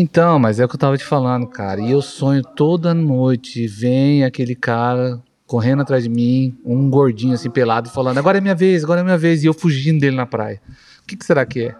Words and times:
Então, 0.00 0.38
mas 0.38 0.60
é 0.60 0.64
o 0.64 0.68
que 0.68 0.76
eu 0.76 0.78
tava 0.78 0.96
te 0.96 1.02
falando, 1.02 1.44
cara. 1.48 1.80
E 1.80 1.90
eu 1.90 2.00
sonho 2.00 2.40
toda 2.44 2.94
noite, 2.94 3.66
vem 3.66 4.22
aquele 4.22 4.54
cara 4.54 5.20
correndo 5.44 5.82
atrás 5.82 6.04
de 6.04 6.08
mim, 6.08 6.56
um 6.64 6.88
gordinho 6.88 7.34
assim 7.34 7.50
pelado, 7.50 7.90
falando: 7.90 8.16
agora 8.16 8.38
é 8.38 8.40
minha 8.40 8.54
vez, 8.54 8.84
agora 8.84 9.00
é 9.00 9.02
minha 9.02 9.18
vez. 9.18 9.42
E 9.42 9.48
eu 9.48 9.52
fugindo 9.52 9.98
dele 9.98 10.14
na 10.14 10.24
praia. 10.24 10.62
O 11.02 11.06
que, 11.06 11.16
que 11.16 11.24
será 11.24 11.44
que 11.44 11.64
é? 11.64 11.74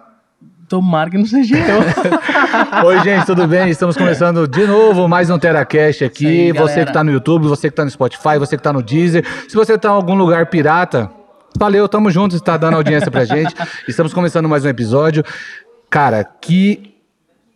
Tomara 0.67 1.09
que 1.09 1.17
não 1.17 1.25
seja 1.25 1.55
eu. 1.55 2.83
Oi, 2.87 2.99
gente, 3.05 3.25
tudo 3.25 3.47
bem? 3.47 3.69
Estamos 3.69 3.95
começando 3.95 4.45
de 4.49 4.67
novo 4.67 5.07
mais 5.07 5.29
um 5.29 5.39
TeraCast 5.39 6.03
aqui. 6.03 6.27
Aí, 6.27 6.51
você 6.51 6.85
que 6.85 6.91
tá 6.91 7.05
no 7.05 7.11
YouTube, 7.11 7.47
você 7.47 7.69
que 7.69 7.75
tá 7.77 7.85
no 7.85 7.89
Spotify, 7.89 8.37
você 8.37 8.57
que 8.57 8.63
tá 8.63 8.73
no 8.73 8.83
Deezer. 8.83 9.25
Se 9.47 9.55
você 9.55 9.77
tá 9.77 9.87
em 9.87 9.91
algum 9.91 10.15
lugar 10.15 10.47
pirata, 10.47 11.09
valeu, 11.57 11.87
tamo 11.87 12.11
junto, 12.11 12.35
está 12.35 12.57
dando 12.57 12.75
audiência 12.75 13.09
pra 13.09 13.23
gente. 13.23 13.55
Estamos 13.87 14.13
começando 14.13 14.49
mais 14.49 14.65
um 14.65 14.67
episódio. 14.67 15.23
Cara, 15.89 16.25
que 16.25 16.88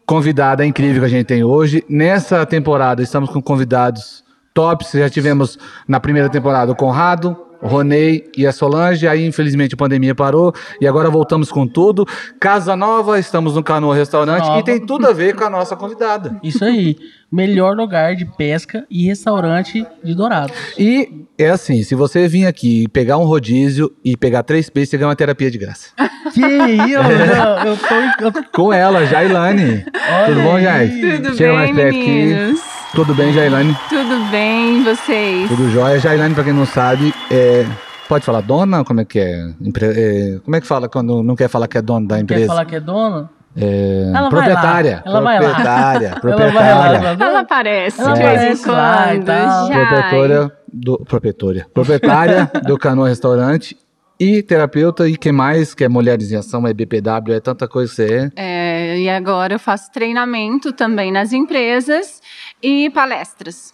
convidada 0.05 0.65
incrível 0.65 1.01
que 1.01 1.05
a 1.05 1.09
gente 1.09 1.27
tem 1.27 1.43
hoje. 1.43 1.83
Nessa 1.89 2.45
temporada 2.45 3.01
estamos 3.01 3.29
com 3.29 3.41
convidados 3.41 4.23
tops. 4.53 4.91
Já 4.91 5.09
tivemos 5.09 5.57
na 5.87 5.99
primeira 5.99 6.29
temporada 6.29 6.71
o 6.71 6.75
Conrado, 6.75 7.37
Ronei 7.63 8.29
e 8.37 8.45
a 8.45 8.51
Solange. 8.51 9.07
Aí, 9.07 9.25
infelizmente, 9.25 9.73
a 9.73 9.77
pandemia 9.77 10.13
parou 10.13 10.53
e 10.79 10.87
agora 10.87 11.09
voltamos 11.09 11.51
com 11.51 11.65
tudo. 11.67 12.05
Casa 12.39 12.75
nova, 12.75 13.17
estamos 13.19 13.55
no 13.55 13.63
Canoa 13.63 13.95
Restaurante 13.95 14.45
Nova. 14.45 14.59
e 14.59 14.63
tem 14.63 14.85
tudo 14.85 15.07
a 15.07 15.13
ver 15.13 15.35
com 15.35 15.43
a 15.43 15.49
nossa 15.49 15.75
convidada. 15.75 16.39
Isso 16.43 16.63
aí. 16.63 16.97
Melhor 17.31 17.75
lugar 17.75 18.15
de 18.15 18.25
pesca 18.25 18.85
e 18.91 19.05
restaurante 19.07 19.83
de 20.03 20.13
Dourados. 20.13 20.55
E 20.77 21.25
é 21.37 21.49
assim, 21.49 21.81
se 21.81 21.95
você 21.95 22.27
vir 22.27 22.45
aqui 22.45 22.87
pegar 22.89 23.17
um 23.17 23.23
rodízio 23.23 23.91
e 24.05 24.15
pegar 24.15 24.43
três 24.43 24.69
peixes, 24.69 24.91
você 24.91 24.97
ganha 24.97 25.07
uma 25.09 25.15
terapia 25.15 25.49
de 25.49 25.57
graça. 25.57 25.89
Que 26.31 26.41
isso? 26.41 26.93
Eu, 26.93 27.01
eu 27.65 27.77
tô. 27.77 28.23
Eu 28.25 28.31
tô 28.31 28.43
Com 28.51 28.71
ela, 28.71 29.05
Jailane. 29.05 29.83
Olha 29.95 30.25
Tudo 30.27 30.41
bom, 30.41 30.55
aí. 30.55 30.63
Jai? 30.63 30.87
Tudo 31.21 31.35
Chega 31.35 31.49
bem, 31.49 31.57
mais 31.57 31.75
perto 31.75 31.97
aqui. 31.97 32.72
Tudo 32.93 33.13
bem, 33.15 33.33
Jailane? 33.33 33.75
Tudo 33.89 34.23
bem, 34.29 34.83
vocês? 34.83 35.49
Tudo 35.49 35.69
jóia. 35.71 35.99
Jailane, 35.99 36.35
pra 36.35 36.43
quem 36.43 36.53
não 36.53 36.65
sabe, 36.65 37.13
é... 37.31 37.65
pode 38.07 38.23
falar 38.23 38.41
dona? 38.41 38.83
Como 38.83 39.01
é 39.01 39.05
que 39.05 39.19
é? 39.19 39.47
Empre- 39.59 39.93
é, 39.95 40.39
Como 40.43 40.55
é 40.55 40.61
que 40.61 40.67
fala 40.67 40.87
quando 40.87 41.23
não 41.23 41.35
quer 41.35 41.47
falar 41.49 41.67
que 41.67 41.77
é 41.77 41.81
dono 41.81 42.07
da 42.07 42.15
Quer 42.17 42.21
empresa? 42.21 42.47
falar 42.47 42.65
que 42.65 42.75
é 42.75 42.79
dona? 42.79 43.29
É, 43.55 44.05
Ela 44.09 44.21
vai 44.21 44.29
proprietária. 44.29 45.03
lá. 45.05 45.11
Ela 45.11 45.21
vai 45.21 45.39
lá. 45.39 45.45
proprietária. 45.47 46.07
Ela 46.13 46.19
proprietária. 46.19 47.17
Ela 47.19 47.39
aparece 47.39 48.01
Ela 48.01 48.13
de 48.13 48.19
vez 48.19 48.59
em 48.59 48.63
quando. 48.63 50.51
do. 50.71 50.97
Proprietória. 51.05 51.67
Proprietária 51.73 52.51
do 52.65 52.77
Canoa 52.79 53.09
Restaurante 53.09 53.75
e 54.19 54.41
terapeuta. 54.41 55.07
E 55.07 55.17
que 55.17 55.31
mais? 55.31 55.73
Que 55.75 55.83
é 55.83 55.89
Mulheres 55.89 56.31
em 56.31 56.35
Ação, 56.35 56.65
é 56.67 56.73
BPW, 56.73 57.33
é 57.33 57.39
tanta 57.39 57.67
coisa 57.67 57.89
que 57.91 57.95
você 57.95 58.31
é. 58.35 58.93
É, 58.95 58.99
e 58.99 59.09
agora 59.09 59.53
eu 59.53 59.59
faço 59.59 59.91
treinamento 59.91 60.71
também 60.73 61.11
nas 61.11 61.31
empresas 61.31 62.21
e 62.63 62.89
palestras. 62.89 63.73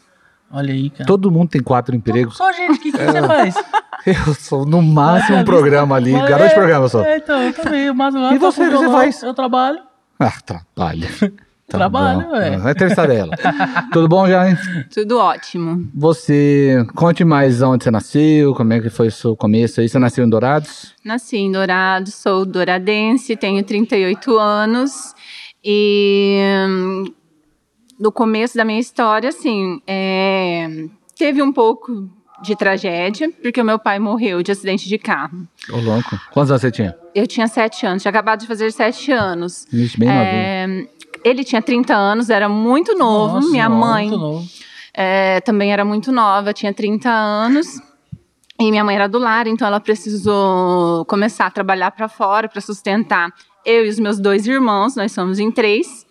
Olha 0.51 0.73
aí, 0.73 0.89
cara. 0.89 1.05
Todo 1.05 1.29
mundo 1.29 1.49
tem 1.49 1.61
quatro 1.61 1.95
empregos. 1.95 2.35
Só, 2.35 2.51
gente, 2.51 2.79
o 2.79 2.81
que, 2.81 2.91
que 2.91 2.97
você 2.97 3.21
faz? 3.21 3.55
Eu 4.05 4.33
sou 4.33 4.65
no 4.65 4.81
máximo 4.81 5.35
um 5.35 5.39
Mas, 5.41 5.45
programa 5.45 5.95
ali. 5.95 6.13
Mas 6.13 6.29
Garoto 6.29 6.47
de 6.47 6.51
é- 6.53 6.55
programa 6.55 6.87
só. 6.89 7.03
É, 7.03 7.17
então, 7.17 7.39
eu 7.43 7.53
também. 7.53 7.93
Mas 7.93 8.15
agora 8.15 8.33
E 8.33 8.37
você, 8.37 8.63
o 8.65 8.69
que 8.71 8.77
você 8.77 8.89
faz? 8.89 9.21
Eu 9.21 9.33
trabalho. 9.33 9.79
Ah, 10.19 10.33
trabalho. 10.43 11.07
Tá 11.69 11.77
Trabalho, 11.77 12.31
ué. 12.31 12.59
Ah, 12.65 12.71
Entrevistar 12.71 13.11
ela. 13.11 13.35
Tudo 13.93 14.07
bom, 14.07 14.27
Jair? 14.27 14.57
Tudo 14.91 15.19
ótimo. 15.19 15.87
Você, 15.93 16.83
conte 16.95 17.23
mais 17.23 17.61
onde 17.61 17.83
você 17.83 17.91
nasceu, 17.91 18.55
como 18.55 18.73
é 18.73 18.79
que 18.81 18.89
foi 18.89 19.09
o 19.09 19.11
seu 19.11 19.35
começo 19.35 19.79
aí. 19.79 19.87
Você 19.87 19.99
nasceu 19.99 20.25
em 20.25 20.29
Dourados? 20.31 20.95
Nasci 21.05 21.37
em 21.37 21.51
Dourados, 21.51 22.15
sou 22.15 22.43
douradense, 22.43 23.35
tenho 23.35 23.64
38 23.64 24.35
anos 24.39 25.14
e 25.64 26.39
hum, 26.67 27.03
no 27.99 28.11
começo 28.11 28.55
da 28.55 28.64
minha 28.64 28.80
história, 28.80 29.30
assim, 29.30 29.82
é, 29.86 30.86
teve 31.17 31.42
um 31.42 31.52
pouco 31.52 32.10
de 32.42 32.55
tragédia, 32.55 33.30
porque 33.42 33.61
o 33.61 33.65
meu 33.65 33.77
pai 33.77 33.99
morreu 33.99 34.42
de 34.42 34.52
acidente 34.52 34.87
de 34.87 34.98
carro. 34.98 35.45
Ô, 35.70 35.77
louco. 35.77 36.17
Quantos 36.32 36.52
anos 36.52 36.61
você 36.61 36.71
tinha? 36.71 36.95
Eu 37.14 37.27
tinha 37.27 37.48
sete 37.48 37.86
anos, 37.86 38.02
tinha 38.02 38.09
acabado 38.09 38.39
de 38.39 38.48
fazer 38.48 38.71
sete 38.71 39.11
anos. 39.11 39.67
Vixe, 39.70 39.98
bem 39.99 40.08
novinho. 40.08 40.26
É, 40.26 40.88
ele 41.26 41.43
tinha 41.43 41.61
30 41.61 41.93
anos, 41.93 42.30
era 42.30 42.48
muito 42.48 42.98
novo. 42.98 43.36
Nossa, 43.36 43.49
Minha 43.49 43.67
ó, 43.67 43.70
mãe 43.70 44.09
é, 44.93 45.42
também 45.42 45.73
era 45.73 45.83
muito 45.83 46.14
nova, 46.14 46.54
tinha 46.54 46.73
30 46.73 47.09
anos. 47.09 47.82
E 48.58 48.71
minha 48.71 48.83
mãe 48.83 48.95
era 48.95 49.08
do 49.08 49.17
lar, 49.17 49.48
então 49.48 49.67
ela 49.67 49.80
precisou 49.80 51.04
começar 51.05 51.45
a 51.45 51.52
trabalhar 51.52 51.92
para 51.92 52.08
fora 52.08 52.48
para 52.48 52.59
sustentar 52.61 53.33
eu 53.65 53.86
e 53.86 53.89
os 53.89 53.99
meus 53.99 54.20
dois 54.20 54.48
irmãos, 54.48 54.95
nós 54.95 55.11
somos 55.11 55.39
em 55.39 55.52
três. 55.52 56.05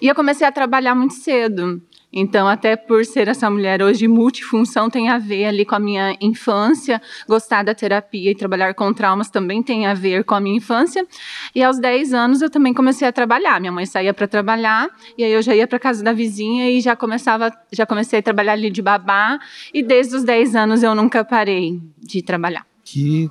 E 0.00 0.08
eu 0.08 0.14
comecei 0.14 0.46
a 0.46 0.52
trabalhar 0.52 0.94
muito 0.94 1.14
cedo. 1.14 1.82
Então, 2.12 2.48
até 2.48 2.74
por 2.74 3.04
ser 3.04 3.28
essa 3.28 3.48
mulher 3.48 3.82
hoje 3.82 4.08
multifunção, 4.08 4.90
tem 4.90 5.08
a 5.08 5.18
ver 5.18 5.44
ali 5.44 5.64
com 5.64 5.76
a 5.76 5.78
minha 5.78 6.16
infância. 6.20 7.00
Gostar 7.28 7.62
da 7.62 7.74
terapia 7.74 8.32
e 8.32 8.34
trabalhar 8.34 8.74
com 8.74 8.92
traumas 8.92 9.30
também 9.30 9.62
tem 9.62 9.86
a 9.86 9.94
ver 9.94 10.24
com 10.24 10.34
a 10.34 10.40
minha 10.40 10.56
infância. 10.56 11.06
E 11.54 11.62
aos 11.62 11.78
10 11.78 12.12
anos 12.12 12.42
eu 12.42 12.50
também 12.50 12.74
comecei 12.74 13.06
a 13.06 13.12
trabalhar. 13.12 13.60
Minha 13.60 13.72
mãe 13.72 13.86
saía 13.86 14.12
para 14.12 14.26
trabalhar 14.26 14.88
e 15.16 15.22
aí 15.22 15.32
eu 15.32 15.42
já 15.42 15.54
ia 15.54 15.68
para 15.68 15.78
casa 15.78 16.02
da 16.02 16.12
vizinha 16.12 16.70
e 16.70 16.80
já 16.80 16.96
começava, 16.96 17.52
já 17.72 17.86
comecei 17.86 18.18
a 18.18 18.22
trabalhar 18.22 18.54
ali 18.54 18.70
de 18.70 18.82
babá. 18.82 19.38
E 19.72 19.82
desde 19.82 20.16
os 20.16 20.24
10 20.24 20.56
anos 20.56 20.82
eu 20.82 20.94
nunca 20.94 21.24
parei 21.24 21.80
de 21.98 22.22
trabalhar. 22.22 22.66
Que. 22.84 23.30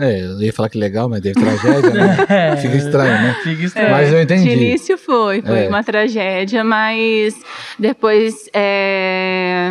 É, 0.00 0.24
eu 0.24 0.40
ia 0.40 0.52
falar 0.52 0.68
que 0.70 0.78
legal, 0.78 1.08
mas 1.08 1.20
teve 1.20 1.34
tragédia, 1.40 1.90
né? 1.90 2.16
É. 2.30 2.56
Fica 2.56 2.76
estranho, 2.76 3.12
né? 3.12 3.36
Fica 3.42 3.62
estranho. 3.64 3.90
Mas 3.90 4.12
eu 4.12 4.22
entendi. 4.22 4.44
De 4.44 4.50
início 4.64 4.96
foi, 4.96 5.42
foi 5.42 5.64
É. 5.64 5.68
uma 5.68 5.82
tragédia, 5.84 6.62
mas 6.64 7.34
depois 7.78 8.48
é, 8.54 9.70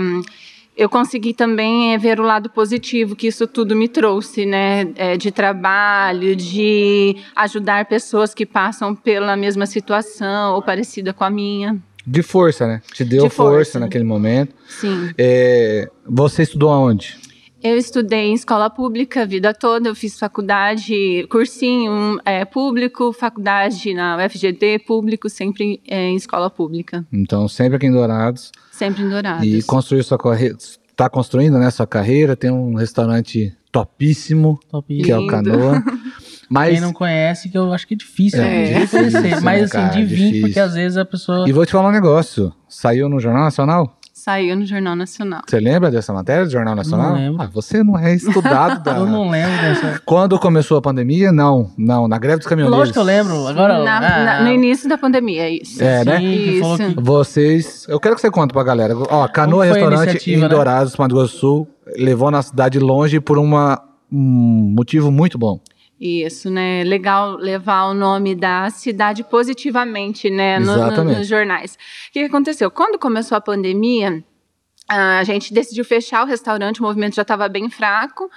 eu 0.77 0.87
consegui 0.89 1.33
também 1.33 1.93
é, 1.93 1.97
ver 1.97 2.19
o 2.19 2.23
lado 2.23 2.49
positivo 2.49 3.15
que 3.15 3.27
isso 3.27 3.47
tudo 3.47 3.75
me 3.75 3.87
trouxe, 3.87 4.45
né? 4.45 4.87
É, 4.95 5.17
de 5.17 5.31
trabalho, 5.31 6.35
de 6.35 7.15
ajudar 7.35 7.85
pessoas 7.85 8.33
que 8.33 8.45
passam 8.45 8.93
pela 8.95 9.35
mesma 9.35 9.65
situação 9.65 10.53
ou 10.55 10.61
parecida 10.61 11.11
com 11.13 11.23
a 11.23 11.29
minha. 11.29 11.77
De 12.07 12.23
força, 12.23 12.65
né? 12.65 12.81
Te 12.93 13.03
deu 13.03 13.23
De 13.23 13.29
força. 13.29 13.55
força. 13.55 13.79
naquele 13.79 14.03
momento. 14.03 14.53
Sim. 14.67 15.11
É, 15.17 15.89
você 16.07 16.43
estudou 16.43 16.69
aonde? 16.71 17.17
Eu 17.61 17.77
estudei 17.77 18.27
em 18.29 18.33
escola 18.33 18.69
pública 18.69 19.23
a 19.23 19.25
vida 19.25 19.53
toda, 19.53 19.89
eu 19.89 19.95
fiz 19.95 20.17
faculdade, 20.17 21.27
cursinho 21.29 22.17
é, 22.25 22.45
público, 22.45 23.11
faculdade 23.11 23.93
na 23.93 24.17
UFGD, 24.17 24.79
público, 24.79 25.29
sempre 25.29 25.81
é, 25.87 26.07
em 26.07 26.15
escola 26.15 26.49
pública, 26.49 27.05
Então, 27.11 27.47
sempre 27.47 27.75
aqui 27.75 27.87
em 27.87 27.91
Dourados. 27.91 28.51
sempre 28.71 29.03
em 29.03 29.09
Dourados. 29.09 29.45
E 29.45 29.61
construiu 29.63 30.03
sua 30.03 30.17
carreira. 30.17 30.55
Está 30.57 31.09
construindo, 31.09 31.57
né? 31.57 31.69
Sua 31.71 31.87
carreira. 31.87 32.35
Tem 32.35 32.51
um 32.51 32.73
restaurante 32.75 33.53
topíssimo, 33.71 34.59
Top. 34.69 35.01
que 35.01 35.09
é 35.11 35.17
o. 35.17 35.27
Canoa. 35.27 35.81
Mas. 36.49 36.71
Quem 36.73 36.81
não 36.81 36.91
conhece, 36.91 37.47
que 37.49 37.57
eu 37.57 37.71
acho 37.71 37.87
que 37.87 37.93
é 37.93 37.97
difícil, 37.97 38.41
É, 38.41 38.43
né? 38.43 38.63
de 38.65 38.79
difícil, 38.81 39.21
conhecer. 39.21 39.41
Mas 39.41 39.63
assim, 39.63 39.71
cara, 39.71 39.89
de 39.95 40.03
vir, 40.05 40.15
difícil. 40.17 40.41
porque 40.41 40.59
às 40.59 40.73
vezes 40.73 40.97
a 40.97 41.05
pessoa. 41.05 41.47
E 41.47 41.53
vou 41.53 41.65
te 41.65 41.71
falar 41.71 41.87
um 41.89 41.91
negócio. 41.93 42.51
Saiu 42.67 43.07
no 43.07 43.19
Jornal 43.19 43.43
Nacional? 43.43 43.98
Saiu 44.19 44.55
no 44.57 44.65
Jornal 44.65 44.95
Nacional. 44.97 45.41
Você 45.47 45.59
lembra 45.61 45.89
dessa 45.89 46.11
matéria 46.11 46.43
do 46.45 46.51
Jornal 46.51 46.75
Nacional? 46.75 47.13
lembro. 47.15 47.41
Ah, 47.41 47.49
você 47.51 47.81
não 47.81 47.97
é 47.97 48.13
estudado 48.13 48.83
da. 48.83 48.97
Eu 48.97 49.05
não 49.05 49.29
lembro 49.29 49.51
dessa. 49.61 50.01
Quando 50.05 50.37
começou 50.37 50.77
a 50.77 50.81
pandemia? 50.81 51.31
Não, 51.31 51.71
não. 51.77 52.05
Na 52.07 52.17
greve 52.17 52.39
dos 52.39 52.47
caminhoneiros. 52.47 52.79
Lógico 52.79 52.93
que 52.95 52.99
eu 52.99 53.03
lembro. 53.03 53.47
Agora. 53.47 53.81
Na- 53.83 53.97
ah, 53.97 54.23
na- 54.25 54.41
no 54.43 54.51
início 54.51 54.89
da 54.89 54.97
pandemia, 54.97 55.49
isso. 55.49 55.81
É, 55.81 56.03
né? 56.03 56.21
Isso. 56.21 56.77
que- 56.77 57.01
Vocês. 57.01 57.85
Eu 57.87 57.97
quero 57.99 58.15
que 58.15 58.21
você 58.21 58.29
conte 58.29 58.51
pra 58.51 58.61
galera. 58.63 58.93
Ó, 59.09 59.25
Canoa 59.29 59.63
Restaurante 59.65 60.31
em 60.33 60.37
né? 60.37 60.47
Dourados, 60.49 60.97
Mato 60.97 61.15
Grosso 61.15 61.33
do 61.35 61.39
Sul, 61.39 61.67
levou 61.97 62.29
na 62.29 62.41
cidade 62.41 62.77
longe 62.77 63.21
por 63.21 63.37
uma, 63.37 63.81
um 64.11 64.73
motivo 64.75 65.11
muito 65.11 65.37
bom. 65.37 65.59
Isso, 65.99 66.49
né? 66.49 66.83
Legal 66.85 67.35
levar 67.35 67.85
o 67.85 67.93
nome 67.93 68.33
da 68.33 68.69
cidade 68.69 69.23
positivamente, 69.23 70.29
né? 70.29 70.57
no- 70.57 70.77
no- 70.85 70.95
nos 71.19 71.27
jornais. 71.27 71.73
O 72.09 72.13
que 72.13 72.19
aconteceu? 72.19 72.71
Quando 72.71 72.97
começou 72.97 73.37
a 73.37 73.41
pandemia, 73.41 74.23
a 74.87 75.23
gente 75.25 75.53
decidiu 75.53 75.83
fechar 75.85 76.23
o 76.23 76.25
restaurante, 76.25 76.79
o 76.79 76.83
movimento 76.83 77.15
já 77.15 77.21
estava 77.21 77.47
bem 77.49 77.69
fraco, 77.69 78.27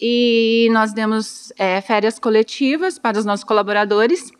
e 0.00 0.68
nós 0.72 0.92
demos 0.92 1.52
é, 1.56 1.80
férias 1.80 2.18
coletivas 2.18 2.98
para 2.98 3.18
os 3.18 3.24
nossos 3.24 3.44
colaboradores. 3.44 4.30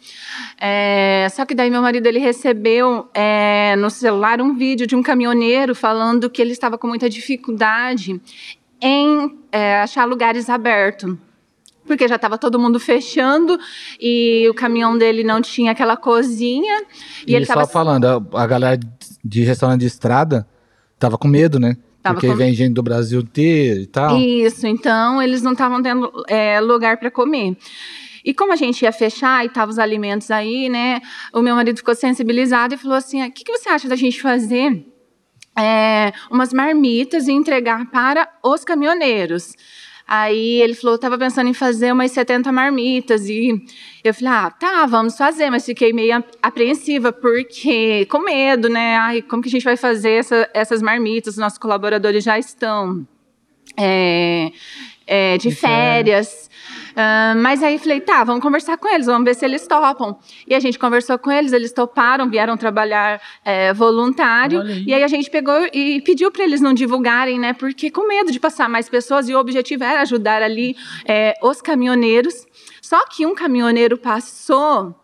É, 0.61 1.29
só 1.31 1.47
que 1.47 1.55
daí 1.55 1.71
meu 1.71 1.81
marido 1.81 2.07
ele 2.07 2.19
recebeu 2.19 3.09
é, 3.15 3.75
no 3.77 3.89
celular 3.91 4.41
um 4.41 4.55
vídeo 4.55 4.87
de 4.89 4.97
um 4.97 5.03
caminhoneiro 5.03 5.75
falando 5.75 6.29
que 6.29 6.43
ele 6.43 6.53
estava 6.53 6.77
com 6.77 6.89
muita 6.89 7.09
dificuldade 7.09 8.21
em 8.81 9.39
é, 9.53 9.77
achar 9.81 10.05
lugares 10.05 10.51
abertos 10.51 11.17
porque 11.87 12.07
já 12.09 12.17
estava 12.17 12.39
todo 12.39 12.59
mundo 12.59 12.79
fechando 12.79 13.59
e 14.01 14.47
o 14.49 14.55
caminhão 14.55 14.97
dele 14.97 15.25
não 15.25 15.41
tinha 15.41 15.73
aquela 15.73 15.97
cozinha 15.97 16.83
e, 17.27 17.33
E, 17.33 17.35
ele 17.35 17.45
só 17.45 17.53
estava 17.55 17.67
falando, 17.67 18.29
a, 18.33 18.47
galera 18.47 18.81
de 19.25 19.43
restaurante 19.45 19.81
de 19.81 19.87
estrada 19.87 20.47
tava 20.99 21.19
com 21.19 21.29
medo, 21.29 21.59
né? 21.59 21.77
Tava 22.03 22.15
Porque 22.17 22.29
com- 22.29 22.37
vem 22.37 22.53
gente 22.53 22.75
do 22.75 22.83
Brasil 22.83 23.21
inteiro 23.21 23.81
e 23.81 23.87
tal. 23.87 24.17
Isso, 24.17 24.67
então 24.67 25.23
eles 25.23 25.43
não 25.43 25.53
estavam 25.53 25.83
tendo 25.83 26.11
é, 26.29 26.61
lugar 26.61 26.97
para 26.97 27.11
comer. 27.11 27.57
E 28.25 28.33
como 28.33 28.53
a 28.53 28.57
gente 28.57 28.83
ia 28.83 28.93
fechar 28.93 29.45
e 29.45 29.49
tava 29.49 29.71
os 29.71 29.79
alimentos 29.79 30.31
aí, 30.31 30.69
né? 30.69 31.01
O 31.33 31.43
meu 31.43 31.57
marido 31.57 31.77
ficou 31.77 31.95
sensibilizado 31.95 32.75
e 32.75 32.77
falou 32.77 32.97
assim: 32.97 33.25
o 33.25 33.31
que, 33.33 33.45
que 33.45 33.53
você 33.53 33.69
acha 33.69 33.89
da 33.89 33.97
gente 33.97 34.21
fazer 34.21 34.85
é, 35.59 36.13
umas 36.31 36.53
marmitas 36.53 37.27
e 37.27 37.33
entregar 37.33 37.91
para 37.91 38.29
os 38.43 38.65
caminhoneiros? 38.65 39.55
Aí 40.07 40.61
ele 40.61 40.75
falou, 40.75 40.97
estava 40.97 41.17
pensando 41.17 41.49
em 41.49 41.55
fazer 41.55 41.93
umas 41.93 42.11
70 42.11 42.51
marmitas. 42.53 43.29
E 43.29 43.65
eu 44.05 44.13
falei, 44.13 44.33
ah, 44.33 44.51
tá, 44.51 44.87
vamos 44.87 45.17
fazer. 45.17 45.51
Mas 45.51 45.65
fiquei 45.65 45.93
meio 45.93 46.23
apreensiva, 46.43 47.13
porque 47.13 48.07
com 48.07 48.19
medo, 48.19 48.69
né? 48.69 48.97
Ai, 48.97 49.23
como 49.23 49.43
que 49.43 49.49
a 49.49 49.53
gente 49.53 49.65
vai 49.65 49.77
fazer 49.77 50.13
essa, 50.13 50.51
essas 50.53 50.83
marmitas? 50.83 51.35
Os 51.35 51.39
nossos 51.39 51.59
colaboradores 51.59 52.25
já 52.25 52.39
estão 52.39 53.07
é, 53.77 54.53
é, 55.07 55.39
de 55.39 55.51
férias. 55.51 56.51
Uh, 56.93 57.37
mas 57.41 57.63
aí 57.63 57.79
falei, 57.79 58.01
tá, 58.01 58.23
vamos 58.25 58.43
conversar 58.43 58.77
com 58.77 58.89
eles, 58.89 59.07
vamos 59.07 59.25
ver 59.25 59.35
se 59.35 59.45
eles 59.45 59.67
topam. 59.67 60.19
E 60.47 60.55
a 60.55 60.61
gente 60.61 60.79
conversou 60.79 61.19
com 61.19 61.31
eles, 61.31 61.53
eles 61.53 61.73
toparam, 61.73 62.29
vieram 62.29 62.57
trabalhar 62.57 63.21
é, 63.45 63.73
voluntário. 63.73 64.61
Aí. 64.61 64.85
E 64.87 64.95
aí 64.95 65.03
a 65.03 65.09
gente 65.09 65.31
pegou 65.31 65.67
e 65.73 66.01
pediu 66.03 66.31
para 66.31 66.45
eles 66.45 66.61
não 66.61 66.75
divulgarem, 66.75 67.39
né? 67.39 67.53
Porque 67.53 67.91
com 67.91 68.07
medo 68.07 68.31
de 68.31 68.39
passar 68.39 68.69
mais 68.69 68.89
pessoas, 68.89 69.29
e 69.29 69.35
o 69.35 69.39
objetivo 69.39 69.85
era 69.85 70.03
ajudar 70.03 70.43
ali 70.43 70.77
é, 71.07 71.35
os 71.43 71.61
caminhoneiros. 71.61 72.47
Só 72.81 73.07
que 73.07 73.25
um 73.25 73.35
caminhoneiro 73.35 73.97
passou 73.97 74.95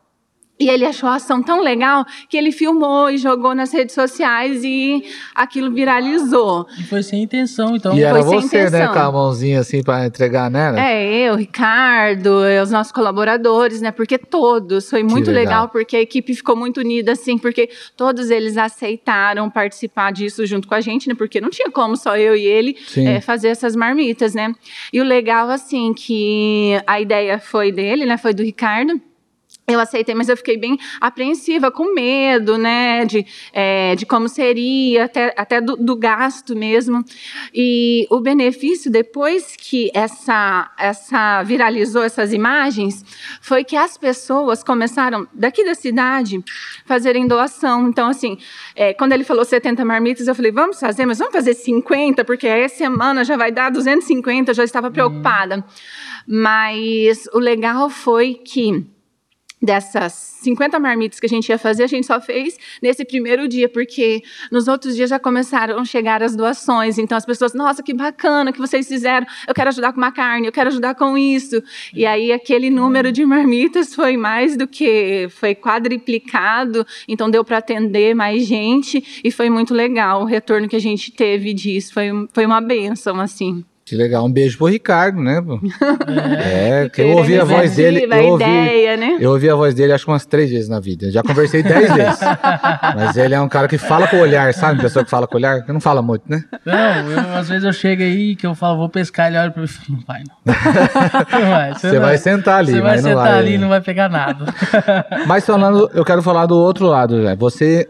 e 0.58 0.68
ele 0.68 0.84
achou 0.84 1.08
a 1.08 1.14
ação 1.14 1.42
tão 1.42 1.62
legal 1.62 2.04
que 2.28 2.36
ele 2.36 2.50
filmou 2.50 3.10
e 3.10 3.16
jogou 3.16 3.54
nas 3.54 3.72
redes 3.72 3.94
sociais 3.94 4.62
e 4.64 5.04
aquilo 5.34 5.70
viralizou. 5.72 6.66
E 6.78 6.82
foi 6.82 7.02
sem 7.02 7.22
intenção, 7.22 7.76
então. 7.76 7.96
E 7.96 8.02
era 8.02 8.22
foi 8.22 8.40
você, 8.40 8.68
né, 8.68 8.88
com 8.88 8.98
a 8.98 9.12
mãozinha 9.12 9.60
assim 9.60 9.82
para 9.82 10.06
entregar 10.06 10.50
nela? 10.50 10.80
É, 10.80 11.28
eu, 11.28 11.36
Ricardo, 11.36 12.40
os 12.62 12.70
nossos 12.70 12.92
colaboradores, 12.92 13.80
né? 13.80 13.92
Porque 13.92 14.18
todos. 14.18 14.90
Foi 14.90 15.02
muito 15.02 15.30
legal. 15.30 15.62
legal. 15.62 15.68
porque 15.68 15.96
a 15.96 16.00
equipe 16.00 16.34
ficou 16.34 16.56
muito 16.56 16.80
unida, 16.80 17.12
assim, 17.12 17.38
porque 17.38 17.70
todos 17.96 18.30
eles 18.30 18.56
aceitaram 18.56 19.48
participar 19.48 20.12
disso 20.12 20.44
junto 20.44 20.66
com 20.66 20.74
a 20.74 20.80
gente, 20.80 21.08
né? 21.08 21.14
Porque 21.14 21.40
não 21.40 21.50
tinha 21.50 21.70
como 21.70 21.96
só 21.96 22.16
eu 22.16 22.34
e 22.34 22.44
ele 22.44 22.76
é, 22.96 23.20
fazer 23.20 23.48
essas 23.48 23.76
marmitas, 23.76 24.34
né? 24.34 24.52
E 24.92 25.00
o 25.00 25.04
legal, 25.04 25.48
assim, 25.50 25.94
que 25.94 26.80
a 26.86 27.00
ideia 27.00 27.38
foi 27.38 27.70
dele, 27.70 28.04
né? 28.04 28.16
Foi 28.16 28.34
do 28.34 28.42
Ricardo 28.42 29.00
eu 29.68 29.78
aceitei, 29.78 30.14
mas 30.14 30.30
eu 30.30 30.36
fiquei 30.36 30.56
bem 30.56 30.78
apreensiva, 30.98 31.70
com 31.70 31.94
medo, 31.94 32.56
né, 32.56 33.04
de, 33.04 33.24
é, 33.52 33.94
de 33.94 34.06
como 34.06 34.28
seria, 34.28 35.04
até, 35.04 35.34
até 35.36 35.60
do, 35.60 35.76
do, 35.76 35.94
gasto 35.94 36.56
mesmo. 36.56 37.04
E 37.54 38.06
o 38.10 38.18
benefício, 38.18 38.90
depois 38.90 39.54
que 39.56 39.90
essa, 39.92 40.70
essa 40.78 41.42
viralizou 41.42 42.02
essas 42.02 42.32
imagens, 42.32 43.04
foi 43.42 43.62
que 43.62 43.76
as 43.76 43.98
pessoas 43.98 44.64
começaram, 44.64 45.28
daqui 45.34 45.62
da 45.62 45.74
cidade, 45.74 46.42
fazerem 46.86 47.28
doação. 47.28 47.88
Então, 47.88 48.08
assim, 48.08 48.38
é, 48.74 48.94
quando 48.94 49.12
ele 49.12 49.24
falou 49.24 49.44
70 49.44 49.84
marmitas, 49.84 50.26
eu 50.26 50.34
falei, 50.34 50.50
vamos 50.50 50.80
fazer, 50.80 51.04
mas 51.04 51.18
vamos 51.18 51.34
fazer 51.34 51.52
50, 51.52 52.24
porque 52.24 52.46
essa 52.46 52.76
semana 52.76 53.22
já 53.22 53.36
vai 53.36 53.52
dar 53.52 53.70
250, 53.70 54.50
eu 54.50 54.54
já 54.54 54.64
estava 54.64 54.90
preocupada. 54.90 55.56
Uhum. 55.56 55.62
Mas 56.26 57.26
o 57.34 57.38
legal 57.38 57.90
foi 57.90 58.34
que 58.34 58.86
dessas 59.60 60.28
50 60.40 60.78
marmitas 60.78 61.18
que 61.18 61.26
a 61.26 61.28
gente 61.28 61.48
ia 61.48 61.58
fazer, 61.58 61.82
a 61.82 61.86
gente 61.86 62.06
só 62.06 62.20
fez 62.20 62.56
nesse 62.82 63.04
primeiro 63.04 63.48
dia, 63.48 63.68
porque 63.68 64.22
nos 64.50 64.68
outros 64.68 64.94
dias 64.94 65.10
já 65.10 65.18
começaram 65.18 65.78
a 65.78 65.84
chegar 65.84 66.22
as 66.22 66.36
doações. 66.36 66.98
Então 66.98 67.18
as 67.18 67.26
pessoas, 67.26 67.54
nossa, 67.54 67.82
que 67.82 67.92
bacana 67.92 68.52
que 68.52 68.58
vocês 68.58 68.86
fizeram. 68.86 69.26
Eu 69.46 69.54
quero 69.54 69.68
ajudar 69.68 69.92
com 69.92 69.98
uma 69.98 70.12
carne, 70.12 70.46
eu 70.46 70.52
quero 70.52 70.68
ajudar 70.68 70.94
com 70.94 71.18
isso. 71.18 71.62
E 71.92 72.06
aí 72.06 72.32
aquele 72.32 72.70
número 72.70 73.10
de 73.10 73.24
marmitas 73.24 73.94
foi 73.94 74.16
mais 74.16 74.56
do 74.56 74.66
que 74.66 75.28
foi 75.30 75.54
quadriplicado, 75.54 76.86
então 77.06 77.30
deu 77.30 77.44
para 77.44 77.58
atender 77.58 78.14
mais 78.14 78.46
gente 78.46 79.20
e 79.24 79.30
foi 79.30 79.50
muito 79.50 79.74
legal 79.74 80.22
o 80.22 80.24
retorno 80.24 80.68
que 80.68 80.76
a 80.76 80.80
gente 80.80 81.10
teve 81.10 81.52
disso. 81.52 81.92
Foi, 81.92 82.08
foi 82.32 82.46
uma 82.46 82.60
benção 82.60 83.20
assim. 83.20 83.64
Que 83.88 83.96
legal, 83.96 84.26
um 84.26 84.30
beijo 84.30 84.58
pro 84.58 84.66
Ricardo, 84.66 85.18
né? 85.18 85.42
É, 86.44 86.84
é 86.84 86.88
que 86.90 87.00
eu 87.00 87.16
ouvi 87.16 87.40
a 87.40 87.44
voz 87.44 87.74
dele. 87.74 88.04
Eu 88.04 88.32
ouvi, 88.32 88.44
ideia, 88.44 88.96
né? 88.98 89.16
eu 89.18 89.30
ouvi 89.30 89.48
a 89.48 89.54
voz 89.54 89.74
dele 89.74 89.94
acho 89.94 90.04
que 90.04 90.10
umas 90.10 90.26
três 90.26 90.50
vezes 90.50 90.68
na 90.68 90.78
vida. 90.78 91.10
Já 91.10 91.22
conversei 91.22 91.62
dez 91.62 91.90
vezes. 91.94 92.20
Mas 92.94 93.16
ele 93.16 93.34
é 93.34 93.40
um 93.40 93.48
cara 93.48 93.66
que 93.66 93.78
fala 93.78 94.06
com 94.06 94.16
o 94.16 94.20
olhar, 94.20 94.52
sabe? 94.52 94.82
Pessoa 94.82 95.02
que 95.02 95.10
fala 95.10 95.26
com 95.26 95.36
o 95.36 95.38
olhar, 95.38 95.64
que 95.64 95.72
não 95.72 95.80
fala 95.80 96.02
muito, 96.02 96.24
né? 96.28 96.44
Não, 96.66 97.10
eu, 97.10 97.34
às 97.34 97.48
vezes 97.48 97.64
eu 97.64 97.72
chego 97.72 98.02
aí 98.02 98.36
que 98.36 98.46
eu 98.46 98.54
falo, 98.54 98.76
vou 98.76 98.90
pescar, 98.90 99.28
ele 99.28 99.38
olha 99.38 99.50
pra 99.50 99.62
mim 99.62 99.68
e 99.88 99.92
não 99.92 100.00
vai, 100.06 100.22
não. 100.28 100.36
não 101.40 101.50
vai, 101.50 101.72
você, 101.72 101.88
você 101.88 101.98
vai, 101.98 102.18
sentar 102.18 102.58
ali, 102.58 102.72
Você 102.72 102.80
vai 102.82 102.98
sentar 102.98 103.14
vai, 103.14 103.38
ali 103.38 103.54
e 103.54 103.58
não 103.58 103.70
vai 103.70 103.80
pegar 103.80 104.10
nada. 104.10 104.52
Mas 105.26 105.46
falando, 105.46 105.90
eu 105.94 106.04
quero 106.04 106.22
falar 106.22 106.44
do 106.44 106.56
outro 106.58 106.84
lado, 106.84 107.22
velho. 107.22 107.38
Você, 107.38 107.88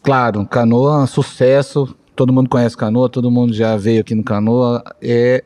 claro, 0.00 0.46
canoa, 0.46 1.08
sucesso 1.08 1.92
todo 2.14 2.32
mundo 2.32 2.48
conhece 2.48 2.76
canoa, 2.76 3.08
todo 3.08 3.30
mundo 3.30 3.52
já 3.52 3.76
veio 3.76 4.00
aqui 4.00 4.14
no 4.14 4.22
canoa, 4.22 4.82
é, 5.00 5.44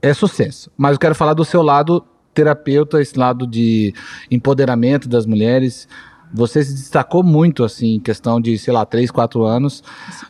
é 0.00 0.14
sucesso. 0.14 0.70
Mas 0.76 0.92
eu 0.92 0.98
quero 0.98 1.14
falar 1.14 1.34
do 1.34 1.44
seu 1.44 1.62
lado 1.62 2.04
terapeuta, 2.34 3.00
esse 3.00 3.18
lado 3.18 3.46
de 3.46 3.94
empoderamento 4.30 5.08
das 5.08 5.24
mulheres. 5.24 5.88
Você 6.32 6.64
se 6.64 6.74
destacou 6.74 7.22
muito, 7.22 7.62
assim, 7.62 7.94
em 7.94 8.00
questão 8.00 8.40
de, 8.40 8.58
sei 8.58 8.74
lá, 8.74 8.84
3, 8.84 9.08
4 9.10 9.44
anos. 9.44 9.84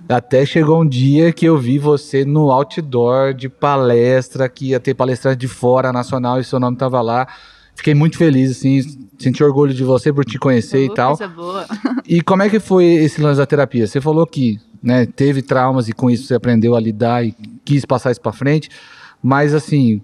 Até 0.07 0.45
chegou 0.45 0.83
um 0.83 0.87
dia 0.87 1.33
que 1.33 1.47
eu 1.47 1.57
vi 1.57 1.79
você 1.79 2.27
no 2.27 2.51
outdoor 2.51 3.33
de 3.33 3.49
palestra, 3.49 4.47
que 4.49 4.69
ia 4.69 4.81
ter 4.81 4.93
palestrante 4.93 5.39
de 5.39 5.49
fora, 5.49 5.93
nacional, 5.93 6.39
e 6.39 6.45
seu 6.45 6.61
nome 6.61 6.77
estava 6.77 7.01
lá. 7.01 7.27
Fiquei 7.75 7.95
muito 7.95 8.19
feliz, 8.19 8.51
assim, 8.51 8.83
senti 9.19 9.43
orgulho 9.43 9.73
de 9.73 9.83
você 9.83 10.13
por 10.13 10.25
te 10.25 10.39
conhecer 10.39 10.85
e 10.85 10.95
tal. 10.95 11.17
Boa. 11.35 11.67
E 12.07 12.21
como 12.21 12.43
é 12.43 12.51
que 12.51 12.61
foi 12.61 12.85
esse 12.85 13.21
lance 13.21 13.39
da 13.39 13.47
terapia? 13.47 13.87
Você 13.87 14.01
falou 14.01 14.27
que 14.27 14.61
né, 14.85 15.07
teve 15.07 15.41
traumas 15.41 15.89
e 15.89 15.93
com 15.93 16.11
isso 16.11 16.27
você 16.27 16.35
aprendeu 16.35 16.77
a 16.77 16.81
lidar 16.81 17.25
e 17.25 17.35
quis 17.65 17.85
passar 17.87 18.11
isso 18.11 18.21
para 18.21 18.33
frente. 18.33 18.69
Mas 19.23 19.55
assim, 19.55 20.03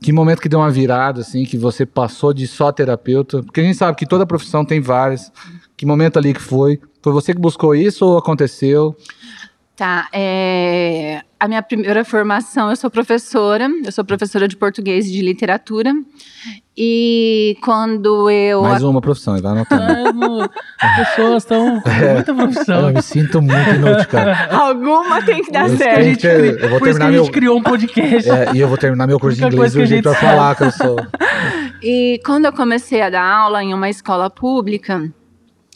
que 0.00 0.12
momento 0.12 0.40
que 0.40 0.48
deu 0.48 0.60
uma 0.60 0.70
virada 0.70 1.20
assim, 1.20 1.44
que 1.44 1.58
você 1.58 1.84
passou 1.84 2.32
de 2.32 2.46
só 2.46 2.70
terapeuta? 2.70 3.42
Porque 3.42 3.60
a 3.60 3.64
gente 3.64 3.76
sabe 3.76 3.98
que 3.98 4.06
toda 4.06 4.24
profissão 4.24 4.64
tem 4.64 4.80
várias. 4.80 5.32
Que 5.76 5.84
momento 5.84 6.18
ali 6.18 6.32
que 6.32 6.40
foi? 6.40 6.80
Foi 7.02 7.12
você 7.12 7.34
que 7.34 7.40
buscou 7.40 7.74
isso 7.74 8.06
ou 8.06 8.16
aconteceu? 8.16 8.96
Tá, 9.82 10.06
é, 10.12 11.22
a 11.40 11.48
minha 11.48 11.60
primeira 11.60 12.04
formação, 12.04 12.70
eu 12.70 12.76
sou 12.76 12.88
professora, 12.88 13.68
eu 13.84 13.90
sou 13.90 14.04
professora 14.04 14.46
de 14.46 14.56
português 14.56 15.08
e 15.08 15.10
de 15.10 15.20
literatura. 15.20 15.92
E 16.76 17.58
quando 17.64 18.30
eu. 18.30 18.62
Mais 18.62 18.84
uma 18.84 19.00
profissão, 19.00 19.36
vai 19.42 19.50
anotando. 19.50 20.48
As 20.80 20.96
pessoas 21.08 21.42
estão 21.42 21.80
com 21.80 21.90
é, 21.90 22.14
muita 22.14 22.32
profissão. 22.32 22.88
Eu 22.90 22.94
me 22.94 23.02
sinto 23.02 23.42
muito 23.42 23.70
inútil, 23.70 24.06
cara. 24.06 24.54
Alguma 24.54 25.20
tem 25.20 25.42
que 25.42 25.50
dar 25.50 25.68
eu 25.68 25.76
certo. 25.76 26.04
Gente, 26.04 26.26
eu 26.28 26.68
vou 26.68 26.78
Por 26.78 26.84
terminar 26.84 27.10
meu... 27.10 27.20
a 27.20 27.24
gente 27.24 27.32
criou 27.32 27.58
um 27.58 27.62
podcast. 27.64 28.30
É, 28.30 28.52
e 28.54 28.60
eu 28.60 28.68
vou 28.68 28.78
terminar 28.78 29.08
meu 29.08 29.18
curso 29.18 29.36
de 29.36 29.44
inglês 29.44 29.74
e 29.74 29.80
o 29.80 29.84
jeito 29.84 30.08
pra 30.08 30.14
falar 30.14 30.54
que 30.54 30.62
eu 30.62 30.70
sou. 30.70 30.96
E 31.82 32.20
quando 32.24 32.44
eu 32.44 32.52
comecei 32.52 33.02
a 33.02 33.10
dar 33.10 33.24
aula 33.24 33.64
em 33.64 33.74
uma 33.74 33.90
escola 33.90 34.30
pública, 34.30 35.12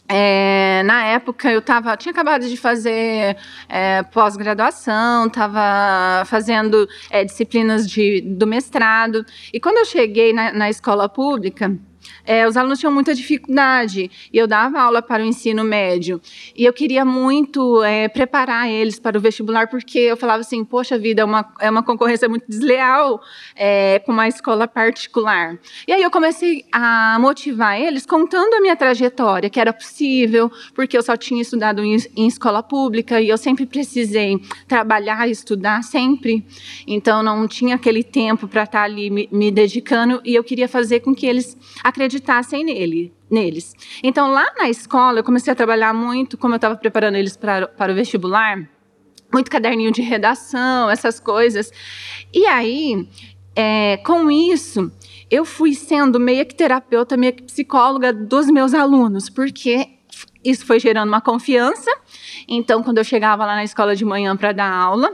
é, 0.09 0.83
na 0.85 1.05
época 1.05 1.51
eu 1.51 1.61
tava, 1.61 1.97
tinha 1.97 2.11
acabado 2.11 2.47
de 2.47 2.55
fazer 2.55 3.35
é, 3.67 4.03
pós-graduação, 4.03 5.27
estava 5.27 6.23
fazendo 6.25 6.87
é, 7.09 7.25
disciplinas 7.25 7.89
de, 7.89 8.21
do 8.21 8.47
mestrado. 8.47 9.25
E 9.53 9.59
quando 9.59 9.77
eu 9.77 9.85
cheguei 9.85 10.31
na, 10.31 10.53
na 10.53 10.69
escola 10.69 11.09
pública, 11.09 11.77
é, 12.25 12.47
os 12.47 12.57
alunos 12.57 12.79
tinham 12.79 12.91
muita 12.91 13.13
dificuldade 13.13 14.09
e 14.31 14.37
eu 14.37 14.47
dava 14.47 14.79
aula 14.81 15.01
para 15.01 15.23
o 15.23 15.25
ensino 15.25 15.63
médio 15.63 16.19
e 16.55 16.65
eu 16.65 16.73
queria 16.73 17.05
muito 17.05 17.83
é, 17.83 18.07
preparar 18.07 18.69
eles 18.69 18.99
para 18.99 19.17
o 19.17 19.21
vestibular 19.21 19.67
porque 19.67 19.99
eu 19.99 20.17
falava 20.17 20.41
assim, 20.41 20.63
poxa 20.65 20.97
vida, 20.97 21.21
é 21.21 21.25
uma, 21.25 21.53
é 21.59 21.69
uma 21.69 21.83
concorrência 21.83 22.27
muito 22.27 22.45
desleal 22.47 23.21
é, 23.55 23.99
com 23.99 24.11
uma 24.11 24.27
escola 24.27 24.67
particular. 24.67 25.57
E 25.87 25.93
aí 25.93 26.01
eu 26.01 26.11
comecei 26.11 26.65
a 26.71 27.17
motivar 27.19 27.79
eles 27.79 28.05
contando 28.05 28.53
a 28.55 28.61
minha 28.61 28.75
trajetória, 28.75 29.49
que 29.49 29.59
era 29.59 29.71
possível, 29.71 30.51
porque 30.73 30.97
eu 30.97 31.03
só 31.03 31.15
tinha 31.15 31.41
estudado 31.41 31.83
em, 31.83 31.97
em 32.15 32.27
escola 32.27 32.63
pública 32.63 33.21
e 33.21 33.29
eu 33.29 33.37
sempre 33.37 33.65
precisei 33.65 34.39
trabalhar 34.67 35.27
estudar, 35.29 35.83
sempre. 35.83 36.45
Então 36.85 37.23
não 37.23 37.47
tinha 37.47 37.75
aquele 37.75 38.03
tempo 38.03 38.47
para 38.47 38.63
estar 38.63 38.83
ali 38.83 39.09
me, 39.09 39.29
me 39.31 39.51
dedicando 39.51 40.21
e 40.23 40.35
eu 40.35 40.43
queria 40.43 40.67
fazer 40.67 40.99
com 41.01 41.13
que 41.13 41.25
eles 41.25 41.57
acreditassem 41.97 42.63
nele, 42.63 43.11
neles. 43.29 43.73
Então, 44.03 44.31
lá 44.31 44.53
na 44.57 44.69
escola, 44.69 45.19
eu 45.19 45.23
comecei 45.23 45.51
a 45.51 45.55
trabalhar 45.55 45.93
muito, 45.93 46.37
como 46.37 46.53
eu 46.53 46.57
estava 46.57 46.75
preparando 46.75 47.15
eles 47.15 47.35
para, 47.35 47.67
para 47.67 47.91
o 47.91 47.95
vestibular, 47.95 48.69
muito 49.33 49.49
caderninho 49.49 49.91
de 49.91 50.01
redação, 50.01 50.89
essas 50.89 51.19
coisas. 51.19 51.71
E 52.33 52.45
aí, 52.45 53.07
é, 53.55 53.97
com 53.97 54.29
isso, 54.29 54.91
eu 55.29 55.43
fui 55.43 55.73
sendo 55.73 56.19
meio 56.19 56.45
que 56.45 56.55
terapeuta, 56.55 57.17
meio 57.17 57.33
que 57.33 57.43
psicóloga 57.43 58.13
dos 58.13 58.47
meus 58.47 58.73
alunos, 58.73 59.29
porque 59.29 59.89
isso 60.43 60.65
foi 60.65 60.79
gerando 60.79 61.09
uma 61.09 61.21
confiança. 61.21 61.91
Então, 62.47 62.83
quando 62.83 62.99
eu 62.99 63.03
chegava 63.03 63.45
lá 63.45 63.55
na 63.55 63.63
escola 63.63 63.95
de 63.95 64.05
manhã 64.05 64.37
para 64.37 64.51
dar 64.51 64.71
aula, 64.71 65.11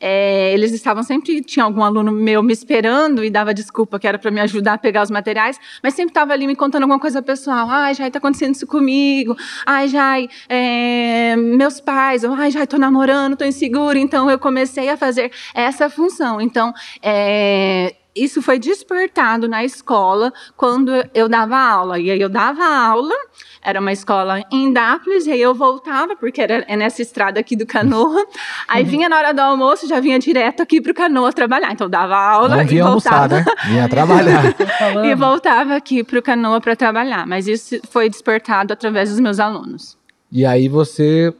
é, 0.00 0.52
eles 0.54 0.72
estavam 0.72 1.02
sempre, 1.02 1.42
tinha 1.42 1.64
algum 1.64 1.82
aluno 1.84 2.10
meu 2.10 2.42
me 2.42 2.52
esperando 2.52 3.22
e 3.22 3.30
dava 3.30 3.52
desculpa 3.52 3.98
que 3.98 4.06
era 4.06 4.18
para 4.18 4.30
me 4.30 4.40
ajudar 4.40 4.74
a 4.74 4.78
pegar 4.78 5.02
os 5.02 5.10
materiais, 5.10 5.58
mas 5.82 5.94
sempre 5.94 6.10
estava 6.10 6.32
ali 6.32 6.46
me 6.46 6.56
contando 6.56 6.82
alguma 6.82 6.98
coisa 6.98 7.20
pessoal. 7.20 7.68
Ai, 7.68 7.94
já 7.94 8.06
está 8.06 8.18
acontecendo 8.18 8.54
isso 8.54 8.66
comigo. 8.66 9.36
Ai, 9.66 9.88
já, 9.88 10.16
é, 10.48 11.36
meus 11.36 11.80
pais. 11.80 12.24
Ai, 12.24 12.50
já 12.50 12.64
estou 12.64 12.78
namorando, 12.78 13.34
estou 13.34 13.46
insegura. 13.46 13.98
Então 13.98 14.30
eu 14.30 14.38
comecei 14.38 14.88
a 14.88 14.96
fazer 14.96 15.30
essa 15.54 15.90
função. 15.90 16.40
Então, 16.40 16.72
é, 17.02 17.94
isso 18.14 18.42
foi 18.42 18.58
despertado 18.58 19.48
na 19.48 19.64
escola 19.64 20.32
quando 20.56 20.92
eu 21.14 21.28
dava 21.28 21.56
aula. 21.56 21.98
E 21.98 22.10
aí 22.10 22.20
eu 22.20 22.28
dava 22.28 22.64
aula, 22.64 23.14
era 23.62 23.80
uma 23.80 23.92
escola 23.92 24.42
em 24.50 24.72
Dápolis, 24.72 25.26
e 25.26 25.32
aí 25.32 25.40
eu 25.40 25.54
voltava, 25.54 26.16
porque 26.16 26.40
era 26.40 26.64
é 26.66 26.76
nessa 26.76 27.02
estrada 27.02 27.38
aqui 27.40 27.54
do 27.56 27.66
Canoa. 27.66 28.26
Aí 28.66 28.84
vinha 28.84 29.08
na 29.08 29.16
hora 29.16 29.32
do 29.32 29.40
almoço, 29.40 29.86
já 29.88 30.00
vinha 30.00 30.18
direto 30.18 30.62
aqui 30.62 30.80
para 30.80 30.92
o 30.92 30.94
Canoa 30.94 31.32
trabalhar. 31.32 31.72
Então 31.72 31.86
eu 31.86 31.90
dava 31.90 32.16
aula 32.16 32.56
Não 32.56 32.62
e 32.62 32.66
vinha 32.66 32.84
almoçar, 32.84 33.28
voltava. 33.28 33.36
né? 33.36 33.44
Vinha 33.66 33.88
trabalhar. 33.88 34.54
E 35.04 35.14
voltava 35.14 35.76
aqui 35.76 36.02
para 36.02 36.18
o 36.18 36.22
Canoa 36.22 36.60
para 36.60 36.74
trabalhar. 36.76 37.26
Mas 37.26 37.46
isso 37.46 37.80
foi 37.90 38.08
despertado 38.08 38.72
através 38.72 39.10
dos 39.10 39.20
meus 39.20 39.38
alunos. 39.38 39.96
e 40.32 40.44
aí 40.44 40.68
você. 40.68 41.32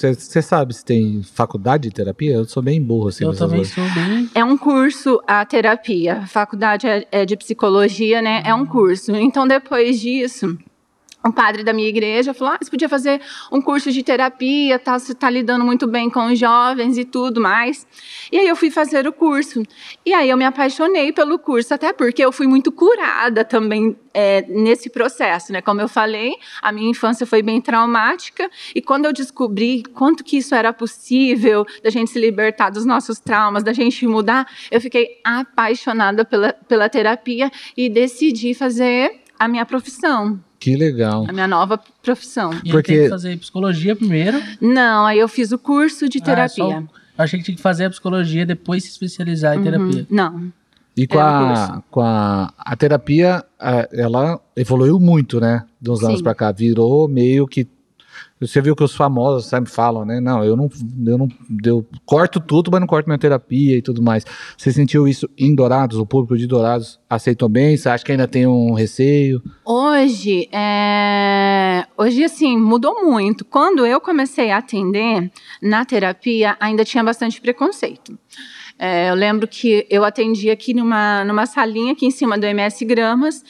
Você 0.00 0.40
sabe 0.40 0.74
se 0.74 0.84
tem 0.84 1.22
faculdade 1.22 1.88
de 1.88 1.94
terapia? 1.94 2.34
Eu 2.34 2.44
sou 2.44 2.62
bem 2.62 2.80
burro 2.80 3.08
assim. 3.08 3.24
Eu 3.24 3.34
também 3.34 3.58
coisas. 3.58 3.74
sou 3.74 3.84
bem. 3.90 4.30
É 4.34 4.44
um 4.44 4.56
curso 4.56 5.20
a 5.26 5.44
terapia. 5.44 6.18
A 6.18 6.26
faculdade 6.26 6.86
é, 6.86 7.06
é 7.12 7.26
de 7.26 7.36
psicologia, 7.36 8.22
né? 8.22 8.42
É 8.44 8.54
um 8.54 8.64
curso. 8.64 9.14
Então, 9.14 9.46
depois 9.46 10.00
disso, 10.00 10.56
o 11.24 11.32
padre 11.32 11.62
da 11.62 11.72
minha 11.72 11.88
igreja 11.88 12.32
falou: 12.32 12.54
ah, 12.54 12.58
você 12.60 12.70
podia 12.70 12.88
fazer 12.88 13.20
um 13.52 13.60
curso 13.60 13.92
de 13.92 14.02
terapia, 14.02 14.78
tá, 14.78 14.98
você 14.98 15.12
está 15.12 15.28
lidando 15.28 15.64
muito 15.64 15.86
bem 15.86 16.08
com 16.08 16.26
os 16.26 16.38
jovens 16.38 16.96
e 16.96 17.04
tudo 17.04 17.40
mais. 17.40 17.86
E 18.32 18.38
aí 18.38 18.48
eu 18.48 18.56
fui 18.56 18.70
fazer 18.70 19.06
o 19.06 19.12
curso. 19.12 19.62
E 20.04 20.14
aí 20.14 20.30
eu 20.30 20.36
me 20.36 20.44
apaixonei 20.44 21.12
pelo 21.12 21.38
curso, 21.38 21.74
até 21.74 21.92
porque 21.92 22.24
eu 22.24 22.32
fui 22.32 22.46
muito 22.46 22.72
curada 22.72 23.44
também 23.44 23.96
é, 24.14 24.42
nesse 24.48 24.88
processo, 24.88 25.52
né? 25.52 25.60
Como 25.60 25.80
eu 25.80 25.88
falei, 25.88 26.32
a 26.62 26.72
minha 26.72 26.90
infância 26.90 27.26
foi 27.26 27.42
bem 27.42 27.60
traumática 27.60 28.50
e 28.74 28.80
quando 28.80 29.04
eu 29.04 29.12
descobri 29.12 29.82
quanto 29.94 30.24
que 30.24 30.38
isso 30.38 30.54
era 30.54 30.72
possível, 30.72 31.66
da 31.82 31.90
gente 31.90 32.10
se 32.10 32.18
libertar 32.18 32.70
dos 32.70 32.84
nossos 32.84 33.20
traumas, 33.20 33.62
da 33.62 33.72
gente 33.72 34.06
mudar, 34.06 34.48
eu 34.70 34.80
fiquei 34.80 35.20
apaixonada 35.22 36.24
pela, 36.24 36.52
pela 36.52 36.88
terapia 36.88 37.50
e 37.76 37.88
decidi 37.88 38.54
fazer 38.54 39.20
a 39.38 39.46
minha 39.48 39.64
profissão, 39.64 40.38
Que 40.60 40.76
legal. 40.76 41.24
a 41.28 41.32
minha 41.32 41.48
nova 41.48 41.80
profissão. 42.02 42.52
E 42.64 42.70
Porque- 42.70 42.92
tem 42.92 43.02
que 43.04 43.08
fazer 43.08 43.36
psicologia 43.38 43.96
primeiro. 43.96 44.40
Não, 44.60 45.06
aí 45.06 45.18
eu 45.18 45.26
fiz 45.26 45.50
o 45.50 45.58
curso 45.58 46.08
de 46.08 46.18
Ah, 46.18 46.22
terapia. 46.24 46.64
só- 46.64 46.70
eu 46.70 46.88
achei 47.18 47.38
que 47.38 47.44
tinha 47.46 47.56
que 47.56 47.62
fazer 47.62 47.86
a 47.86 47.90
psicologia 47.90 48.44
depois 48.46 48.84
se 48.84 48.90
especializar 48.90 49.56
em 49.56 49.62
terapia. 49.62 50.00
Uhum. 50.02 50.06
Não. 50.10 50.52
E 50.96 51.06
com, 51.06 51.18
É 51.18 51.22
a, 51.22 51.82
com 51.90 52.00
a, 52.02 52.52
a 52.58 52.76
terapia, 52.76 53.42
a- 53.58 53.88
ela 53.92 54.38
evoluiu 54.54 55.00
muito, 55.00 55.40
né? 55.40 55.64
De 55.80 55.90
uns 55.90 56.04
anos 56.04 56.20
pra 56.20 56.34
cá. 56.34 56.52
Virou 56.52 57.08
meio 57.08 57.46
que. 57.46 57.66
Você 58.40 58.60
viu 58.62 58.74
que 58.74 58.82
os 58.82 58.94
famosos 58.94 59.46
sempre 59.46 59.70
falam, 59.70 60.04
né? 60.04 60.18
Não, 60.18 60.42
eu 60.42 60.56
não, 60.56 60.68
eu 61.06 61.18
não. 61.18 61.28
Eu 61.62 61.86
corto 62.06 62.40
tudo, 62.40 62.70
mas 62.70 62.80
não 62.80 62.86
corto 62.86 63.08
minha 63.08 63.18
terapia 63.18 63.76
e 63.76 63.82
tudo 63.82 64.02
mais. 64.02 64.24
Você 64.56 64.72
sentiu 64.72 65.06
isso 65.06 65.28
em 65.36 65.54
Dourados? 65.54 65.98
O 65.98 66.06
público 66.06 66.38
de 66.38 66.46
Dourados 66.46 66.98
aceitou 67.08 67.48
bem? 67.48 67.76
Você 67.76 67.88
acha 67.88 68.02
que 68.02 68.12
ainda 68.12 68.26
tem 68.26 68.46
um 68.46 68.72
receio? 68.72 69.42
Hoje, 69.64 70.48
é... 70.52 71.84
hoje 71.98 72.24
assim, 72.24 72.56
mudou 72.56 73.04
muito. 73.04 73.44
Quando 73.44 73.84
eu 73.84 74.00
comecei 74.00 74.50
a 74.50 74.56
atender 74.56 75.30
na 75.60 75.84
terapia, 75.84 76.56
ainda 76.58 76.82
tinha 76.82 77.04
bastante 77.04 77.40
preconceito. 77.40 78.18
É, 78.78 79.10
eu 79.10 79.14
lembro 79.14 79.46
que 79.46 79.86
eu 79.90 80.02
atendi 80.02 80.48
aqui 80.48 80.72
numa, 80.72 81.22
numa 81.24 81.44
salinha 81.44 81.92
aqui 81.92 82.06
em 82.06 82.10
cima 82.10 82.38
do 82.38 82.46
MS 82.46 82.82
Gramas 82.86 83.44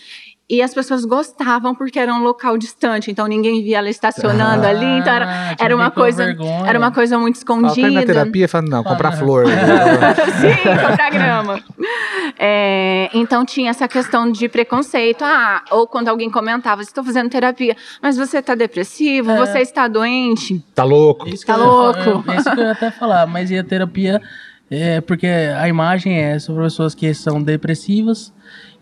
e 0.50 0.61
as 0.61 0.75
pessoas 0.75 1.04
gostavam 1.04 1.75
porque 1.75 1.99
era 1.99 2.12
um 2.12 2.23
local 2.23 2.59
distante, 2.59 3.11
então 3.11 3.26
ninguém 3.26 3.62
via 3.62 3.78
ela 3.78 3.88
estacionando 3.88 4.66
ali, 4.66 4.99
então 4.99 5.12
era, 5.12 5.26
Ah, 5.28 5.54
era 5.61 5.76
uma 5.76 5.90
coisa, 5.90 6.25
vergonha. 6.26 6.66
era 6.69 6.78
uma 6.78 6.90
coisa 6.90 7.16
muito 7.19 7.38
Fala, 7.47 7.61
"Quer 7.61 7.80
ir 7.80 7.83
na 7.83 7.88
escondida. 7.90 8.07
terapia? 8.07 8.49
Fala, 8.49 8.64
não, 8.69 8.83
comprar 8.85 9.11
Ah. 9.11 9.12
flor. 9.12 9.45
Sim, 10.40 10.87
comprar 10.88 11.11
grama. 11.11 11.61
É, 12.38 13.09
então 13.14 13.45
tinha 13.45 13.71
essa 13.71 13.87
questão 13.88 14.30
de 14.30 14.49
preconceito. 14.49 15.23
Ah, 15.25 15.62
ou 15.71 15.87
quando 15.87 16.09
alguém 16.09 16.30
comentava, 16.30 16.83
estou 16.83 17.02
fazendo 17.04 17.28
terapia, 17.30 17.76
mas 18.02 18.16
você 18.16 18.38
está 18.38 18.54
depressivo, 18.54 19.30
É. 19.30 19.37
você 19.38 19.59
está 19.61 19.87
doente. 19.88 20.64
tá 20.75 20.85
louco? 20.85 21.28
Isso 21.28 21.45
que 21.45 21.52
Tá 21.52 21.59
eu 21.59 21.64
ia 21.64 21.66
falar- 21.71 22.04
louco. 22.07 22.30
é, 22.30 22.37
isso 22.37 22.50
que 22.50 22.61
eu 22.61 22.64
ia 22.64 22.73
até 22.73 22.90
falar, 22.90 23.26
mas 23.26 23.50
e 23.50 23.59
a 23.59 23.64
terapia 23.64 24.21
é 24.71 25.00
porque 25.00 25.26
a 25.26 25.69
imagem 25.69 26.19
é 26.19 26.38
sobre 26.38 26.62
pessoas 26.64 26.95
que 26.95 27.12
são 27.14 27.42
depressivas. 27.42 28.33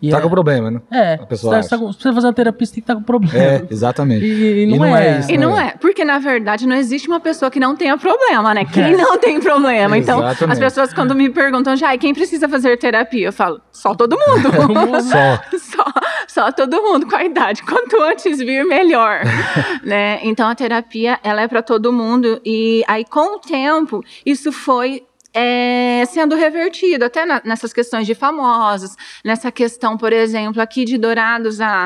E 0.01 0.09
Tá 0.11 0.19
é, 0.19 0.21
com 0.21 0.29
problema, 0.29 0.71
né? 0.71 0.81
é, 0.91 1.13
a 1.15 1.25
pessoa 1.25 1.61
você 1.61 1.69
tá- 1.69 1.77
se 1.77 1.83
você 1.83 2.13
fazer 2.13 2.27
uma 2.27 2.33
terapia, 2.33 2.65
você 2.65 2.73
tem 2.73 2.81
que 2.81 2.83
estar 2.85 2.95
com 2.95 3.03
problema. 3.03 3.37
É, 3.37 3.65
exatamente. 3.69 4.25
E, 4.25 4.63
e 4.63 4.65
não, 4.65 4.75
E 4.75 4.79
não 4.79 4.95
é. 4.95 5.07
é 5.07 5.19
isso, 5.19 5.31
E 5.31 5.37
não 5.37 5.59
É. 5.59 5.67
é, 5.67 5.71
porque 5.71 6.05
na 6.05 6.19
verdade 6.19 6.65
não 6.67 6.75
existe 6.75 7.07
uma 7.07 7.19
pessoa 7.19 7.51
que 7.51 7.59
não 7.59 7.75
tenha 7.75 7.97
problema, 7.97 8.53
né? 8.53 8.63
Quem 8.65 8.95
não 8.95 9.17
tem 9.17 9.39
problema? 9.41 9.97
Então, 9.97 10.19
Exatamente. 10.19 10.53
as 10.53 10.59
pessoas 10.59 10.93
quando 10.93 11.13
me 11.13 11.29
perguntam, 11.29 11.75
já, 11.75 11.97
quem 11.97 12.13
precisa 12.13 12.47
fazer 12.47 12.77
terapia? 12.77 13.27
Eu 13.27 13.33
falo, 13.33 13.59
só 13.71 13.93
todo 13.93 14.17
mundo. 14.17 14.49
Só. 15.03 15.39
só, 15.57 15.85
só 16.27 16.51
todo 16.51 16.81
mundo 16.81 17.05
com 17.07 17.15
a 17.15 17.23
idade. 17.23 17.61
Quanto 17.63 18.01
antes 18.01 18.37
vir, 18.39 18.63
melhor. 18.65 19.21
né? 19.83 20.19
Então 20.23 20.47
a 20.47 20.55
terapia 20.55 21.19
ela 21.23 21.41
é 21.41 21.47
para 21.47 21.61
todo 21.61 21.91
mundo 21.91 22.39
e 22.45 22.83
aí 22.87 23.03
com 23.05 23.35
o 23.35 23.39
tempo 23.39 24.03
isso 24.25 24.51
foi 24.51 25.03
é, 25.33 26.03
sendo 26.07 26.35
revertido 26.35 27.05
até 27.05 27.25
na- 27.25 27.41
nessas 27.45 27.71
questões 27.71 28.07
de 28.07 28.15
famosos, 28.15 28.95
nessa 29.23 29.51
questão, 29.51 29.95
por 29.97 30.11
exemplo, 30.11 30.61
aqui 30.61 30.85
de 30.85 30.97
Dourados, 30.97 31.61
a, 31.61 31.85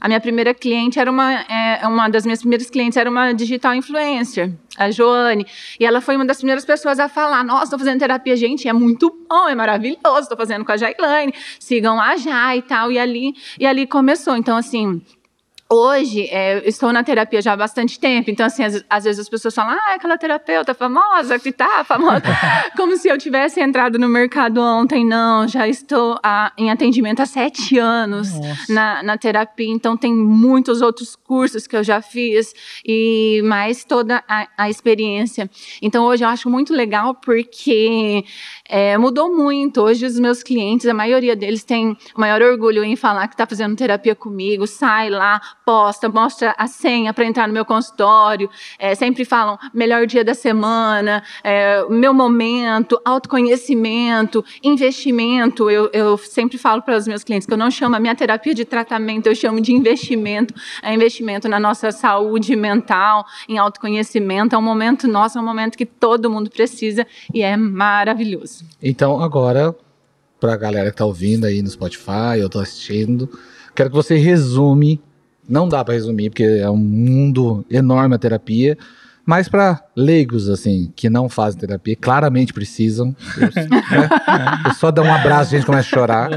a 0.00 0.08
minha 0.08 0.20
primeira 0.20 0.52
cliente 0.52 0.98
era 0.98 1.10
uma, 1.10 1.32
é, 1.42 1.86
uma 1.86 2.08
das 2.08 2.24
minhas 2.24 2.40
primeiras 2.40 2.68
clientes 2.68 2.96
era 2.96 3.08
uma 3.08 3.32
digital 3.32 3.74
influencer, 3.74 4.52
a 4.76 4.90
Joane, 4.90 5.46
e 5.80 5.84
ela 5.86 6.00
foi 6.00 6.16
uma 6.16 6.24
das 6.26 6.36
primeiras 6.36 6.64
pessoas 6.64 6.98
a 7.00 7.08
falar, 7.08 7.42
nossa, 7.42 7.64
estou 7.64 7.78
fazendo 7.78 7.98
terapia, 7.98 8.36
gente, 8.36 8.68
é 8.68 8.72
muito 8.72 9.10
bom, 9.28 9.48
é 9.48 9.54
maravilhoso, 9.54 10.20
estou 10.20 10.36
fazendo 10.36 10.64
com 10.64 10.72
a 10.72 10.76
Jailane, 10.76 11.32
sigam 11.58 12.00
a 12.00 12.16
Jai 12.16 12.58
e 12.58 12.62
tal, 12.62 12.92
e 12.92 12.98
ali, 12.98 13.34
e 13.58 13.66
ali 13.66 13.86
começou, 13.86 14.36
então 14.36 14.56
assim, 14.56 15.00
Hoje, 15.70 16.26
é, 16.30 16.56
eu 16.56 16.62
estou 16.62 16.90
na 16.94 17.04
terapia 17.04 17.42
já 17.42 17.52
há 17.52 17.56
bastante 17.56 18.00
tempo, 18.00 18.30
então, 18.30 18.46
assim, 18.46 18.64
às, 18.64 18.82
às 18.88 19.04
vezes 19.04 19.20
as 19.20 19.28
pessoas 19.28 19.54
falam, 19.54 19.76
ah, 19.78 19.96
aquela 19.96 20.16
terapeuta 20.16 20.72
famosa 20.72 21.38
que 21.38 21.52
tá 21.52 21.84
famosa, 21.84 22.22
como 22.74 22.96
se 22.96 23.06
eu 23.06 23.18
tivesse 23.18 23.60
entrado 23.60 23.98
no 23.98 24.08
mercado 24.08 24.62
ontem. 24.62 25.04
Não, 25.04 25.46
já 25.46 25.68
estou 25.68 26.18
ah, 26.22 26.50
em 26.56 26.70
atendimento 26.70 27.20
há 27.20 27.26
sete 27.26 27.78
anos 27.78 28.30
na, 28.66 29.02
na 29.02 29.18
terapia, 29.18 29.68
então 29.68 29.94
tem 29.94 30.10
muitos 30.10 30.80
outros 30.80 31.14
cursos 31.14 31.66
que 31.66 31.76
eu 31.76 31.84
já 31.84 32.00
fiz 32.00 32.54
e 32.82 33.42
mais 33.44 33.84
toda 33.84 34.24
a, 34.26 34.48
a 34.56 34.70
experiência. 34.70 35.50
Então, 35.82 36.06
hoje 36.06 36.24
eu 36.24 36.28
acho 36.30 36.48
muito 36.48 36.72
legal 36.72 37.14
porque 37.14 38.24
é, 38.66 38.96
mudou 38.96 39.36
muito. 39.36 39.82
Hoje, 39.82 40.06
os 40.06 40.18
meus 40.18 40.42
clientes, 40.42 40.86
a 40.86 40.94
maioria 40.94 41.36
deles 41.36 41.62
tem 41.62 41.90
o 42.16 42.20
maior 42.20 42.40
orgulho 42.40 42.82
em 42.82 42.96
falar 42.96 43.28
que 43.28 43.34
está 43.34 43.46
fazendo 43.46 43.76
terapia 43.76 44.14
comigo, 44.14 44.66
sai 44.66 45.10
lá, 45.10 45.38
posta, 45.68 46.08
mostra 46.08 46.54
a 46.56 46.66
senha 46.66 47.12
para 47.12 47.26
entrar 47.26 47.46
no 47.46 47.52
meu 47.52 47.62
consultório. 47.62 48.48
É, 48.78 48.94
sempre 48.94 49.22
falam 49.26 49.58
melhor 49.74 50.06
dia 50.06 50.24
da 50.24 50.32
semana, 50.32 51.22
é, 51.44 51.84
meu 51.90 52.14
momento, 52.14 52.98
autoconhecimento, 53.04 54.42
investimento. 54.64 55.68
Eu, 55.68 55.90
eu 55.92 56.16
sempre 56.16 56.56
falo 56.56 56.80
para 56.80 56.96
os 56.96 57.06
meus 57.06 57.22
clientes 57.22 57.46
que 57.46 57.52
eu 57.52 57.58
não 57.58 57.70
chamo 57.70 57.94
a 57.96 58.00
minha 58.00 58.14
terapia 58.14 58.54
de 58.54 58.64
tratamento, 58.64 59.26
eu 59.26 59.34
chamo 59.34 59.60
de 59.60 59.74
investimento. 59.74 60.54
É 60.82 60.94
investimento 60.94 61.46
na 61.50 61.60
nossa 61.60 61.92
saúde 61.92 62.56
mental, 62.56 63.26
em 63.46 63.58
autoconhecimento. 63.58 64.54
É 64.54 64.58
um 64.58 64.62
momento 64.62 65.06
nosso, 65.06 65.36
é 65.36 65.42
um 65.42 65.44
momento 65.44 65.76
que 65.76 65.84
todo 65.84 66.30
mundo 66.30 66.48
precisa 66.48 67.06
e 67.34 67.42
é 67.42 67.58
maravilhoso. 67.58 68.64
Então, 68.82 69.22
agora, 69.22 69.76
pra 70.40 70.56
galera 70.56 70.90
que 70.90 70.96
tá 70.96 71.04
ouvindo 71.04 71.44
aí 71.44 71.60
no 71.60 71.68
Spotify, 71.68 72.38
eu 72.40 72.48
tô 72.48 72.58
assistindo, 72.58 73.28
quero 73.74 73.90
que 73.90 73.96
você 73.96 74.16
resume. 74.16 75.06
Não 75.48 75.68
dá 75.68 75.84
pra 75.84 75.94
resumir, 75.94 76.30
porque 76.30 76.42
é 76.44 76.68
um 76.70 76.76
mundo 76.76 77.64
enorme 77.70 78.14
a 78.14 78.18
terapia. 78.18 78.76
Mas 79.24 79.46
pra 79.48 79.82
leigos, 79.94 80.48
assim, 80.48 80.90
que 80.96 81.10
não 81.10 81.28
fazem 81.28 81.60
terapia, 81.60 81.94
claramente 81.96 82.52
precisam. 82.52 83.14
Eu, 83.36 83.46
né? 83.92 84.72
Só 84.78 84.90
dar 84.90 85.02
um 85.02 85.12
abraço, 85.12 85.54
a 85.54 85.58
gente 85.58 85.66
começa 85.66 85.86
a 85.86 85.90
chorar. 85.90 86.30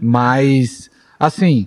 Mas, 0.00 0.88
assim, 1.18 1.66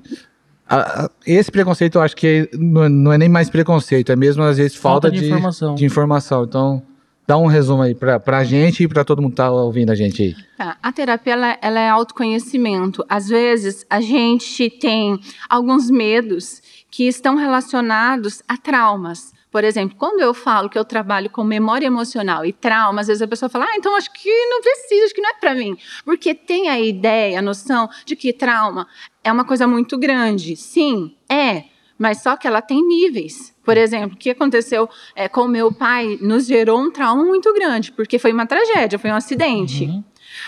a- 0.69 1.03
a- 1.05 1.09
esse 1.25 1.51
preconceito 1.51 1.95
eu 1.97 2.01
acho 2.01 2.15
que 2.15 2.49
não, 2.53 2.83
é- 2.85 2.89
não 2.89 3.13
é 3.13 3.17
nem 3.17 3.27
mais 3.29 3.49
preconceito, 3.49 4.11
é 4.11 4.15
mesmo 4.15 4.43
às 4.43 4.57
vezes 4.57 4.75
falta, 4.75 5.07
Falta 5.09 5.19
de 5.21 5.25
informação. 5.27 5.75
de 5.75 5.85
informação. 5.85 6.43
Então, 6.45 6.81
dá 7.27 7.37
um 7.37 7.47
resumo 7.47 7.81
aí 7.81 7.95
pra, 7.95 8.19
pra 8.19 8.43
gente 8.43 8.83
e 8.83 8.87
pra 8.87 9.03
todo 9.03 9.21
mundo 9.21 9.31
que 9.31 9.37
tá 9.37 9.51
ouvindo 9.51 9.91
a 9.91 9.95
gente 9.95 10.21
aí. 10.21 10.35
Tá, 10.57 10.77
A 10.81 10.91
terapia 10.91 11.33
ela, 11.33 11.57
ela 11.61 11.79
é 11.79 11.89
autoconhecimento. 11.89 13.05
Às 13.09 13.27
vezes 13.27 13.85
a 13.89 13.99
gente 14.01 14.69
tem 14.69 15.19
alguns 15.49 15.89
medos 15.89 16.61
que 16.89 17.07
estão 17.07 17.35
relacionados 17.35 18.41
a 18.47 18.57
traumas. 18.57 19.33
Por 19.51 19.63
exemplo, 19.63 19.95
quando 19.97 20.19
eu 20.19 20.33
falo 20.33 20.69
que 20.69 20.77
eu 20.77 20.83
trabalho 20.83 21.29
com 21.29 21.41
memória 21.41 21.85
emocional 21.85 22.45
e 22.45 22.51
trauma, 22.51 22.99
às 22.99 23.07
vezes 23.07 23.21
a 23.21 23.27
pessoa 23.27 23.47
fala, 23.49 23.65
ah, 23.65 23.75
então 23.77 23.95
acho 23.95 24.11
que 24.11 24.29
não 24.49 24.61
precisa, 24.61 25.05
acho 25.05 25.13
que 25.13 25.21
não 25.21 25.29
é 25.29 25.33
para 25.35 25.55
mim. 25.55 25.77
Porque 26.03 26.33
tem 26.33 26.67
a 26.67 26.77
ideia, 26.77 27.39
a 27.39 27.41
noção 27.41 27.89
de 28.05 28.17
que 28.17 28.33
trauma 28.33 28.85
é 29.23 29.31
uma 29.31 29.45
coisa 29.45 29.65
muito 29.65 29.97
grande. 29.97 30.57
Sim, 30.57 31.15
é, 31.29 31.63
mas 31.97 32.21
só 32.21 32.35
que 32.35 32.47
ela 32.47 32.61
tem 32.61 32.85
níveis. 32.85 33.55
Por 33.63 33.77
exemplo, 33.77 34.15
o 34.15 34.19
que 34.19 34.29
aconteceu 34.29 34.89
é, 35.15 35.27
com 35.27 35.41
o 35.41 35.47
meu 35.47 35.71
pai 35.73 36.17
nos 36.21 36.45
gerou 36.45 36.79
um 36.79 36.91
trauma 36.91 37.23
muito 37.23 37.53
grande, 37.53 37.91
porque 37.91 38.19
foi 38.19 38.31
uma 38.31 38.45
tragédia, 38.45 38.99
foi 38.99 39.11
um 39.11 39.15
acidente. 39.15 39.85
Uhum. 39.85 40.03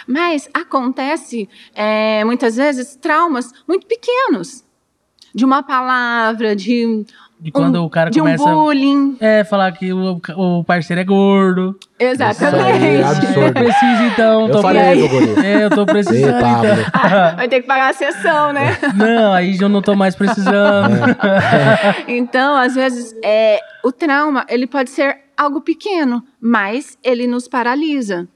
Mas 0.05 0.49
acontece 0.53 1.49
é, 1.73 2.23
muitas 2.25 2.57
vezes 2.57 2.95
traumas 2.95 3.51
muito 3.67 3.87
pequenos. 3.87 4.63
De 5.33 5.45
uma 5.45 5.61
palavra, 5.61 6.55
de 6.55 7.05
de 7.39 7.51
quando 7.51 7.81
um, 7.81 7.85
o 7.85 7.89
cara 7.89 8.09
de 8.09 8.19
começa. 8.19 8.43
Um 8.43 8.55
bullying. 8.55 9.17
É, 9.19 9.43
falar 9.43 9.71
que 9.71 9.93
o, 9.93 10.19
o 10.35 10.63
parceiro 10.63 11.01
é 11.01 11.03
gordo. 11.03 11.77
Exatamente. 11.99 12.85
É 12.85 13.03
absurdo. 13.03 13.41
Eu 13.41 13.53
preciso, 13.53 14.03
então. 14.03 14.47
Eu 14.47 14.51
tô 14.51 14.61
falei 14.61 15.07
guri. 15.07 15.45
É, 15.45 15.63
eu 15.65 15.69
tô 15.69 15.85
precisando. 15.85 16.35
Ei, 16.35 16.41
Pablo. 16.41 16.71
então. 16.71 17.35
Vai 17.37 17.47
ter 17.47 17.61
que 17.61 17.67
pagar 17.67 17.89
a 17.89 17.93
sessão, 17.93 18.51
né? 18.51 18.77
Não, 18.95 19.33
aí 19.33 19.57
eu 19.59 19.69
não 19.69 19.81
tô 19.81 19.95
mais 19.95 20.15
precisando. 20.15 20.95
então, 22.07 22.55
às 22.55 22.73
vezes, 22.73 23.13
é, 23.23 23.59
o 23.83 23.91
trauma, 23.91 24.45
ele 24.49 24.65
pode 24.65 24.89
ser 24.89 25.17
algo 25.37 25.61
pequeno, 25.61 26.23
mas 26.41 26.97
ele 27.03 27.27
nos 27.27 27.47
paralisa. 27.47 28.27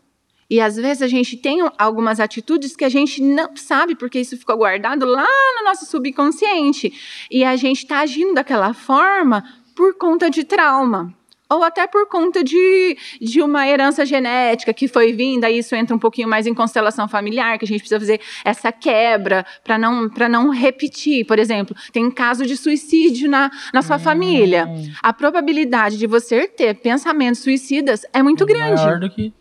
E 0.51 0.59
às 0.59 0.75
vezes 0.75 1.01
a 1.01 1.07
gente 1.07 1.37
tem 1.37 1.65
algumas 1.77 2.19
atitudes 2.19 2.75
que 2.75 2.83
a 2.83 2.89
gente 2.89 3.21
não 3.23 3.55
sabe, 3.55 3.95
porque 3.95 4.19
isso 4.19 4.35
ficou 4.35 4.57
guardado 4.57 5.05
lá 5.05 5.25
no 5.57 5.63
nosso 5.63 5.85
subconsciente. 5.85 6.91
E 7.31 7.45
a 7.45 7.55
gente 7.55 7.77
está 7.77 7.99
agindo 7.99 8.33
daquela 8.33 8.73
forma 8.73 9.45
por 9.73 9.93
conta 9.97 10.29
de 10.29 10.43
trauma. 10.43 11.15
Ou 11.49 11.63
até 11.63 11.87
por 11.87 12.05
conta 12.09 12.43
de, 12.43 12.97
de 13.21 13.41
uma 13.41 13.65
herança 13.65 14.05
genética 14.05 14.73
que 14.73 14.89
foi 14.89 15.13
vinda, 15.13 15.49
isso 15.49 15.73
entra 15.73 15.95
um 15.95 15.99
pouquinho 15.99 16.27
mais 16.27 16.45
em 16.45 16.53
constelação 16.53 17.07
familiar, 17.07 17.57
que 17.57 17.63
a 17.63 17.67
gente 17.67 17.79
precisa 17.79 17.99
fazer 17.99 18.19
essa 18.43 18.73
quebra 18.73 19.45
para 19.63 19.77
não, 19.77 20.09
não 20.29 20.49
repetir. 20.49 21.25
Por 21.25 21.39
exemplo, 21.39 21.73
tem 21.93 22.11
caso 22.11 22.45
de 22.45 22.57
suicídio 22.57 23.29
na, 23.29 23.49
na 23.73 23.81
sua 23.81 23.95
hum. 23.95 23.99
família. 23.99 24.67
A 25.01 25.13
probabilidade 25.13 25.97
de 25.97 26.07
você 26.07 26.45
ter 26.45 26.75
pensamentos 26.75 27.41
suicidas 27.41 28.05
é 28.11 28.21
muito 28.21 28.43
é 28.43 28.47
grande. 28.47 28.81
Maior 28.81 28.99
do 28.99 29.09
que 29.09 29.33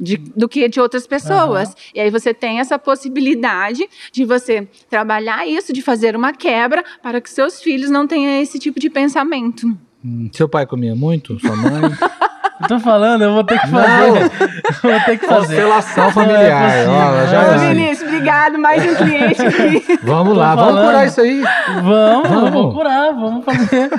de, 0.00 0.16
do 0.16 0.48
que 0.48 0.68
de 0.68 0.80
outras 0.80 1.06
pessoas. 1.06 1.68
Uhum. 1.68 1.74
E 1.94 2.00
aí 2.00 2.10
você 2.10 2.32
tem 2.32 2.58
essa 2.58 2.78
possibilidade 2.78 3.88
de 4.12 4.24
você 4.24 4.66
trabalhar 4.88 5.46
isso, 5.46 5.72
de 5.72 5.82
fazer 5.82 6.16
uma 6.16 6.32
quebra 6.32 6.84
para 7.02 7.20
que 7.20 7.30
seus 7.30 7.60
filhos 7.60 7.90
não 7.90 8.06
tenham 8.06 8.40
esse 8.40 8.58
tipo 8.58 8.80
de 8.80 8.88
pensamento. 8.88 9.66
Hum, 10.04 10.30
seu 10.32 10.48
pai 10.48 10.66
comia 10.66 10.94
muito? 10.94 11.38
Sua 11.38 11.56
mãe? 11.56 11.82
Eu 12.60 12.68
tô 12.68 12.78
falando, 12.78 13.22
eu 13.22 13.32
vou 13.32 13.42
ter 13.42 13.58
que 13.58 13.68
fazer. 13.68 14.20
vou 14.82 15.00
ter 15.06 15.18
que 15.18 15.26
fazer. 15.26 15.46
Constelação 15.46 16.12
familiar. 16.12 16.70
É 16.70 16.86
Ó, 16.86 17.26
já 17.26 17.56
Ô, 17.56 17.58
Vinícius, 17.58 18.09
obrigado. 18.20 18.58
Mais 18.58 18.84
um 18.84 18.94
cliente 18.94 19.42
aqui. 19.42 19.98
Vamos 20.04 20.36
lá, 20.36 20.54
falando. 20.54 20.74
vamos 20.74 20.90
curar 20.90 21.06
isso 21.06 21.20
aí. 21.20 21.42
Vamos, 21.82 22.28
vamos, 22.28 22.50
vamos 22.50 22.74
curar, 22.74 23.12
vamos 23.14 23.44
fazer. 23.44 23.90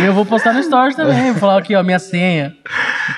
E 0.00 0.04
eu 0.04 0.14
vou 0.14 0.24
postar 0.26 0.52
no 0.52 0.62
Stories 0.62 0.96
também. 0.96 1.30
Vou 1.32 1.40
falar 1.40 1.58
aqui, 1.58 1.74
ó, 1.74 1.82
minha 1.82 1.98
senha. 1.98 2.56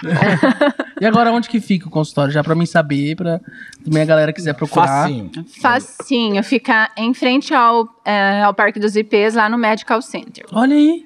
e 1.01 1.07
agora, 1.07 1.33
onde 1.33 1.49
que 1.49 1.61
fica 1.61 1.89
o 1.89 1.91
consultório? 1.91 2.33
Já 2.33 2.43
pra 2.43 2.55
mim 2.55 2.67
saber, 2.67 3.17
pra 3.17 3.41
também 3.85 4.03
a 4.03 4.07
galera 4.07 4.33
quiser 4.33 4.55
procurar. 4.55 4.87
Facinho. 4.87 5.31
Facinho. 5.61 6.45
Fica 6.45 6.91
em 6.97 7.13
frente 7.13 7.53
ao, 7.53 7.89
é, 8.05 8.43
ao 8.43 8.55
Parque 8.55 8.79
dos 8.79 8.97
IPs, 8.97 9.35
lá 9.35 9.49
no 9.49 9.59
Medical 9.59 10.01
Center. 10.01 10.45
Olha 10.53 10.77
aí. 10.77 11.05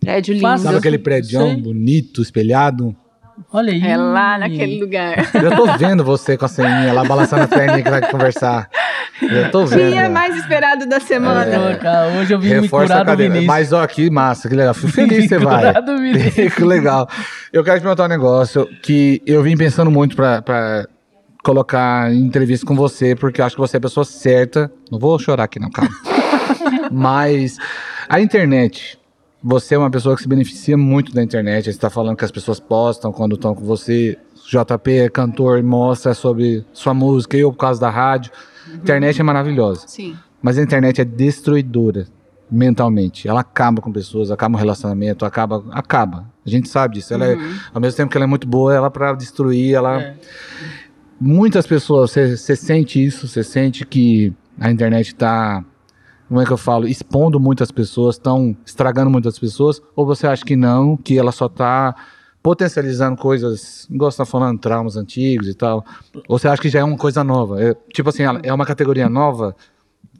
Prédio 0.00 0.34
lindo. 0.34 0.58
Sabe 0.58 0.78
aquele 0.78 0.98
prédio 0.98 1.56
bonito, 1.58 2.22
espelhado? 2.22 2.96
Olha 3.52 3.72
aí. 3.72 3.82
É 3.82 3.96
lá 3.96 4.38
naquele 4.38 4.80
lugar. 4.80 5.30
Eu 5.34 5.56
tô 5.56 5.66
vendo 5.76 6.04
você 6.04 6.36
com 6.36 6.44
a 6.44 6.48
ceninha 6.48 6.92
lá 6.92 7.04
balançando 7.04 7.44
a 7.44 7.48
perninha 7.48 7.82
que 7.82 7.90
vai 7.90 8.00
conversar. 8.10 8.68
Eu 9.22 9.50
tô 9.50 9.64
vendo. 9.64 9.92
Dia 9.92 10.08
mais 10.08 10.36
esperado 10.36 10.86
da 10.86 11.00
semana. 11.00 11.44
É, 11.44 11.74
cara, 11.76 12.08
hoje 12.18 12.32
eu 12.32 12.40
vim 12.40 12.48
Reforça 12.48 12.94
me 12.94 13.00
curar 13.00 13.04
do 13.04 13.16
Vinícius. 13.16 13.46
Mas 13.46 13.72
ó, 13.72 13.86
que 13.86 14.10
massa, 14.10 14.48
que 14.48 14.54
legal. 14.54 14.74
Fui 14.74 14.90
feliz 14.90 15.22
que 15.22 15.28
você 15.28 15.38
vai. 15.44 15.72
que 16.50 16.64
legal. 16.64 17.08
Eu 17.52 17.62
quero 17.62 17.78
te 17.78 17.82
perguntar 17.82 18.04
um 18.04 18.08
negócio 18.08 18.68
que 18.82 19.22
eu 19.26 19.42
vim 19.42 19.56
pensando 19.56 19.90
muito 19.90 20.16
pra, 20.16 20.42
pra 20.42 20.86
colocar 21.42 22.12
em 22.12 22.24
entrevista 22.24 22.66
com 22.66 22.74
você, 22.74 23.14
porque 23.14 23.40
eu 23.40 23.44
acho 23.44 23.54
que 23.54 23.60
você 23.60 23.76
é 23.76 23.78
a 23.78 23.82
pessoa 23.82 24.04
certa. 24.04 24.70
Não 24.90 24.98
vou 24.98 25.18
chorar 25.18 25.44
aqui 25.44 25.60
não, 25.60 25.70
calma. 25.70 25.90
Mas 26.90 27.56
a 28.08 28.20
internet 28.20 28.98
você 29.46 29.74
é 29.74 29.78
uma 29.78 29.90
pessoa 29.90 30.16
que 30.16 30.22
se 30.22 30.28
beneficia 30.28 30.74
muito 30.74 31.12
da 31.12 31.22
internet. 31.22 31.64
Você 31.64 31.70
está 31.70 31.90
falando 31.90 32.16
que 32.16 32.24
as 32.24 32.30
pessoas 32.30 32.58
postam 32.58 33.12
quando 33.12 33.34
estão 33.34 33.54
com 33.54 33.62
você. 33.62 34.16
JP 34.46 34.90
é 34.90 35.08
cantor 35.10 35.58
e 35.58 35.62
mostra 35.62 36.14
sobre 36.14 36.64
sua 36.72 36.94
música, 36.94 37.36
eu 37.36 37.52
por 37.52 37.58
causa 37.58 37.78
da 37.78 37.90
rádio. 37.90 38.32
Uhum. 38.66 38.76
Internet 38.76 39.20
é 39.20 39.22
maravilhosa. 39.22 39.86
Sim. 39.86 40.16
Mas 40.40 40.56
a 40.56 40.62
internet 40.62 41.02
é 41.02 41.04
destruidora 41.04 42.06
mentalmente. 42.50 43.28
Ela 43.28 43.40
acaba 43.40 43.82
com 43.82 43.92
pessoas, 43.92 44.30
acaba 44.30 44.56
o 44.56 44.58
relacionamento, 44.58 45.26
acaba, 45.26 45.62
acaba. 45.72 46.26
A 46.44 46.48
gente 46.48 46.70
sabe 46.70 46.94
disso. 46.94 47.12
Ela 47.12 47.26
é, 47.26 47.34
uhum. 47.34 47.42
é, 47.42 47.60
ao 47.74 47.80
mesmo 47.82 47.98
tempo 47.98 48.10
que 48.10 48.16
ela 48.16 48.24
é 48.24 48.28
muito 48.28 48.48
boa, 48.48 48.74
ela 48.74 48.90
para 48.90 49.12
destruir, 49.12 49.74
ela 49.74 50.00
é. 50.00 50.14
muitas 51.20 51.66
pessoas, 51.66 52.12
você 52.12 52.56
sente 52.56 53.04
isso, 53.04 53.28
você 53.28 53.44
sente 53.44 53.84
que 53.84 54.32
a 54.58 54.70
internet 54.70 55.08
está 55.08 55.62
como 56.28 56.40
é 56.40 56.44
que 56.44 56.52
eu 56.52 56.56
falo, 56.56 56.86
expondo 56.88 57.38
muitas 57.38 57.70
pessoas, 57.70 58.16
estão 58.16 58.56
estragando 58.64 59.10
muitas 59.10 59.38
pessoas, 59.38 59.80
ou 59.94 60.06
você 60.06 60.26
acha 60.26 60.44
que 60.44 60.56
não, 60.56 60.96
que 60.96 61.18
ela 61.18 61.32
só 61.32 61.46
está 61.46 61.94
potencializando 62.42 63.16
coisas, 63.16 63.88
você 63.90 64.16
tá 64.18 64.24
falando, 64.24 64.58
traumas 64.58 64.96
antigos 64.96 65.48
e 65.48 65.54
tal, 65.54 65.84
ou 66.28 66.38
você 66.38 66.48
acha 66.48 66.60
que 66.60 66.68
já 66.68 66.80
é 66.80 66.84
uma 66.84 66.96
coisa 66.96 67.24
nova? 67.24 67.62
É, 67.62 67.74
tipo 67.92 68.08
assim, 68.08 68.22
é 68.42 68.52
uma 68.52 68.66
categoria 68.66 69.08
nova, 69.08 69.56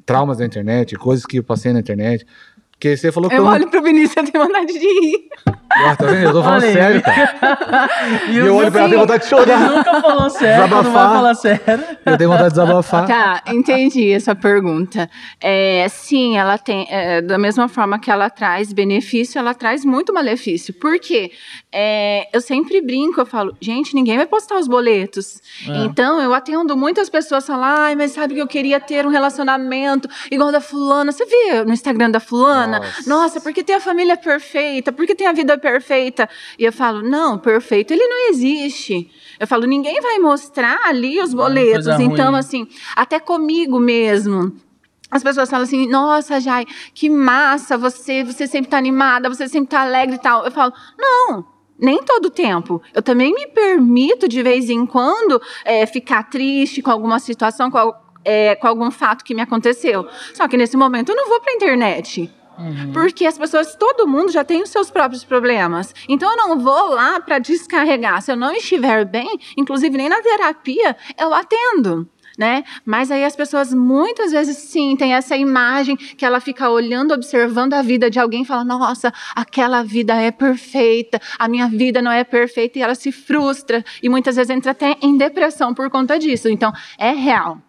traumas 0.07 0.39
da 0.39 0.47
internet, 0.47 0.97
coisas 0.97 1.27
que 1.27 1.39
eu 1.39 1.45
passei 1.45 1.73
na 1.73 1.81
internet, 1.81 2.27
porque 2.71 2.97
você 2.97 3.11
falou 3.11 3.31
que. 3.31 3.37
Eu, 3.37 3.45
eu 3.45 3.47
olho 3.47 3.71
pro 3.71 3.83
Vinícius 3.83 4.29
e 4.29 4.33
tenho 4.33 4.45
vontade 4.45 4.73
de 4.73 4.79
rir. 4.79 5.29
Tá 5.75 6.07
vendo? 6.07 6.25
Eu 6.25 6.33
tô 6.33 6.43
falando 6.43 6.63
Olha 6.63 6.73
sério, 6.73 7.03
cara. 7.03 7.91
e 8.31 8.37
eu 8.37 8.55
olho 8.55 8.71
pra 8.71 8.81
ela 8.81 8.89
e 8.89 8.91
tenho 8.91 9.01
vontade 9.01 9.23
de 9.25 9.29
chorar. 9.29 9.61
Ele 9.61 9.77
nunca 9.77 10.01
falou 10.01 10.31
sério, 10.31 10.63
desabafar. 10.63 10.85
não 10.85 10.93
vai 10.93 11.09
falar 11.09 11.35
sério. 11.35 11.85
Eu 12.07 12.19
tenho 12.19 12.31
vontade 12.31 12.49
de 12.49 12.55
desabafar. 12.55 13.07
Tá, 13.07 13.43
entendi 13.49 14.13
essa 14.13 14.35
pergunta. 14.35 15.11
É, 15.41 15.87
sim, 15.89 16.37
ela 16.37 16.59
tem, 16.59 16.87
é, 16.89 17.21
da 17.21 17.39
mesma 17.39 17.69
forma 17.69 17.99
que 17.99 18.11
ela 18.11 18.31
traz 18.31 18.73
benefício, 18.73 19.39
ela 19.39 19.55
traz 19.55 19.85
muito 19.85 20.13
malefício. 20.13 20.73
Por 20.75 20.99
quê? 20.99 21.33
É, 21.73 22.29
eu 22.33 22.41
sempre 22.41 22.81
brinco, 22.81 23.21
eu 23.21 23.27
falo, 23.27 23.57
gente, 23.61 23.95
ninguém 23.95 24.17
vai 24.17 24.27
postar 24.27 24.57
os 24.57 24.69
boletos. 24.69 25.41
É. 25.69 25.85
Então, 25.85 26.21
eu 26.21 26.33
atendo 26.33 26.77
muitas 26.77 27.09
pessoas 27.09 27.47
falam, 27.47 27.65
ai, 27.65 27.97
mas 27.97 28.13
sabe 28.13 28.35
que 28.35 28.41
eu 28.41 28.47
queria 28.47 28.79
ter 28.79 29.07
um 29.07 29.11
relacionamento 29.11 30.09
igual 30.31 30.53
da 30.53 30.61
fulana. 30.61 31.11
Você 31.11 31.25
vê 31.27 31.65
no 31.65 31.73
Instagram 31.73 32.11
da 32.11 32.21
fulana? 32.21 32.79
Nossa, 32.79 33.09
Nossa 33.09 33.41
porque 33.41 33.63
tem 33.63 33.75
a 33.75 33.81
família 33.81 34.17
perfeita, 34.17 34.93
porque 34.93 35.15
tem 35.15 35.27
a 35.27 35.33
vida 35.33 35.59
perfeita. 35.65 36.29
E 36.59 36.65
eu 36.65 36.73
falo, 36.73 37.03
não, 37.03 37.39
perfeito, 37.39 37.95
ele 37.95 38.07
não 38.07 38.29
existe. 38.29 39.11
Eu 39.41 39.47
falo, 39.47 39.67
ninguém 39.67 39.99
vai 40.03 40.19
mostrar 40.19 40.79
ali 40.85 41.19
os 41.23 41.33
boletos. 41.33 41.87
Então, 41.99 42.31
ruim. 42.33 42.39
assim, 42.39 42.69
até 42.95 43.19
comigo 43.19 43.81
mesmo. 43.81 44.55
As 45.11 45.23
pessoas 45.23 45.49
falam 45.49 45.65
assim, 45.65 45.89
nossa, 45.89 46.39
Jai, 46.39 46.67
que 46.93 47.09
massa, 47.09 47.79
você, 47.79 48.23
você 48.23 48.47
sempre 48.47 48.71
tá 48.71 48.77
animada, 48.77 49.31
você 49.31 49.49
sempre 49.49 49.71
tá 49.71 49.81
alegre 49.81 50.17
e 50.17 50.19
tal. 50.19 50.45
Eu 50.45 50.51
falo, 50.51 50.73
não, 50.99 51.47
nem 51.79 52.03
todo 52.03 52.29
tempo. 52.29 52.83
Eu 52.93 53.01
também 53.01 53.33
me 53.33 53.47
permito, 53.47 54.29
de 54.29 54.43
vez 54.43 54.69
em 54.69 54.85
quando, 54.85 55.41
é, 55.65 55.87
ficar 55.87 56.25
triste 56.25 56.83
com 56.83 56.91
alguma 56.91 57.19
situação, 57.19 57.71
com, 57.71 57.95
é, 58.23 58.55
com 58.57 58.67
algum 58.67 58.91
fato 58.91 59.25
que 59.25 59.35
me 59.35 59.41
aconteceu. 59.41 60.07
Só 60.35 60.47
que 60.47 60.59
nesse 60.59 60.77
momento 60.77 61.11
eu 61.11 61.17
não 61.17 61.27
vou 61.27 61.41
para 61.41 61.53
a 61.53 61.57
internet. 61.57 62.31
Uhum. 62.59 62.93
Porque 62.93 63.27
as 63.27 63.37
pessoas, 63.37 63.75
todo 63.75 64.07
mundo 64.07 64.31
já 64.31 64.45
tem 64.45 64.63
os 64.63 64.71
seus 64.71 64.91
próprios 64.91 65.25
problemas. 65.25 65.95
Então 66.09 66.31
eu 66.31 66.37
não 66.37 66.59
vou 66.59 66.91
lá 66.91 67.21
para 67.21 67.39
descarregar. 67.39 68.23
Se 68.23 68.33
eu 68.33 68.37
não 68.37 68.53
estiver 68.53 69.05
bem, 69.05 69.39
inclusive 69.57 69.97
nem 69.97 70.09
na 70.09 70.23
terapia, 70.23 70.97
eu 71.19 71.33
atendo. 71.35 72.09
Né? 72.37 72.65
Mas 72.85 73.13
aí 73.13 73.25
as 73.25 73.37
pessoas 73.37 73.73
muitas 73.73 74.33
vezes 74.33 74.57
sim 74.57 74.97
essa 75.13 75.37
imagem 75.37 75.97
que 75.97 76.25
ela 76.25 76.41
fica 76.41 76.69
olhando, 76.69 77.15
observando 77.15 77.75
a 77.75 77.83
vida 77.83 78.11
de 78.11 78.19
alguém 78.19 78.43
e 78.43 78.45
fala: 78.45 78.65
"Nossa, 78.65 79.13
aquela 79.37 79.85
vida 79.85 80.15
é 80.21 80.33
perfeita, 80.33 81.21
a 81.39 81.47
minha 81.47 81.69
vida 81.69 82.03
não 82.03 82.11
é 82.11 82.25
perfeita" 82.25 82.77
e 82.77 82.83
ela 82.83 82.97
se 82.97 83.13
frustra 83.13 83.85
e 84.03 84.09
muitas 84.09 84.35
vezes 84.35 84.51
entra 84.51 84.73
até 84.73 84.97
em 85.01 85.17
depressão 85.17 85.73
por 85.73 85.89
conta 85.89 86.19
disso. 86.19 86.49
Então, 86.49 86.73
é 86.99 87.13
real. 87.13 87.61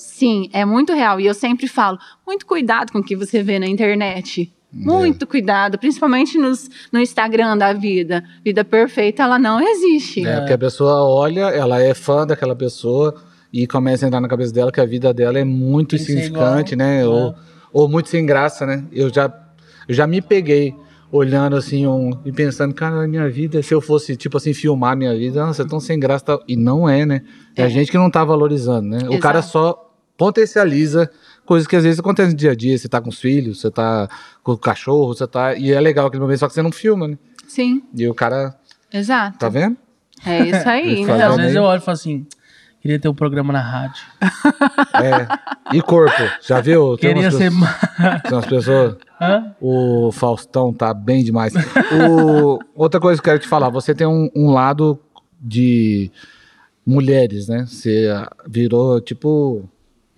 Sim, 0.00 0.48
é 0.52 0.64
muito 0.64 0.94
real. 0.94 1.20
E 1.20 1.26
eu 1.26 1.34
sempre 1.34 1.68
falo: 1.68 1.98
muito 2.26 2.46
cuidado 2.46 2.90
com 2.90 2.98
o 2.98 3.02
que 3.02 3.14
você 3.14 3.42
vê 3.42 3.58
na 3.58 3.66
internet. 3.66 4.52
Muito 4.72 5.24
é. 5.24 5.26
cuidado, 5.26 5.78
principalmente 5.78 6.38
nos, 6.38 6.70
no 6.92 7.00
Instagram 7.00 7.56
da 7.56 7.72
vida. 7.72 8.24
Vida 8.44 8.64
perfeita, 8.64 9.24
ela 9.24 9.38
não 9.38 9.60
existe. 9.60 10.24
É, 10.24 10.38
porque 10.38 10.52
a 10.52 10.58
pessoa 10.58 11.04
olha, 11.04 11.48
ela 11.50 11.82
é 11.82 11.92
fã 11.92 12.26
daquela 12.26 12.54
pessoa 12.54 13.14
e 13.52 13.66
começa 13.66 14.04
a 14.04 14.08
entrar 14.08 14.20
na 14.20 14.28
cabeça 14.28 14.52
dela 14.52 14.70
que 14.70 14.80
a 14.80 14.86
vida 14.86 15.12
dela 15.12 15.38
é 15.38 15.44
muito 15.44 15.96
insignificante, 15.96 16.76
né? 16.76 17.02
É. 17.02 17.06
Ou, 17.06 17.34
ou 17.72 17.88
muito 17.88 18.08
sem 18.08 18.24
graça, 18.24 18.64
né? 18.64 18.84
Eu 18.92 19.12
já, 19.12 19.32
eu 19.88 19.94
já 19.94 20.06
me 20.06 20.22
peguei 20.22 20.74
olhando 21.10 21.56
assim 21.56 21.86
um, 21.86 22.12
e 22.24 22.30
pensando, 22.30 22.72
cara, 22.72 23.08
minha 23.08 23.28
vida, 23.28 23.60
se 23.62 23.74
eu 23.74 23.80
fosse, 23.80 24.16
tipo 24.16 24.36
assim, 24.36 24.54
filmar 24.54 24.96
minha 24.96 25.14
vida, 25.16 25.44
nossa, 25.44 25.62
é 25.62 25.66
tão 25.66 25.80
sem 25.80 25.98
graça. 25.98 26.24
Tal. 26.24 26.44
E 26.46 26.56
não 26.56 26.88
é, 26.88 27.04
né? 27.04 27.22
É, 27.56 27.64
a 27.64 27.68
gente 27.68 27.90
que 27.90 27.98
não 27.98 28.08
tá 28.08 28.24
valorizando, 28.24 28.88
né? 28.88 28.98
O 29.08 29.18
cara 29.18 29.40
Exato. 29.40 29.52
só 29.52 29.89
potencializa 30.20 31.10
coisas 31.46 31.66
que 31.66 31.74
às 31.74 31.82
vezes 31.82 31.98
acontecem 31.98 32.32
no 32.32 32.36
dia 32.36 32.50
a 32.50 32.54
dia. 32.54 32.76
Você 32.76 32.90
tá 32.90 33.00
com 33.00 33.08
os 33.08 33.18
filhos, 33.18 33.58
você 33.62 33.70
tá 33.70 34.06
com 34.42 34.52
o 34.52 34.58
cachorro, 34.58 35.14
você 35.14 35.26
tá. 35.26 35.54
E 35.56 35.72
é 35.72 35.80
legal 35.80 36.06
aquele 36.08 36.20
momento, 36.22 36.40
só 36.40 36.46
que 36.46 36.52
você 36.52 36.60
não 36.60 36.70
filma, 36.70 37.08
né? 37.08 37.16
Sim, 37.48 37.82
E 37.96 38.06
o 38.06 38.12
cara, 38.14 38.54
exato. 38.92 39.38
tá 39.38 39.48
vendo? 39.48 39.78
É 40.26 40.40
isso 40.42 40.68
aí. 40.68 41.00
Ele 41.00 41.10
Às 41.10 41.18
então. 41.22 41.36
vezes 41.36 41.56
eu 41.56 41.62
olho 41.62 41.78
e 41.80 41.84
falo 41.84 41.94
assim, 41.94 42.26
queria 42.82 42.98
ter 43.00 43.08
um 43.08 43.14
programa 43.14 43.50
na 43.52 43.62
rádio. 43.62 44.02
É. 44.92 45.76
E 45.76 45.80
corpo, 45.80 46.12
já 46.42 46.60
viu? 46.60 46.96
Tem 46.98 47.14
Queria 47.14 47.28
umas 47.30 47.34
ser... 47.34 47.50
pessoas- 47.50 47.70
ma- 47.98 48.20
Tem 48.20 48.32
umas 48.32 48.46
pessoas. 48.46 48.96
Hã? 49.20 49.54
O 49.60 50.10
Faustão 50.12 50.72
tá 50.74 50.92
bem 50.92 51.24
demais. 51.24 51.54
O- 51.54 52.58
outra 52.74 53.00
coisa 53.00 53.20
que 53.22 53.28
eu 53.28 53.32
quero 53.32 53.42
te 53.42 53.48
falar, 53.48 53.70
você 53.70 53.94
tem 53.94 54.06
um, 54.06 54.28
um 54.36 54.50
lado 54.50 54.98
de 55.40 56.10
mulheres, 56.84 57.48
né? 57.48 57.64
Você 57.66 58.10
ah, 58.12 58.28
virou 58.46 59.00
tipo. 59.00 59.68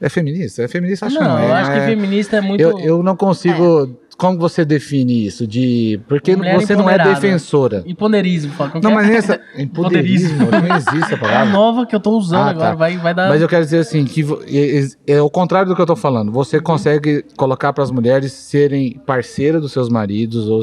É 0.04 0.08
feminista? 0.08 0.62
É 0.64 0.68
feminista? 0.68 1.06
Acho 1.06 1.16
que 1.16 1.22
Não, 1.22 1.30
não. 1.30 1.38
é, 1.38 1.48
eu 1.48 1.52
acho 1.54 1.70
que 1.70 1.78
é- 1.78 1.86
feminista 1.86 2.36
é 2.36 2.40
muito... 2.40 2.60
Eu, 2.60 2.78
eu 2.80 3.02
não 3.02 3.14
consigo. 3.16 3.98
Como 4.18 4.38
você 4.38 4.64
define 4.64 5.26
isso? 5.26 5.46
De. 5.46 5.98
Porque 6.06 6.36
Mulher 6.36 6.60
você 6.60 6.76
não 6.76 6.88
é 6.90 6.98
defensora. 6.98 7.82
Empoderismo. 7.86 8.52
Fala, 8.52 8.72
Não, 8.82 8.90
é? 8.90 8.94
mas 8.94 9.08
nessa. 9.08 9.40
Empoderismo. 9.56 10.38
Não 10.50 10.76
existe 10.76 11.04
a 11.04 11.10
É 11.10 11.14
a 11.14 11.18
palavra. 11.18 11.52
nova 11.52 11.86
que 11.86 11.94
eu 11.96 12.00
tô 12.00 12.10
usando 12.18 12.40
Ah, 12.46 12.50
agora, 12.50 12.68
tá. 12.70 12.74
vai, 12.74 12.96
vai 12.98 13.14
dar... 13.14 13.28
Mas 13.30 13.40
eu 13.40 13.48
quero 13.48 13.64
dizer 13.64 13.78
assim, 13.78 14.04
que 14.04 14.22
é, 14.46 14.80
é, 15.12 15.14
é 15.16 15.22
o 15.22 15.30
contrário 15.30 15.68
do 15.68 15.74
que 15.74 15.80
eu 15.80 15.86
tô 15.86 15.96
falando. 15.96 16.30
Você 16.32 16.60
consegue 16.60 17.24
colocar 17.36 17.72
para 17.72 17.82
as 17.84 17.90
mulheres 17.90 18.32
serem 18.32 19.00
parceiras 19.06 19.62
dos 19.62 19.72
seus 19.72 19.88
maridos, 19.88 20.48
ou 20.48 20.60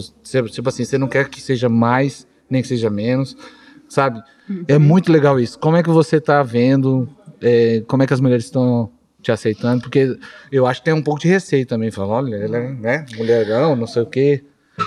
tipo 0.52 0.70
assim, 0.70 0.86
você 0.86 0.98
não 0.98 1.08
quer 1.08 1.28
que 1.28 1.42
seja 1.42 1.68
mais, 1.68 2.28
nem 2.50 2.62
que 2.62 2.68
seja 2.68 2.90
menos, 2.90 3.36
sabe? 3.90 4.22
É 4.68 4.76
Uhum. 4.76 4.80
muito 4.80 5.12
legal 5.12 5.40
isso. 5.40 5.58
Como 5.60 5.76
é 5.76 5.84
que 5.84 5.90
você 5.90 6.22
tá 6.22 6.44
vendo, 6.44 7.10
é, 7.42 7.84
como 7.88 8.04
é 8.04 8.08
que 8.08 8.14
as 8.14 8.22
mulheres 8.22 8.46
estão 8.46 8.90
te 9.22 9.32
aceitando? 9.32 9.82
Porque 9.82 10.18
eu 10.52 10.66
acho 10.66 10.82
que 10.82 10.86
tem 10.86 10.94
um 10.94 11.02
pouco 11.02 11.22
de 11.22 11.28
receio 11.28 11.66
também. 11.66 11.92
Fala, 11.92 12.16
olha, 12.16 12.36
ela 12.36 12.58
é 12.58 12.70
né, 12.70 13.06
mulherão, 13.18 13.76
não 13.76 13.88
sei 13.88 14.02
o 14.02 14.06
quê. 14.06 14.44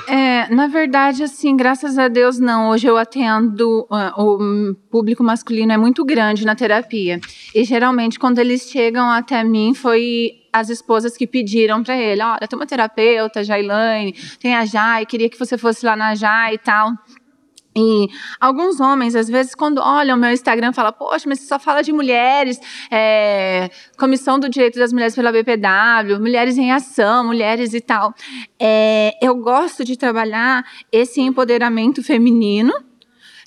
É, 0.08 0.52
na 0.52 0.66
verdade, 0.66 1.22
assim, 1.22 1.56
graças 1.56 1.98
a 1.98 2.08
Deus, 2.08 2.38
não. 2.38 2.70
Hoje 2.70 2.86
eu 2.86 2.96
atendo 2.96 3.86
ah, 3.90 4.14
o 4.16 4.74
público 4.90 5.22
masculino 5.22 5.72
é 5.72 5.76
muito 5.76 6.04
grande 6.04 6.46
na 6.46 6.54
terapia. 6.54 7.20
E 7.54 7.64
geralmente, 7.64 8.18
quando 8.18 8.38
eles 8.38 8.62
chegam 8.70 9.10
até 9.10 9.44
mim, 9.44 9.74
foi 9.74 10.42
as 10.52 10.68
esposas 10.68 11.16
que 11.16 11.26
pediram 11.26 11.82
para 11.82 11.96
ele: 11.96 12.22
olha, 12.22 12.46
tem 12.48 12.58
uma 12.58 12.66
terapeuta, 12.66 13.44
Jailane, 13.44 14.14
tem 14.40 14.54
a 14.54 14.64
Jai, 14.64 15.06
queria 15.06 15.28
que 15.28 15.38
você 15.38 15.56
fosse 15.56 15.84
lá 15.84 15.96
na 15.96 16.14
Jai 16.14 16.54
e 16.54 16.58
tal. 16.58 16.92
E 17.74 18.08
alguns 18.40 18.80
homens, 18.80 19.14
às 19.14 19.28
vezes, 19.28 19.54
quando 19.54 19.78
olham 19.78 20.16
o 20.16 20.20
meu 20.20 20.30
Instagram, 20.30 20.72
falam, 20.72 20.92
poxa, 20.92 21.28
mas 21.28 21.40
você 21.40 21.46
só 21.46 21.58
fala 21.58 21.82
de 21.82 21.92
mulheres, 21.92 22.60
é, 22.90 23.70
Comissão 23.98 24.38
do 24.38 24.48
Direito 24.48 24.78
das 24.78 24.92
Mulheres 24.92 25.14
pela 25.14 25.32
BPW, 25.32 26.20
Mulheres 26.20 26.58
em 26.58 26.70
Ação, 26.70 27.24
Mulheres 27.24 27.72
e 27.72 27.80
tal. 27.80 28.14
É, 28.60 29.12
eu 29.22 29.34
gosto 29.36 29.84
de 29.84 29.96
trabalhar 29.96 30.64
esse 30.90 31.20
empoderamento 31.20 32.02
feminino, 32.02 32.72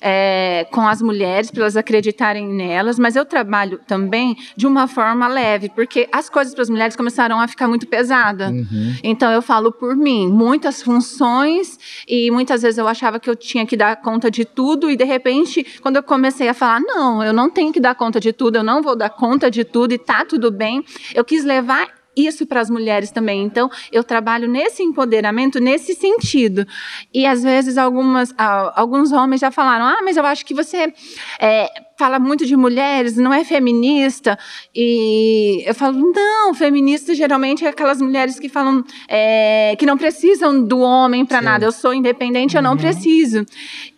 é, 0.00 0.66
com 0.70 0.86
as 0.86 1.00
mulheres, 1.00 1.50
para 1.50 1.62
elas 1.62 1.76
acreditarem 1.76 2.46
nelas, 2.46 2.98
mas 2.98 3.16
eu 3.16 3.24
trabalho 3.24 3.80
também 3.86 4.36
de 4.56 4.66
uma 4.66 4.86
forma 4.86 5.26
leve, 5.28 5.68
porque 5.68 6.08
as 6.12 6.28
coisas 6.28 6.54
para 6.54 6.62
as 6.62 6.70
mulheres 6.70 6.96
começaram 6.96 7.40
a 7.40 7.48
ficar 7.48 7.68
muito 7.68 7.86
pesadas. 7.86 8.50
Uhum. 8.50 8.94
Então 9.02 9.30
eu 9.30 9.42
falo 9.42 9.72
por 9.72 9.96
mim, 9.96 10.28
muitas 10.28 10.82
funções 10.82 11.78
e 12.08 12.30
muitas 12.30 12.62
vezes 12.62 12.78
eu 12.78 12.88
achava 12.88 13.18
que 13.18 13.28
eu 13.28 13.36
tinha 13.36 13.66
que 13.66 13.76
dar 13.76 13.96
conta 13.96 14.30
de 14.30 14.44
tudo 14.44 14.90
e 14.90 14.96
de 14.96 15.04
repente, 15.04 15.64
quando 15.80 15.96
eu 15.96 16.02
comecei 16.02 16.48
a 16.48 16.54
falar, 16.54 16.80
não, 16.80 17.22
eu 17.22 17.32
não 17.32 17.50
tenho 17.50 17.72
que 17.72 17.80
dar 17.80 17.94
conta 17.94 18.20
de 18.20 18.32
tudo, 18.32 18.56
eu 18.56 18.64
não 18.64 18.82
vou 18.82 18.96
dar 18.96 19.10
conta 19.10 19.50
de 19.50 19.64
tudo 19.64 19.92
e 19.92 19.98
tá 19.98 20.24
tudo 20.24 20.50
bem, 20.50 20.84
eu 21.14 21.24
quis 21.24 21.44
levar 21.44 21.88
isso 22.16 22.46
para 22.46 22.60
as 22.60 22.70
mulheres 22.70 23.10
também. 23.10 23.42
Então, 23.42 23.70
eu 23.92 24.02
trabalho 24.02 24.48
nesse 24.48 24.82
empoderamento, 24.82 25.60
nesse 25.60 25.94
sentido. 25.94 26.66
E 27.12 27.26
às 27.26 27.42
vezes 27.42 27.76
algumas, 27.76 28.34
alguns 28.74 29.12
homens 29.12 29.40
já 29.40 29.50
falaram: 29.50 29.84
ah, 29.84 30.00
mas 30.02 30.16
eu 30.16 30.24
acho 30.24 30.44
que 30.46 30.54
você 30.54 30.92
é, 31.40 31.68
fala 31.98 32.18
muito 32.18 32.46
de 32.46 32.56
mulheres, 32.56 33.16
não 33.16 33.32
é 33.32 33.44
feminista. 33.44 34.38
E 34.74 35.62
eu 35.66 35.74
falo: 35.74 36.12
não, 36.12 36.54
feminista 36.54 37.14
geralmente 37.14 37.64
é 37.64 37.68
aquelas 37.68 38.00
mulheres 38.00 38.38
que 38.38 38.48
falam 38.48 38.84
é, 39.08 39.74
que 39.78 39.86
não 39.86 39.98
precisam 39.98 40.62
do 40.62 40.78
homem 40.78 41.24
para 41.26 41.42
nada. 41.42 41.64
Eu 41.66 41.72
sou 41.72 41.92
independente, 41.92 42.56
eu 42.56 42.62
não 42.62 42.76
preciso. 42.76 43.44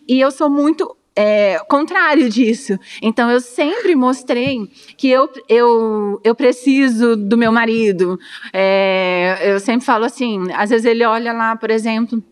E 0.07 0.19
eu 0.19 0.31
sou 0.31 0.49
muito 0.49 0.95
é, 1.21 1.59
contrário 1.67 2.29
disso. 2.29 2.79
Então, 3.01 3.29
eu 3.29 3.41
sempre 3.41 3.93
mostrei 3.93 4.71
que 4.95 5.09
eu, 5.09 5.29
eu, 5.49 6.21
eu 6.23 6.33
preciso 6.33 7.17
do 7.17 7.37
meu 7.37 7.51
marido. 7.51 8.17
É, 8.53 9.37
eu 9.43 9.59
sempre 9.59 9.85
falo 9.85 10.05
assim: 10.05 10.49
às 10.53 10.69
vezes 10.69 10.85
ele 10.85 11.03
olha 11.03 11.33
lá, 11.33 11.57
por 11.57 11.69
exemplo. 11.69 12.23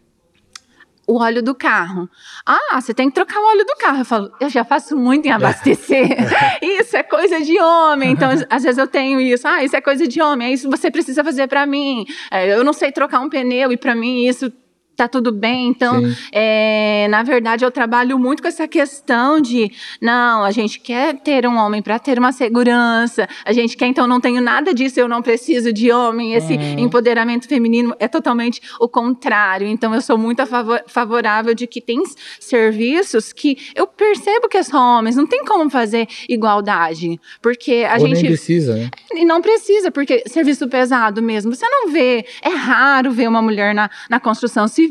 O 1.06 1.22
óleo 1.22 1.42
do 1.42 1.56
carro. 1.56 2.10
Ah, 2.46 2.82
você 2.82 2.94
tem 2.94 3.08
que 3.08 3.16
trocar 3.16 3.40
o 3.40 3.48
óleo 3.48 3.66
do 3.66 3.76
carro. 3.78 4.00
Eu 4.00 4.06
falo, 4.06 4.30
eu 4.42 4.50
já 4.50 4.66
faço 4.66 4.98
muito 4.98 5.26
em 5.26 5.32
abastecer. 5.32 6.06
isso 6.62 6.98
é 6.98 7.04
coisa 7.04 7.40
de 7.40 7.58
homem. 7.62 8.12
Então, 8.12 8.30
às 8.50 8.64
vezes 8.64 8.78
eu 8.78 8.88
tenho 8.88 9.22
isso. 9.22 9.48
Ah, 9.48 9.64
isso 9.64 9.74
é 9.74 9.80
coisa 9.80 10.06
de 10.06 10.22
homem. 10.22 10.50
É 10.50 10.52
isso 10.52 10.70
que 10.70 10.78
você 10.78 10.92
precisa 10.92 11.24
fazer 11.24 11.48
para 11.48 11.66
mim. 11.66 12.06
É, 12.30 12.54
eu 12.54 12.62
não 12.62 12.74
sei 12.74 12.92
trocar 12.92 13.22
um 13.22 13.30
pneu 13.30 13.72
e 13.72 13.78
para 13.78 13.96
mim 13.96 14.28
isso 14.28 14.52
tá 14.98 15.08
tudo 15.08 15.32
bem. 15.32 15.68
Então, 15.68 16.02
é, 16.32 17.08
na 17.10 17.22
verdade, 17.24 17.64
eu 17.64 17.70
trabalho 17.72 18.18
muito 18.18 18.42
com 18.42 18.48
essa 18.48 18.68
questão 18.68 19.40
de, 19.40 19.72
não, 20.02 20.44
a 20.44 20.50
gente 20.52 20.80
quer 20.80 21.16
ter 21.20 21.46
um 21.48 21.56
homem 21.56 21.82
para 21.84 22.00
ter 22.00 22.18
uma 22.18 22.32
segurança, 22.32 23.30
a 23.46 23.54
gente 23.54 23.78
quer, 23.78 23.86
então, 23.86 24.08
não 24.08 24.20
tenho 24.20 24.42
nada 24.42 24.74
disso, 24.74 25.00
eu 25.00 25.08
não 25.08 25.22
preciso 25.22 25.72
de 25.72 25.92
homem. 25.92 26.34
Esse 26.34 26.54
empoderamento 26.56 27.48
feminino 27.48 27.96
é 28.00 28.08
totalmente 28.08 28.60
o 28.80 28.90
contrário. 28.90 29.68
Então, 29.68 29.94
eu 29.94 30.02
sou 30.02 30.18
muito 30.18 30.40
a 30.42 30.46
favor- 30.48 30.84
favorável 30.88 31.54
de 31.54 31.68
que 31.68 31.80
tem 31.80 32.02
serviços 32.40 33.32
que 33.32 33.58
eu 33.76 33.86
percebo 33.86 34.50
que 34.50 34.62
são 34.64 34.98
homens, 34.98 35.16
não 35.16 35.28
tem 35.28 35.46
como 35.46 35.70
fazer 35.70 36.08
igualdade, 36.28 37.20
porque 37.42 37.86
a 37.88 37.94
Ou 37.94 38.00
gente. 38.00 38.14
nem 38.22 38.26
precisa, 38.26 38.76
né? 38.76 38.90
E 39.14 39.24
não 39.26 39.42
precisa, 39.42 39.92
porque 39.92 40.24
serviço 40.26 40.68
pesado 40.68 41.22
mesmo. 41.22 41.54
Você 41.54 41.68
não 41.70 41.92
vê, 41.92 42.26
é 42.42 42.50
raro 42.50 43.12
ver 43.12 43.28
uma 43.28 43.42
mulher 43.42 43.76
na, 43.76 43.90
na 44.10 44.20
construção 44.20 44.68
civil, 44.68 44.87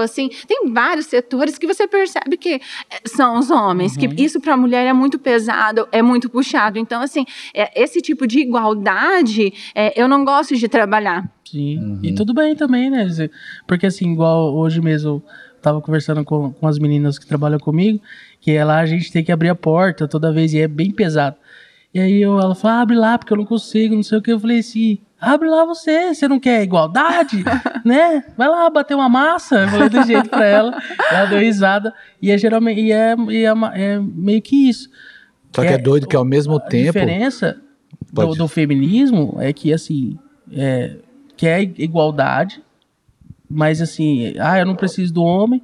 assim. 0.00 0.30
Tem 0.46 0.72
vários 0.72 1.06
setores 1.06 1.58
que 1.58 1.66
você 1.66 1.86
percebe 1.86 2.36
que 2.36 2.54
eh, 2.54 2.60
são 3.06 3.38
os 3.38 3.50
homens, 3.50 3.96
que 3.96 4.06
isso 4.22 4.40
para 4.40 4.54
a 4.54 4.56
mulher 4.56 4.86
é 4.86 4.92
muito 4.92 5.18
pesado, 5.18 5.88
é 5.92 6.02
muito 6.02 6.28
puxado. 6.28 6.78
Então, 6.78 7.00
assim, 7.02 7.24
é, 7.54 7.82
esse 7.82 8.00
tipo 8.00 8.26
de 8.26 8.40
igualdade, 8.40 9.52
é, 9.74 10.00
eu 10.00 10.08
não 10.08 10.24
gosto 10.24 10.56
de 10.56 10.68
trabalhar. 10.68 11.30
Sim, 11.44 12.00
e 12.02 12.12
tudo 12.14 12.34
bem 12.34 12.56
também, 12.56 12.90
né? 12.90 13.06
Porque 13.66 13.86
assim, 13.86 14.12
igual 14.12 14.54
hoje 14.54 14.80
mesmo 14.80 15.08
eu 15.08 15.22
tava 15.62 15.80
conversando 15.80 16.24
com, 16.24 16.52
com 16.52 16.66
as 16.66 16.78
meninas 16.78 17.18
que 17.18 17.26
trabalham 17.26 17.58
comigo, 17.58 18.00
que 18.40 18.52
é 18.52 18.64
lá 18.64 18.78
a 18.78 18.86
gente 18.86 19.12
tem 19.12 19.24
que 19.24 19.32
abrir 19.32 19.48
a 19.48 19.54
porta 19.54 20.08
toda 20.08 20.32
vez 20.32 20.52
e 20.52 20.60
é 20.60 20.68
bem 20.68 20.90
pesado. 20.90 21.36
E 21.96 21.98
aí 21.98 22.20
eu, 22.20 22.38
ela 22.38 22.54
falou, 22.54 22.76
abre 22.82 22.94
lá, 22.94 23.16
porque 23.16 23.32
eu 23.32 23.38
não 23.38 23.46
consigo, 23.46 23.94
não 23.96 24.02
sei 24.02 24.18
o 24.18 24.20
que. 24.20 24.30
Eu 24.30 24.38
falei 24.38 24.58
assim, 24.58 24.98
abre 25.18 25.48
lá 25.48 25.64
você, 25.64 26.12
você 26.12 26.28
não 26.28 26.38
quer 26.38 26.62
igualdade, 26.62 27.42
né? 27.86 28.22
Vai 28.36 28.48
lá 28.50 28.68
bater 28.68 28.94
uma 28.94 29.08
massa. 29.08 29.60
Eu 29.62 29.68
falei 29.70 29.88
do 29.88 30.02
jeito 30.02 30.28
pra 30.28 30.44
ela, 30.44 30.78
ela 31.10 31.24
deu 31.24 31.38
risada. 31.38 31.94
E 32.20 32.30
é 32.30 32.36
geralmente, 32.36 32.82
e 32.82 32.92
é, 32.92 33.16
e 33.30 33.46
é, 33.46 33.52
é 33.72 33.98
meio 33.98 34.42
que 34.42 34.68
isso. 34.68 34.90
Só 35.54 35.62
que 35.62 35.68
É, 35.68 35.72
é 35.72 35.78
doido 35.78 36.06
que 36.06 36.14
ao 36.14 36.22
mesmo 36.22 36.56
A 36.56 36.60
tempo. 36.60 36.92
diferença 36.92 37.56
do, 38.12 38.34
do 38.34 38.46
feminismo 38.46 39.38
é 39.40 39.50
que, 39.54 39.72
assim, 39.72 40.18
é, 40.52 40.96
quer 41.34 41.62
igualdade, 41.62 42.62
mas 43.48 43.80
assim, 43.80 44.34
ah, 44.38 44.58
eu 44.58 44.66
não 44.66 44.76
preciso 44.76 45.14
do 45.14 45.24
homem. 45.24 45.62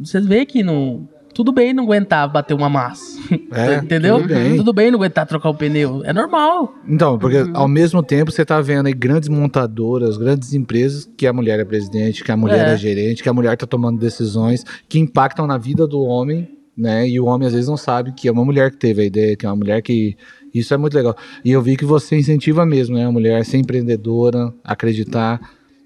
Você 0.00 0.20
vê 0.20 0.44
que 0.44 0.64
não. 0.64 1.08
Tudo 1.34 1.52
bem 1.52 1.74
não 1.74 1.84
aguentar 1.84 2.30
bater 2.30 2.54
uma 2.54 2.68
massa. 2.68 3.18
É, 3.52 3.76
Entendeu? 3.82 4.20
tudo 4.56 4.72
bem. 4.72 4.90
não 4.90 4.98
aguentar 4.98 5.26
trocar 5.26 5.50
o 5.50 5.54
pneu. 5.54 6.02
É 6.04 6.12
normal. 6.12 6.74
Então, 6.88 7.18
porque 7.18 7.38
Uhum. 7.38 7.50
ao 7.56 7.68
mesmo 7.68 8.02
tempo 8.02 8.30
você 8.30 8.44
tá 8.44 8.60
vendo 8.60 8.86
aí 8.86 8.92
grandes 8.94 9.28
montadoras, 9.28 10.16
grandes 10.16 10.52
empresas 10.54 11.08
que 11.16 11.26
a 11.26 11.32
mulher 11.32 11.58
é 11.60 11.64
presidente, 11.64 12.22
que 12.24 12.30
a 12.32 12.36
mulher 12.36 12.68
é, 12.68 12.72
É. 12.72 12.76
gerente, 12.76 13.22
que 13.22 13.28
a 13.28 13.32
mulher 13.34 13.56
tá 13.56 13.66
tomando 13.66 13.98
decisões 13.98 14.64
que 14.88 14.98
impactam 14.98 15.46
na 15.46 15.58
vida 15.58 15.86
do 15.86 16.00
homem, 16.02 16.48
né? 16.76 17.08
E 17.08 17.18
o 17.20 17.26
homem 17.26 17.46
às 17.46 17.52
vezes 17.54 17.68
não 17.68 17.76
sabe 17.76 18.12
que 18.12 18.28
é 18.28 18.32
uma 18.32 18.44
mulher 18.44 18.70
que 18.70 18.76
teve 18.76 19.02
a 19.02 19.04
ideia, 19.04 19.36
que 19.36 19.44
é 19.44 19.48
uma 19.48 19.56
mulher 19.56 19.82
que 19.82 20.16
isso 20.54 20.72
é 20.72 20.76
muito 20.76 20.94
legal. 20.94 21.16
E 21.44 21.50
eu 21.50 21.60
vi 21.60 21.76
que 21.76 21.84
você 21.84 22.16
incentiva 22.16 22.64
mesmo, 22.64 22.96
né? 22.96 23.06
A 23.06 23.10
mulher 23.12 23.40
a 23.40 23.44
ser 23.44 23.58
empreendedora, 23.58 24.52
acreditar. 24.62 25.40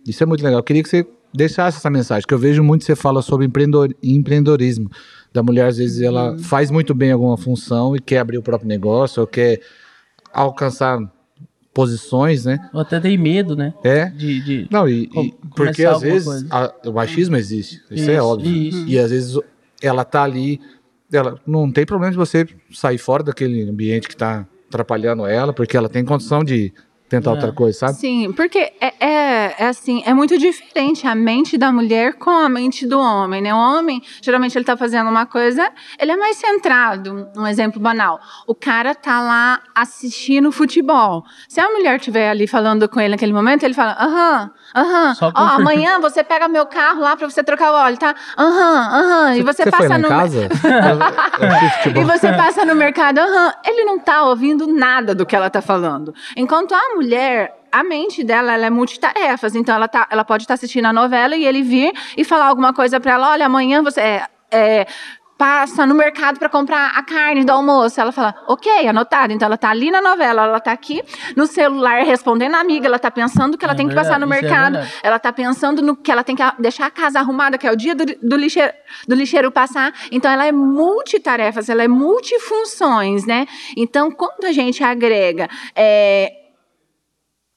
Isso 0.07 0.23
é 0.23 0.27
muito 0.27 0.43
legal. 0.45 0.61
Eu 0.61 0.65
queria 0.65 0.83
que 0.83 0.89
você 0.89 1.07
deixasse 1.35 1.77
essa 1.79 1.91
mensagem, 1.91 2.27
que 2.27 2.33
eu 2.33 2.39
vejo 2.39 2.63
muito 2.63 2.81
que 2.81 2.87
você 2.87 2.97
fala 2.97 3.21
sobre 3.23 3.45
empreendedor, 3.47 3.95
empreendedorismo. 4.03 4.91
Da 5.33 5.43
mulher, 5.43 5.67
às 5.67 5.77
vezes, 5.79 6.01
ela 6.01 6.39
faz 6.39 6.71
muito 6.71 6.95
bem 6.95 7.13
alguma 7.13 7.37
função 7.37 7.95
e 7.95 8.01
quer 8.01 8.19
abrir 8.19 8.39
o 8.39 8.43
próprio 8.43 8.69
negócio, 8.69 9.21
ou 9.21 9.27
quer 9.27 9.61
alcançar 10.33 10.99
posições, 11.73 12.45
né? 12.45 12.69
Ou 12.73 12.81
até 12.81 12.99
tem 12.99 13.17
medo, 13.17 13.55
né? 13.55 13.73
É. 13.85 14.07
De, 14.07 14.41
de... 14.43 14.67
Não, 14.71 14.89
e, 14.89 15.05
e- 15.05 15.35
porque 15.55 15.85
às 15.85 16.01
vezes 16.01 16.47
a- 16.51 16.75
o 16.87 16.93
machismo 16.93 17.37
existe, 17.37 17.81
isso, 17.91 18.11
é 18.11 18.15
Isso, 18.15 18.25
óbvio. 18.25 18.51
isso. 18.51 18.85
E 18.89 18.99
às 18.99 19.11
vezes 19.11 19.39
ela 19.81 20.05
tá 20.05 20.25
ali, 20.25 20.61
ela 21.13 21.39
não 21.47 21.71
tem 21.71 21.87
problema 21.87 22.11
de 22.11 22.17
você 22.19 22.47
sair 22.73 22.99
fora 22.99 23.23
daquele 23.23 23.63
ambiente 23.69 24.09
que 24.09 24.17
tá 24.17 24.47
atrapalhando 24.69 25.25
ela, 25.25 25.53
porque 25.53 25.77
ela 25.77 25.89
tem 25.89 26.05
condição 26.05 26.43
de 26.43 26.73
tentar 27.09 27.31
É. 27.31 27.35
outra 27.35 27.53
coisa, 27.53 27.79
sabe? 27.79 27.95
Sim, 27.95 28.33
porque 28.33 28.73
é, 28.81 28.93
é, 29.01 29.55
é 29.59 29.67
assim, 29.69 30.03
é 30.05 30.13
muito 30.13 30.37
diferente 30.39 31.07
a 31.07 31.15
mente 31.15 31.57
da 31.57 31.73
mulher 31.73 32.15
com 32.15 32.31
a 32.31 32.49
mente 32.49 32.87
do 32.87 32.99
homem, 32.99 33.41
né? 33.41 33.55
O 33.55 33.57
homem, 33.57 34.03
geralmente 34.21 34.57
ele 34.57 34.65
tá 34.65 34.77
fazendo 34.77 35.09
uma 35.09 35.27
coisa, 35.27 35.71
ele 35.99 36.13
é 36.13 36.17
mais 36.17 36.37
centrado. 36.37 37.29
Um 37.37 37.47
exemplo 37.47 37.81
banal. 37.81 38.21
O 38.47 38.55
cara 38.55 38.95
tá 38.95 39.21
lá 39.21 39.61
assistindo 39.75 40.53
futebol. 40.53 41.25
Se 41.49 41.61
a 41.61 41.69
mulher 41.71 41.97
estiver 41.97 42.31
ali 42.31 42.47
falando 42.47 42.89
com 42.89 43.01
ele 43.01 43.11
naquele 43.11 43.33
momento, 43.33 43.63
ele 43.63 43.75
fala, 43.75 43.93
aham, 43.99 44.51
aham, 44.77 45.17
ó, 45.23 45.43
amanhã 45.57 45.99
você 46.01 46.23
pega 46.23 46.49
meu 46.49 46.67
carro 46.67 47.01
lá 47.01 47.17
pra 47.17 47.29
você 47.29 47.43
trocar 47.43 47.73
o 47.73 47.75
óleo, 47.75 47.97
tá? 47.97 48.15
Aham, 48.37 49.01
aham. 49.01 49.37
E 49.37 49.43
você, 49.43 49.63
foi 49.63 49.73
passa 49.73 49.95
em 49.95 50.03
no... 50.03 50.09
casa? 50.09 50.49
E 51.95 52.05
você 52.05 52.33
passa 52.33 52.65
no 52.65 52.75
mercado, 52.75 53.19
aham, 53.19 53.53
ele 53.65 53.85
não 53.85 53.99
tá 53.99 54.25
ouvindo 54.25 54.67
nada 54.67 55.15
do 55.15 55.25
que 55.25 55.35
ela 55.35 55.49
tá 55.49 55.63
falando. 55.63 56.15
Enquanto 56.37 56.75
a 56.75 56.98
mulher, 56.99 57.55
a 57.71 57.85
mente 57.85 58.25
dela, 58.25 58.53
ela 58.53 58.67
é 58.67 58.71
multitarefas. 58.71 59.55
Então, 59.55 59.75
ela, 59.75 59.87
tá, 59.87 60.09
ela 60.11 60.25
pode 60.25 60.43
estar 60.43 60.55
assistindo 60.55 60.87
a 60.87 60.93
novela 60.93 61.37
e 61.37 61.45
ele 61.45 61.63
vir 61.63 61.93
e 62.17 62.25
falar 62.25 62.47
alguma 62.47 62.73
coisa 62.73 62.99
pra 62.99 63.13
ela, 63.13 63.31
olha, 63.31 63.47
amanhã 63.47 63.83
você... 63.83 64.01
É, 64.01 64.27
é, 64.51 64.87
passa 65.39 65.87
no 65.87 65.95
mercado 65.95 66.37
para 66.37 66.49
comprar 66.49 66.91
a 66.97 67.03
carne 67.05 67.45
do 67.45 67.53
almoço. 67.53 68.01
Ela 68.01 68.11
fala, 68.11 68.35
ok, 68.49 68.89
anotado. 68.89 69.33
Então 69.33 69.47
ela 69.47 69.57
tá 69.57 69.71
ali 69.71 69.89
na 69.89 70.03
novela, 70.03 70.43
ela 70.43 70.59
tá 70.59 70.73
aqui 70.73 71.01
no 71.37 71.47
celular 71.47 72.03
respondendo 72.03 72.57
a 72.57 72.59
amiga, 72.59 72.89
ela 72.89 72.99
tá 72.99 73.09
pensando 73.09 73.57
que 73.57 73.65
ela 73.65 73.75
É 73.75 73.77
tem 73.77 73.89
que 73.89 73.95
passar 73.95 74.19
no 74.19 74.27
verdade, 74.27 74.47
é 74.47 74.51
mercado, 74.51 74.73
verdade. 74.73 75.01
ela 75.01 75.19
tá 75.21 75.33
pensando 75.33 75.81
no 75.81 75.95
que 75.97 76.11
ela 76.11 76.25
tem 76.25 76.35
que 76.35 76.43
deixar 76.59 76.87
a 76.87 76.91
casa 76.91 77.21
arrumada, 77.21 77.57
que 77.57 77.69
é 77.69 77.71
o 77.71 77.77
dia 77.77 77.95
do, 77.95 78.05
do, 78.05 78.37
lixeiro, 78.37 78.73
do 79.07 79.15
lixeiro 79.15 79.53
passar. 79.53 79.95
Então 80.11 80.29
ela 80.29 80.45
é 80.45 80.51
multitarefas, 80.51 81.69
ela 81.69 81.85
é 81.85 81.89
multifunções, 81.89 83.25
né? 83.25 83.47
Então 83.77 84.11
quando 84.11 84.45
a 84.45 84.53
gente 84.53 84.83
agrega 84.83 85.49
é, 85.77 86.48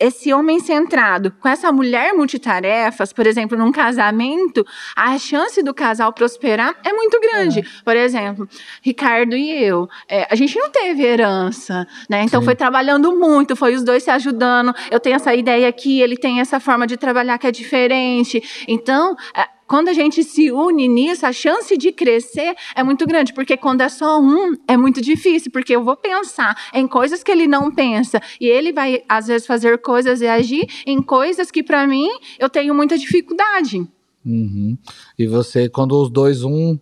esse 0.01 0.33
homem 0.33 0.59
centrado 0.59 1.31
com 1.39 1.47
essa 1.47 1.71
mulher 1.71 2.11
multitarefas, 2.13 3.13
por 3.13 3.27
exemplo, 3.27 3.55
num 3.55 3.71
casamento, 3.71 4.65
a 4.95 5.15
chance 5.19 5.61
do 5.61 5.75
casal 5.75 6.11
prosperar 6.11 6.75
é 6.83 6.91
muito 6.91 7.19
grande. 7.21 7.63
Por 7.85 7.95
exemplo, 7.95 8.49
Ricardo 8.81 9.35
e 9.35 9.63
eu, 9.63 9.87
é, 10.09 10.27
a 10.29 10.35
gente 10.35 10.57
não 10.57 10.71
teve 10.71 11.03
herança, 11.03 11.87
né? 12.09 12.23
Então 12.23 12.41
Sim. 12.41 12.45
foi 12.45 12.55
trabalhando 12.55 13.15
muito, 13.15 13.55
foi 13.55 13.75
os 13.75 13.83
dois 13.83 14.01
se 14.01 14.09
ajudando. 14.09 14.73
Eu 14.89 14.99
tenho 14.99 15.15
essa 15.15 15.35
ideia 15.35 15.67
aqui, 15.67 16.01
ele 16.01 16.17
tem 16.17 16.39
essa 16.39 16.59
forma 16.59 16.87
de 16.87 16.97
trabalhar 16.97 17.37
que 17.37 17.45
é 17.45 17.51
diferente. 17.51 18.65
Então, 18.67 19.15
é, 19.37 19.45
quando 19.71 19.87
a 19.87 19.93
gente 19.93 20.21
se 20.21 20.51
une 20.51 20.85
nisso, 20.85 21.25
a 21.25 21.31
chance 21.31 21.77
de 21.77 21.93
crescer 21.93 22.53
é 22.75 22.83
muito 22.83 23.07
grande, 23.07 23.33
porque 23.33 23.55
quando 23.55 23.79
é 23.79 23.87
só 23.87 24.19
um, 24.19 24.53
é 24.67 24.75
muito 24.75 25.01
difícil, 25.01 25.49
porque 25.49 25.73
eu 25.73 25.81
vou 25.81 25.95
pensar 25.95 26.53
em 26.73 26.85
coisas 26.85 27.23
que 27.23 27.31
ele 27.31 27.47
não 27.47 27.73
pensa, 27.73 28.19
e 28.37 28.47
ele 28.47 28.73
vai, 28.73 29.01
às 29.07 29.27
vezes, 29.27 29.47
fazer 29.47 29.77
coisas 29.77 30.19
e 30.19 30.27
agir 30.27 30.67
em 30.85 31.01
coisas 31.01 31.49
que, 31.49 31.63
para 31.63 31.87
mim, 31.87 32.09
eu 32.37 32.49
tenho 32.49 32.75
muita 32.75 32.97
dificuldade. 32.97 33.87
Uhum. 34.25 34.77
E 35.17 35.25
você, 35.25 35.69
quando 35.69 35.93
os 35.93 36.09
dois, 36.09 36.43
um, 36.43 36.77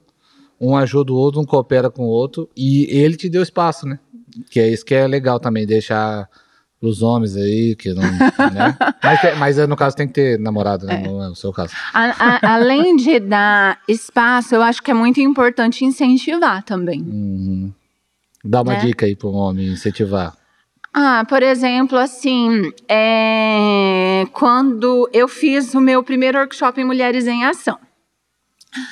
um 0.59 0.75
ajuda 0.75 1.13
o 1.13 1.15
outro, 1.15 1.39
um 1.39 1.45
coopera 1.45 1.91
com 1.91 2.05
o 2.05 2.09
outro, 2.09 2.49
e 2.57 2.85
ele 2.89 3.15
te 3.15 3.29
deu 3.29 3.43
espaço, 3.43 3.85
né? 3.85 3.99
Que 4.49 4.59
é 4.61 4.67
isso 4.67 4.83
que 4.83 4.95
é 4.95 5.05
legal 5.05 5.39
também, 5.39 5.63
deixar 5.63 6.27
os 6.81 7.01
homens 7.01 7.35
aí, 7.35 7.75
que 7.75 7.93
não. 7.93 8.03
né? 8.53 8.77
mas, 9.03 9.37
mas 9.37 9.57
no 9.67 9.75
caso 9.75 9.95
tem 9.95 10.07
que 10.07 10.13
ter 10.13 10.39
namorado, 10.39 10.85
né? 10.85 11.01
Não 11.05 11.21
é 11.23 11.29
o 11.29 11.35
seu 11.35 11.51
caso. 11.51 11.73
A- 11.93 12.39
a- 12.47 12.53
além 12.55 12.95
de 12.95 13.19
dar 13.19 13.79
espaço, 13.87 14.55
eu 14.55 14.61
acho 14.61 14.81
que 14.81 14.91
é 14.91 14.93
muito 14.93 15.19
importante 15.19 15.83
incentivar 15.83 16.63
também. 16.63 17.01
Uhum. 17.01 17.73
Dá 18.45 18.61
uma 18.61 18.73
Né? 18.73 18.79
dica 18.85 19.05
aí 19.05 19.15
para 19.15 19.27
um 19.29 19.35
homem 19.35 19.67
incentivar. 19.67 20.33
Ah, 20.93 21.23
por 21.27 21.43
exemplo, 21.43 21.97
assim, 21.97 22.71
é, 22.87 24.25
quando 24.31 25.07
eu 25.13 25.27
fiz 25.27 25.73
o 25.75 25.81
meu 25.81 26.01
primeiro 26.03 26.37
workshop 26.39 26.79
em 26.81 26.85
Mulheres 26.85 27.27
em 27.27 27.43
Ação. 27.45 27.77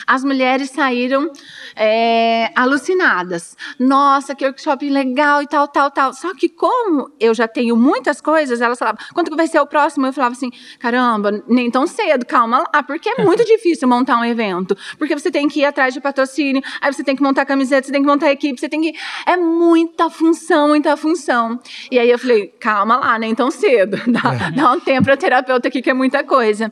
As 0.06 0.23
mulheres 0.23 0.71
saíram 0.71 1.32
é, 1.78 2.52
alucinadas. 2.56 3.56
Nossa, 3.80 4.36
que 4.36 4.44
workshop 4.44 4.90
legal 4.90 5.42
e 5.44 5.48
tal, 5.48 5.68
tal, 5.68 5.92
tal. 5.92 6.13
Só 6.13 6.34
que 6.34 6.50
como 6.50 7.12
eu 7.20 7.34
já 7.34 7.48
tenho 7.48 7.76
muitas 7.78 8.20
coisas, 8.20 8.60
elas 8.62 8.80
falavam, 8.80 9.00
quando 9.13 9.30
que 9.30 9.36
vai 9.36 9.48
ser 9.48 9.60
o 9.60 9.68
próximo? 9.68 10.08
Eu 10.08 10.13
falava 10.13 10.34
assim, 10.34 10.52
caramba, 10.80 11.44
nem 11.48 11.70
tão 11.70 11.86
cedo, 11.86 12.26
calma 12.26 12.63
lá, 12.74 12.84
porque 12.84 13.10
é 13.10 13.24
muito 13.24 13.46
difícil 13.46 13.88
montar 13.88 14.18
um 14.18 14.26
evento. 14.26 14.76
Porque 14.98 15.13
você 15.13 15.30
tem 15.30 15.48
que 15.48 15.60
ir 15.60 15.66
atrás 15.66 15.94
de 15.94 16.02
patrocínio, 16.02 16.62
aí 16.82 16.92
você 16.92 17.04
tem 17.04 17.16
que 17.16 17.22
montar 17.22 17.46
camiseta, 17.46 17.86
você 17.88 17.94
tem 17.94 18.02
que 18.02 18.08
montar 18.08 18.32
equipe, 18.32 18.60
você 18.60 18.68
tem 18.68 18.82
que... 18.82 18.94
É 19.26 19.38
muita 19.38 20.10
função, 20.10 20.70
muita 20.70 20.98
função. 20.98 21.60
E 21.92 22.00
aí 22.00 22.10
eu 22.10 22.18
falei, 22.18 22.48
calma 22.60 22.98
lá, 22.98 23.20
nem 23.20 23.36
tão 23.36 23.52
cedo. 23.52 23.98
Dá, 24.08 24.50
dá 24.50 24.72
um 24.72 24.80
tempo 24.80 25.04
para 25.04 25.18
terapeuta 25.18 25.68
aqui, 25.68 25.82
que 25.82 25.90
é 25.90 25.94
muita 25.94 26.24
coisa. 26.24 26.72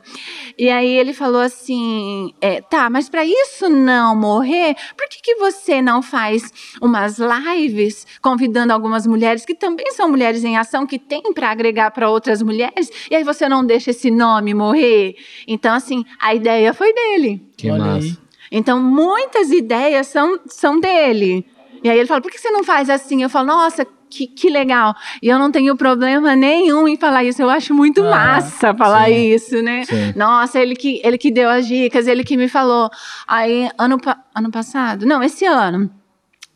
E 0.58 0.68
aí 0.68 0.88
ele 0.88 1.12
falou 1.12 1.40
assim, 1.40 2.34
é, 2.40 2.60
tá, 2.60 2.90
mas 2.90 3.08
para 3.08 3.24
isso 3.24 3.68
não 3.68 4.16
morrer, 4.16 4.74
por 4.96 5.08
que, 5.08 5.20
que 5.22 5.34
você 5.36 5.82
não 5.82 6.02
faz 6.02 6.52
umas 6.80 7.18
lives 7.18 8.06
convidando 8.20 8.72
algumas 8.72 9.06
mulheres 9.06 9.44
que 9.44 9.54
também 9.54 9.92
são 9.92 10.08
mulheres 10.08 10.42
em 10.44 10.56
ação, 10.56 10.86
que 10.86 10.98
tem 10.98 11.22
para 11.32 11.50
agregar 11.50 11.90
para 11.90 12.08
outras 12.10 12.42
mulheres, 12.42 12.90
e 13.10 13.14
aí 13.14 13.22
você 13.24 13.48
não 13.48 13.64
deixa 13.64 13.90
esse 13.90 14.10
nome 14.10 14.54
morrer? 14.54 15.16
Então, 15.46 15.74
assim, 15.74 16.04
a 16.20 16.34
ideia 16.34 16.72
foi 16.72 16.92
dele. 16.92 17.42
Que 17.56 17.70
Olha 17.70 17.84
massa. 17.84 18.06
aí. 18.06 18.18
Então, 18.50 18.80
muitas 18.80 19.50
ideias 19.50 20.06
são, 20.06 20.38
são 20.46 20.78
dele. 20.78 21.44
E 21.86 21.88
aí 21.88 22.00
ele 22.00 22.08
fala, 22.08 22.20
por 22.20 22.32
que 22.32 22.38
você 22.38 22.50
não 22.50 22.64
faz 22.64 22.90
assim? 22.90 23.22
Eu 23.22 23.30
falo, 23.30 23.46
nossa, 23.46 23.86
que, 24.10 24.26
que 24.26 24.50
legal. 24.50 24.92
E 25.22 25.28
eu 25.28 25.38
não 25.38 25.52
tenho 25.52 25.76
problema 25.76 26.34
nenhum 26.34 26.88
em 26.88 26.96
falar 26.96 27.22
isso. 27.22 27.40
Eu 27.40 27.48
acho 27.48 27.72
muito 27.72 28.02
Aham, 28.02 28.10
massa 28.10 28.74
falar 28.74 29.06
sim, 29.06 29.30
isso, 29.30 29.62
né? 29.62 29.84
sim. 29.84 30.12
Nossa, 30.16 30.58
ele 30.58 30.74
que, 30.74 31.00
ele 31.04 31.16
que 31.16 31.30
deu 31.30 31.48
as 31.48 31.64
dicas, 31.64 32.08
ele 32.08 32.24
que 32.24 32.36
me 32.36 32.48
falou. 32.48 32.90
Aí, 33.24 33.70
ano, 33.78 34.00
ano 34.34 34.50
passado? 34.50 35.06
Não, 35.06 35.22
esse 35.22 35.44
ano. 35.44 35.88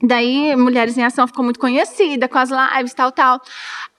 Daí, 0.02 0.56
Mulheres 0.56 0.96
em 0.96 1.04
Ação 1.04 1.26
ficou 1.26 1.44
muito 1.44 1.60
conhecida 1.60 2.26
com 2.26 2.38
as 2.38 2.50
lives, 2.50 2.94
tal, 2.94 3.12
tal. 3.12 3.40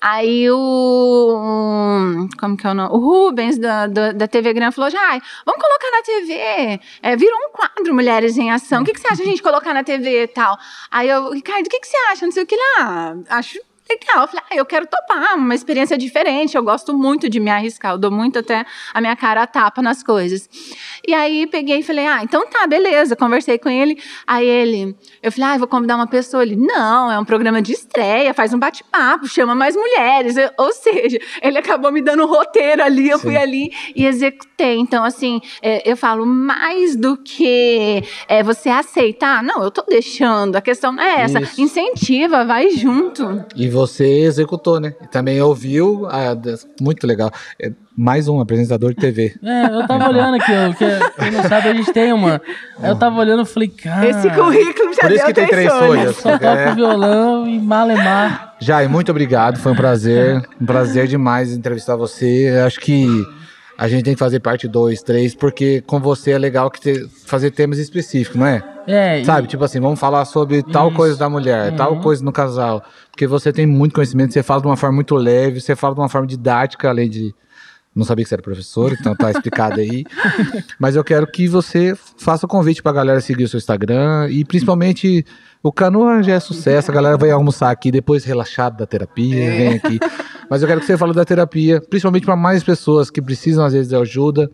Aí 0.02 0.50
o. 0.50 2.28
Como 2.40 2.58
que 2.58 2.66
é 2.66 2.72
o 2.72 2.74
nome? 2.74 2.90
O 2.92 2.98
Rubens 2.98 3.60
da, 3.60 3.86
da, 3.86 4.12
da 4.12 4.28
TV 4.28 4.52
Gran 4.54 4.72
falou: 4.72 4.90
Jai, 4.90 5.22
vamos 5.46 5.62
colocar 5.62 5.92
na 5.92 6.02
TV. 6.02 6.80
É, 7.04 7.16
virou 7.16 7.38
um 7.38 7.52
quadro 7.52 7.94
Mulheres 7.94 8.36
em 8.38 8.50
Ação. 8.50 8.82
O 8.82 8.86
que, 8.86 8.94
que 8.94 9.00
você 9.00 9.08
acha 9.08 9.18
de 9.18 9.24
a 9.24 9.26
gente 9.26 9.44
colocar 9.44 9.76
na 9.76 9.84
TV 9.84 10.24
e 10.24 10.28
tal? 10.28 10.58
Aí 10.90 11.08
eu, 11.08 11.32
Ricardo, 11.32 11.68
o 11.68 11.70
que, 11.70 11.80
que 11.80 11.88
você 11.88 11.98
acha? 12.12 12.26
Não 12.26 12.32
sei 12.32 12.44
o 12.44 12.48
que 12.48 12.56
lá. 12.56 13.16
Acho 13.30 13.60
legal. 13.92 14.24
Eu 14.24 14.28
falei, 14.28 14.44
ah, 14.52 14.56
eu 14.56 14.66
quero 14.66 14.86
topar, 14.88 15.36
uma 15.38 15.56
experiência 15.56 15.98
diferente. 15.98 16.56
Eu 16.56 16.64
gosto 16.64 16.94
muito 16.98 17.30
de 17.30 17.40
me 17.40 17.50
arriscar. 17.50 17.94
Eu 17.94 17.98
dou 17.98 18.12
muito 18.12 18.40
até 18.40 18.66
a 18.94 19.02
minha 19.02 19.16
cara 19.16 19.44
a 19.44 19.48
tapa 19.48 19.82
nas 19.82 20.04
coisas. 20.04 20.50
E 21.08 21.14
aí 21.14 21.48
peguei 21.48 21.80
e 21.80 21.84
falei, 21.84 22.08
ah, 22.08 22.20
então 22.24 22.48
tá, 22.50 22.66
beleza. 22.68 23.16
Conversei 23.16 23.58
com 23.58 23.70
ele. 23.70 24.02
Aí 24.26 24.48
ele, 24.48 24.96
eu 25.22 25.32
falei, 25.32 25.50
ah, 25.52 25.56
eu 25.56 25.60
vou 25.60 25.68
convidar 25.68 25.96
uma 25.96 26.08
pessoa. 26.08 26.44
Ele, 26.44 26.56
não, 26.56 27.12
é 27.12 27.20
um 27.20 27.26
programa 27.26 27.62
de 27.62 27.74
estreia, 27.74 28.34
faz 28.34 28.54
um 28.54 28.60
bate-papo, 28.60 29.28
chama 29.28 29.54
mais 29.56 29.76
mulheres. 29.76 30.38
Eu- 30.38 30.52
ou 30.58 30.72
seja, 30.72 31.20
ele 31.42 31.58
acabou 31.58 31.92
me 31.92 32.02
dando 32.02 32.24
um 32.24 32.28
roteiro 32.28 32.84
ali, 32.84 33.10
eu 33.10 33.20
fui 33.20 33.32
Sim. 33.32 33.38
ali 33.38 33.72
e 33.96 34.06
executei. 34.06 34.78
Então, 34.78 35.04
assim, 35.04 35.42
é, 35.62 35.90
eu 35.90 35.98
falo, 35.98 36.26
mais 36.26 36.96
do 36.96 37.18
que 37.18 38.04
é, 38.28 38.44
você 38.44 38.70
aceitar, 38.70 39.44
não, 39.44 39.64
eu 39.64 39.72
tô 39.72 39.82
deixando. 39.88 40.56
A 40.56 40.62
questão 40.62 40.92
não 40.92 41.04
é 41.04 41.22
essa. 41.22 41.40
Isso. 41.42 41.62
Incentiva, 41.62 42.46
vai 42.46 42.70
junto. 42.72 43.44
E 43.56 43.68
você 43.70 43.81
executou, 44.24 44.80
né? 44.80 44.94
E 45.02 45.08
também 45.08 45.42
ouviu. 45.42 46.08
ah, 46.10 46.36
muito 46.80 47.06
legal. 47.06 47.32
É 47.62 47.72
mais 47.96 48.28
um 48.28 48.40
apresentador 48.40 48.92
de 48.92 48.96
TV. 48.98 49.36
É, 49.44 49.66
eu 49.66 49.86
tava 49.88 50.10
olhando 50.10 50.36
aqui, 50.36 50.52
ó, 50.52 50.74
que 50.74 51.22
quem 51.22 51.32
não 51.32 51.44
sabe, 51.44 51.70
a 51.70 51.74
gente 51.74 51.92
tem 51.94 52.14
uma. 52.14 52.42
Aí 52.82 52.90
eu 52.90 52.96
tava 52.96 53.20
olhando 53.20 53.44
e 53.44 53.46
falei, 53.46 53.68
cara. 53.70 54.10
Esse 54.10 54.30
currículo 54.30 54.94
já 54.94 55.02
Por 55.02 55.12
isso 55.12 55.18
deu 55.20 55.28
que 55.28 55.34
tem 55.34 55.48
três 55.48 55.72
folhas. 55.74 56.16
Só 56.16 56.32
toca 56.32 56.48
É. 56.48 56.74
violão 56.76 57.48
e 57.48 57.60
malemar. 57.60 58.56
Jai, 58.60 58.88
muito 58.88 59.10
obrigado. 59.12 59.58
Foi 59.60 59.72
um 59.72 59.76
prazer. 59.76 60.42
Um 60.60 60.66
prazer 60.66 61.08
demais 61.08 61.52
entrevistar 61.52 61.96
você. 61.96 62.50
Eu 62.50 62.66
Acho 62.66 62.80
que 62.80 63.08
a 63.78 63.88
gente 63.88 64.04
tem 64.04 64.14
que 64.14 64.20
fazer 64.20 64.40
parte 64.40 64.68
2, 64.68 65.02
3, 65.02 65.36
porque 65.36 65.82
com 65.82 66.00
você 66.00 66.32
é 66.32 66.38
legal 66.38 66.70
que 66.70 66.80
ter, 66.80 67.08
fazer 67.26 67.52
temas 67.52 67.80
específicos, 67.80 68.40
não 68.40 68.46
é? 68.46 68.64
É, 68.88 69.20
e- 69.22 69.26
Sabe, 69.26 69.48
tipo 69.48 69.64
assim, 69.64 69.80
vamos 69.80 70.00
falar 70.00 70.26
sobre 70.26 70.64
tal 70.64 70.88
Isso. 70.88 70.96
coisa 70.98 71.18
da 71.18 71.30
mulher, 71.30 71.76
tal 71.76 71.94
Uhum. 71.94 72.02
coisa 72.02 72.24
no 72.24 72.32
casal. 72.32 72.84
Porque 73.12 73.28
você 73.28 73.52
tem 73.54 73.66
muito 73.66 73.94
conhecimento, 73.94 74.34
você 74.34 74.42
fala 74.44 74.62
de 74.62 74.68
uma 74.68 74.78
forma 74.78 74.96
muito 74.96 75.16
leve, 75.16 75.60
você 75.62 75.76
fala 75.76 75.94
de 75.94 76.02
uma 76.02 76.10
forma 76.10 76.28
didática, 76.28 76.90
além 76.90 77.10
de. 77.10 77.34
Não 77.94 78.06
sabia 78.06 78.24
que 78.24 78.30
você 78.30 78.36
era 78.36 78.42
professor, 78.42 78.94
então 78.94 79.14
tá 79.14 79.30
explicado 79.32 79.80
aí. 79.80 80.06
Mas 80.80 80.96
eu 80.96 81.04
quero 81.04 81.28
que 81.28 81.48
você 81.48 81.94
faça 82.18 82.46
o 82.46 82.50
convite 82.50 82.82
pra 82.82 82.94
galera 82.94 83.20
seguir 83.20 83.44
o 83.44 83.48
seu 83.48 83.58
Instagram 83.58 84.30
e 84.30 84.46
principalmente 84.46 85.26
o 85.62 85.72
Canoa 85.72 86.24
já 86.24 86.34
é 86.34 86.40
sucesso, 86.40 86.90
a 86.90 86.94
galera 86.94 87.18
vai 87.18 87.30
almoçar 87.32 87.70
aqui 87.70 87.92
depois 87.92 88.24
relaxado 88.24 88.78
da 88.78 88.86
terapia, 88.86 89.52
vem 89.52 89.74
aqui. 89.76 90.00
Mas 90.50 90.62
eu 90.62 90.68
quero 90.68 90.80
que 90.80 90.88
você 90.88 90.98
fale 90.98 91.14
da 91.14 91.24
terapia, 91.24 91.82
principalmente 91.82 92.26
para 92.26 92.36
mais 92.36 92.64
pessoas 92.64 93.10
que 93.10 93.22
precisam 93.22 93.64
às 93.64 93.74
vezes 93.74 93.90
de 93.90 93.96
ajuda, 93.96 94.50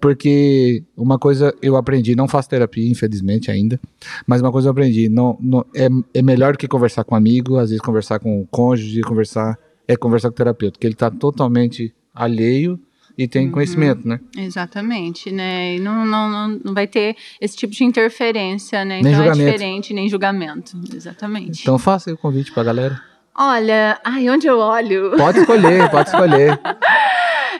porque 0.00 0.84
uma 0.96 1.18
coisa 1.18 1.54
eu 1.60 1.76
aprendi, 1.76 2.14
não 2.14 2.28
faço 2.28 2.48
terapia, 2.48 2.88
infelizmente 2.88 3.50
ainda, 3.50 3.80
mas 4.26 4.40
uma 4.40 4.52
coisa 4.52 4.68
eu 4.68 4.72
aprendi, 4.72 5.08
não, 5.08 5.36
não 5.40 5.64
é, 5.74 5.88
é 6.14 6.22
melhor 6.22 6.52
do 6.52 6.58
que 6.58 6.68
conversar 6.68 7.02
com 7.04 7.14
um 7.14 7.18
amigo, 7.18 7.56
às 7.56 7.70
vezes 7.70 7.82
conversar 7.82 8.18
com 8.20 8.40
o 8.40 8.46
cônjuge, 8.46 9.00
conversar 9.00 9.58
é 9.88 9.96
conversar 9.96 10.28
com 10.28 10.34
o 10.34 10.36
terapeuta, 10.36 10.72
porque 10.72 10.86
ele 10.86 10.94
está 10.94 11.10
totalmente 11.10 11.92
alheio 12.14 12.78
e 13.16 13.28
tem 13.28 13.50
conhecimento, 13.50 14.06
né? 14.06 14.20
Exatamente, 14.36 15.30
né? 15.30 15.76
E 15.76 15.80
não, 15.80 16.04
não, 16.04 16.48
não, 16.48 16.74
vai 16.74 16.86
ter 16.86 17.16
esse 17.40 17.56
tipo 17.56 17.72
de 17.72 17.84
interferência, 17.84 18.84
né? 18.84 19.00
Nem 19.00 19.12
então 19.12 19.24
julgamento. 19.24 19.48
é 19.48 19.52
diferente, 19.52 19.94
nem 19.94 20.08
julgamento. 20.08 20.80
Exatamente. 20.92 21.62
Então 21.62 21.78
faça 21.78 22.12
o 22.12 22.16
convite 22.16 22.52
pra 22.52 22.64
galera. 22.64 23.00
Olha, 23.36 24.00
ai, 24.04 24.28
onde 24.30 24.46
eu 24.46 24.58
olho? 24.58 25.12
Pode 25.16 25.40
escolher, 25.40 25.90
pode 25.90 26.08
escolher. 26.08 26.60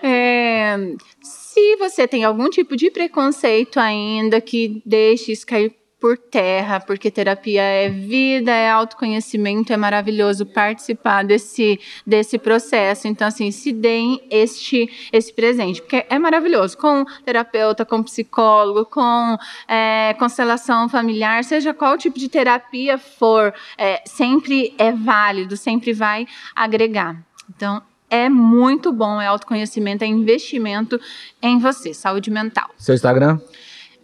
É, 0.03 0.77
se 1.21 1.77
você 1.77 2.07
tem 2.07 2.25
algum 2.25 2.49
tipo 2.49 2.77
de 2.77 2.91
preconceito 2.91 3.79
ainda, 3.79 4.41
que 4.41 4.83
deixe 4.85 5.33
isso 5.33 5.47
cair 5.47 5.73
por 6.05 6.19
terra, 6.19 6.81
porque 6.81 7.11
terapia 7.11 7.63
é 7.63 7.89
vida, 7.89 8.51
é 8.51 8.69
autoconhecimento, 8.69 9.73
é 9.73 9.77
maravilhoso 9.79 10.45
participar 10.45 11.25
desse, 11.25 11.81
desse 12.07 12.37
processo. 12.37 13.09
Então, 13.09 13.27
assim, 13.27 13.51
se 13.51 13.73
deem 13.73 14.23
este, 14.31 15.09
esse 15.11 15.33
presente, 15.33 15.81
porque 15.81 16.05
é 16.11 16.19
maravilhoso. 16.19 16.77
Com 16.77 17.07
terapeuta, 17.25 17.87
com 17.87 18.03
psicólogo, 18.03 18.85
com 18.85 19.39
é, 19.67 20.15
constelação 20.19 20.91
familiar, 20.91 21.43
seja 21.43 21.73
qual 21.73 21.97
tipo 21.97 22.19
de 22.19 22.29
terapia 22.29 22.99
for, 22.99 23.55
é, 23.79 24.03
sempre 24.05 24.75
é 24.77 24.93
válido, 24.93 25.57
sempre 25.57 25.95
vai 25.95 26.27
agregar. 26.55 27.17
Então, 27.49 27.83
é 28.11 28.29
muito 28.29 28.93
bom, 28.93 29.19
é 29.23 29.27
autoconhecimento, 29.27 30.05
é 30.05 30.07
investimento 30.07 31.01
em 31.41 31.59
você, 31.59 31.95
saúde 31.95 32.31
mental. 32.31 32.69
Seu 32.77 32.95
Instagram? 32.95 33.41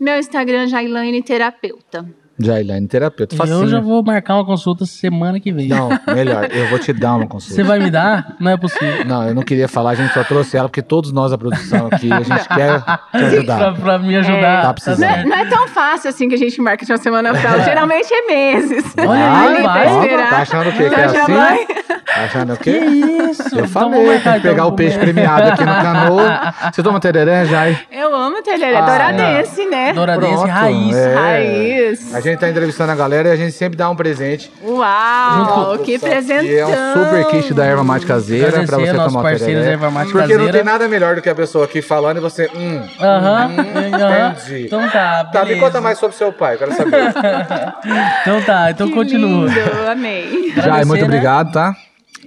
Meu 0.00 0.18
Instagram, 0.18 0.66
Jailane 0.66 1.22
Terapeuta. 1.22 2.08
Jailane 2.42 2.86
Terapeuta. 2.86 3.34
Eu 3.34 3.38
Facinho. 3.38 3.68
já 3.68 3.80
vou 3.80 4.02
marcar 4.02 4.34
uma 4.34 4.44
consulta 4.44 4.86
semana 4.86 5.38
que 5.40 5.52
vem. 5.52 5.68
Não, 5.68 5.88
melhor, 6.14 6.48
eu 6.50 6.66
vou 6.68 6.78
te 6.78 6.92
dar 6.92 7.14
uma 7.14 7.20
Você 7.26 7.28
consulta. 7.28 7.64
vai 7.64 7.78
me 7.78 7.90
dar? 7.90 8.34
Não 8.40 8.50
é 8.50 8.56
possível. 8.56 9.04
Não, 9.04 9.26
eu 9.28 9.34
não 9.34 9.42
queria 9.42 9.68
falar, 9.68 9.90
a 9.90 9.94
gente 9.94 10.12
só 10.14 10.24
trouxe 10.24 10.56
ela 10.56 10.68
porque 10.68 10.82
todos 10.82 11.12
nós, 11.12 11.32
a 11.32 11.38
produção 11.38 11.88
aqui, 11.90 12.10
a 12.12 12.20
gente 12.22 12.48
quer 12.48 12.78
te 12.80 12.84
pra, 12.84 13.26
ajudar. 13.26 13.74
pra 13.74 13.98
me 13.98 14.16
ajudar. 14.16 14.62
Tá 14.62 14.72
precisando. 14.74 15.00
Não 15.00 15.08
é, 15.08 15.24
não 15.24 15.36
é 15.36 15.44
tão 15.46 15.68
fácil 15.68 16.08
assim 16.10 16.28
que 16.28 16.34
a 16.34 16.38
gente 16.38 16.60
marca 16.60 16.84
de 16.84 16.92
uma 16.92 16.98
semana 16.98 17.32
pra 17.32 17.50
outra. 17.50 17.64
Geralmente 17.64 18.08
é 18.12 18.26
meses. 18.26 18.84
Olha 18.98 19.24
Ah, 19.24 19.62
vai. 19.62 20.08
Tá 20.30 20.36
achando 20.38 20.68
o 20.68 20.72
quê? 20.72 20.88
Que 20.88 20.94
é 20.94 21.08
já 21.08 21.22
assim? 21.22 21.32
vai. 21.34 21.66
Tá 21.66 22.24
achando 22.24 22.52
o 22.54 22.56
Que 22.56 22.72
quê? 22.72 22.78
isso? 22.86 23.42
Eu 23.58 23.64
Então 23.64 23.68
falei, 23.68 24.18
tem 24.20 24.32
que 24.34 24.40
pegar 24.40 24.52
então, 24.52 24.68
o 24.68 24.72
peixe 24.72 24.98
comer. 24.98 25.12
premiado 25.12 25.48
aqui 25.52 25.64
no 25.64 25.72
canoa. 25.82 26.54
Você 26.72 26.82
toma 26.82 27.00
tereré, 27.00 27.44
Jai? 27.46 27.78
Eu 27.90 28.14
amo 28.14 28.42
telhar, 28.42 28.70
é 28.72 28.76
Ah, 28.76 28.80
douradense, 28.86 29.66
né? 29.66 29.92
Douradense 29.92 30.34
Pronto, 30.34 30.48
raiz. 30.48 30.96
é. 30.96 31.14
Raiz. 31.14 32.14
A 32.14 32.20
gente 32.20 32.29
tá 32.36 32.48
entrevistando 32.48 32.92
a 32.92 32.94
galera 32.94 33.28
e 33.28 33.32
a 33.32 33.36
gente 33.36 33.52
sempre 33.52 33.76
dá 33.76 33.88
um 33.90 33.96
presente. 33.96 34.50
Uau, 34.62 35.78
que 35.78 35.98
presentão. 35.98 36.44
Que 36.46 36.56
é 36.58 36.66
um 36.66 36.92
super 36.94 37.24
kit 37.26 37.54
da 37.54 37.64
erva 37.64 37.84
mate 37.84 38.06
caseira 38.06 38.64
pra 38.64 38.78
você 38.78 38.94
tomar 38.94 39.22
parceiros 39.22 39.64
da 39.64 39.70
erva 39.70 39.90
mate 39.90 40.12
Porque 40.12 40.36
não 40.36 40.50
tem 40.50 40.64
nada 40.64 40.88
melhor 40.88 41.16
do 41.16 41.22
que 41.22 41.28
a 41.28 41.34
pessoa 41.34 41.64
aqui 41.64 41.80
falando 41.82 42.18
e 42.18 42.20
você, 42.20 42.50
hum, 42.54 42.80
Aham, 43.00 43.48
Hum, 43.48 43.94
aham. 43.94 44.34
entendi. 44.36 44.66
Então 44.66 44.88
tá, 44.90 45.24
tá, 45.24 45.40
me 45.40 45.46
beleza. 45.46 45.64
conta 45.66 45.80
mais 45.80 45.98
sobre 45.98 46.16
seu 46.16 46.32
pai, 46.32 46.56
quero 46.56 46.72
saber. 46.74 47.12
Então 48.22 48.42
tá, 48.42 48.70
então 48.70 48.88
Que 48.88 48.94
continua. 48.94 49.46
lindo, 49.48 49.88
amei. 49.90 50.52
Jai, 50.56 50.84
muito 50.84 51.00
né? 51.00 51.06
obrigado, 51.06 51.52
tá? 51.52 51.74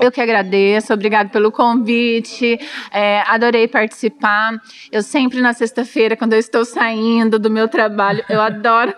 Eu 0.01 0.11
que 0.11 0.19
agradeço, 0.19 0.91
obrigado 0.91 1.29
pelo 1.29 1.51
convite, 1.51 2.59
é, 2.91 3.21
adorei 3.27 3.67
participar. 3.67 4.53
Eu 4.91 5.03
sempre 5.03 5.39
na 5.39 5.53
sexta-feira, 5.53 6.15
quando 6.17 6.33
eu 6.33 6.39
estou 6.39 6.65
saindo 6.65 7.37
do 7.37 7.49
meu 7.49 7.67
trabalho, 7.67 8.23
eu 8.27 8.41
adoro 8.41 8.91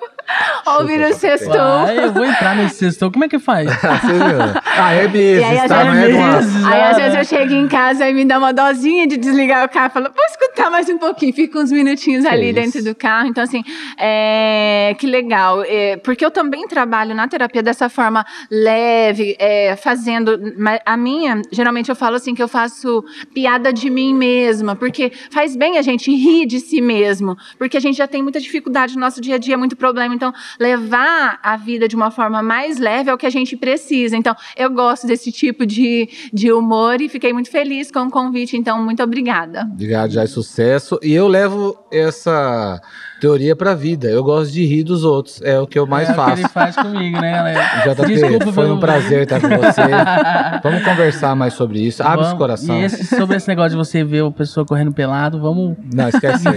ouvir 0.77 1.01
o 1.01 1.13
sextou. 1.13 1.53
Vai, 1.53 2.05
eu 2.05 2.13
vou 2.13 2.25
entrar 2.25 2.55
nesse 2.55 2.75
sextou. 2.75 3.11
Como 3.11 3.25
é 3.25 3.29
que 3.29 3.39
faz? 3.39 3.69
Ah? 3.85 4.61
Ah, 4.77 4.93
é 4.93 5.07
meses, 5.07 5.43
aí, 5.43 5.59
às 5.59 5.67
tá? 5.69 5.85
Não 5.85 5.93
é 5.93 6.07
meses. 6.07 6.65
Aí 6.65 6.81
às 6.81 6.97
vezes 6.97 7.17
eu 7.17 7.25
chego 7.25 7.53
em 7.53 7.67
casa 7.67 8.09
e 8.09 8.13
me 8.13 8.25
dá 8.25 8.37
uma 8.37 8.51
dosinha 8.51 9.07
de 9.07 9.15
desligar 9.17 9.65
o 9.65 9.69
carro, 9.69 9.91
falo, 9.91 10.09
vou 10.13 10.25
escutar 10.25 10.69
mais 10.69 10.89
um 10.89 10.97
pouquinho, 10.97 11.33
fico 11.33 11.59
uns 11.59 11.71
minutinhos 11.71 12.25
ali 12.25 12.47
isso. 12.47 12.55
dentro 12.55 12.83
do 12.83 12.95
carro. 12.95 13.27
Então, 13.27 13.43
assim, 13.43 13.63
é, 13.97 14.95
que 14.97 15.07
legal. 15.07 15.63
É, 15.65 15.97
porque 15.97 16.25
eu 16.25 16.31
também 16.31 16.67
trabalho 16.67 17.15
na 17.15 17.27
terapia 17.27 17.63
dessa 17.63 17.89
forma 17.89 18.25
leve, 18.51 19.35
é, 19.39 19.75
fazendo. 19.75 20.53
mas 20.57 20.79
A 20.85 20.97
minha, 20.97 21.41
geralmente 21.51 21.89
eu 21.89 21.95
falo 21.95 22.15
assim 22.15 22.33
que 22.33 22.43
eu 22.43 22.47
faço 22.47 23.03
piada 23.33 23.71
de 23.71 23.89
mim 23.89 24.13
mesma, 24.13 24.75
porque 24.75 25.11
faz 25.31 25.55
bem 25.55 25.77
a 25.77 25.81
gente 25.81 26.13
rir 26.13 26.45
de 26.45 26.59
si 26.59 26.81
mesmo, 26.81 27.37
porque 27.57 27.77
a 27.77 27.79
gente 27.79 27.97
já 27.97 28.07
tem 28.07 28.21
muita 28.21 28.39
dificuldade 28.39 28.95
no 28.95 29.01
nosso 29.01 29.21
dia 29.21 29.35
a 29.35 29.37
dia, 29.37 29.57
muito 29.57 29.75
problema. 29.75 30.14
Então, 30.15 30.33
levar 30.59 31.39
a 31.43 31.55
vida 31.57 31.87
de 31.87 31.95
uma 31.95 32.09
forma 32.09 32.41
mais 32.41 32.79
leve 32.79 33.09
é 33.09 33.13
o 33.13 33.17
que 33.17 33.25
a 33.25 33.29
gente 33.29 33.55
precisa. 33.55 34.15
Então, 34.15 34.35
eu 34.55 34.69
gosto 34.69 35.05
desse 35.05 35.31
tipo 35.31 35.65
de, 35.65 36.09
de 36.33 36.51
humor 36.51 37.01
e 37.01 37.09
fiquei 37.09 37.33
muito 37.33 37.49
feliz 37.51 37.91
com 37.91 38.03
o 38.03 38.11
convite. 38.11 38.57
Então, 38.57 38.83
muito 38.83 39.03
obrigada. 39.03 39.67
Obrigado, 39.71 40.11
Jai, 40.11 40.27
sucesso. 40.27 40.99
E 41.03 41.13
eu 41.13 41.27
levo 41.27 41.77
essa 41.91 42.81
teoria 43.25 43.55
pra 43.55 43.73
vida. 43.73 44.07
Eu 44.07 44.23
gosto 44.23 44.51
de 44.53 44.63
rir 44.65 44.83
dos 44.83 45.03
outros. 45.03 45.41
É 45.41 45.59
o 45.59 45.65
que 45.65 45.79
eu 45.79 45.87
mais 45.87 46.07
é 46.07 46.11
o 46.11 46.15
que 46.15 46.21
faço. 46.21 46.41
ele 46.41 46.47
faz 46.49 46.75
comigo, 46.75 47.19
né, 47.19 47.31
galera? 47.31 47.93
JP, 47.93 48.05
Desculpa 48.13 48.51
foi 48.53 48.71
um 48.71 48.79
prazer 48.79 49.23
estar 49.23 49.41
com 49.41 49.47
você. 49.49 49.81
Vamos 50.63 50.83
conversar 50.83 51.35
mais 51.35 51.53
sobre 51.53 51.79
isso. 51.79 52.03
Abre 52.03 52.23
Vamos- 52.23 52.37
coração. 52.37 52.79
E 52.79 52.83
esse- 52.85 53.15
sobre 53.15 53.37
esse 53.37 53.47
negócio 53.47 53.71
de 53.71 53.77
você 53.77 54.03
ver 54.03 54.21
o 54.21 54.31
pessoa 54.31 54.65
correndo 54.65 54.91
pelado, 54.93 55.39
vamos. 55.41 55.75
Não, 55.93 56.07
esquece. 56.07 56.45
Esquece. 56.47 56.53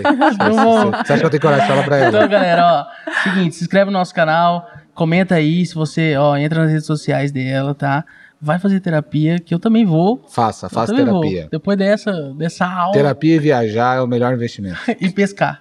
Você 1.06 1.12
acha 1.12 1.18
que 1.20 1.26
eu 1.26 1.30
tenho 1.30 1.40
coragem 1.42 1.66
de 1.66 1.72
falar 1.72 1.84
pra 1.84 1.96
ela? 1.96 2.08
Então, 2.08 2.28
galera, 2.28 2.64
ó, 2.66 3.12
seguinte, 3.22 3.54
se 3.56 3.62
inscreve 3.64 3.86
no 3.90 3.92
nosso 3.98 4.14
canal, 4.14 4.68
comenta 4.94 5.34
aí 5.36 5.64
se 5.64 5.74
você, 5.74 6.16
ó, 6.16 6.36
entra 6.36 6.62
nas 6.62 6.70
redes 6.70 6.86
sociais 6.86 7.32
dela, 7.32 7.74
tá? 7.74 8.04
Vai 8.40 8.58
fazer 8.60 8.78
terapia, 8.78 9.40
que 9.40 9.52
eu 9.52 9.58
também 9.58 9.84
vou. 9.84 10.24
Faça, 10.28 10.66
Eu 10.66 10.70
faça 10.70 10.94
terapia. 10.94 11.40
Vou. 11.42 11.50
Depois 11.50 11.76
dessa, 11.76 12.12
dessa 12.34 12.64
aula 12.66 12.92
Terapia 12.92 13.34
e 13.34 13.38
viajar 13.40 13.96
é 13.96 14.00
o 14.00 14.06
melhor 14.06 14.32
investimento. 14.32 14.78
e 15.00 15.10
pescar. 15.10 15.60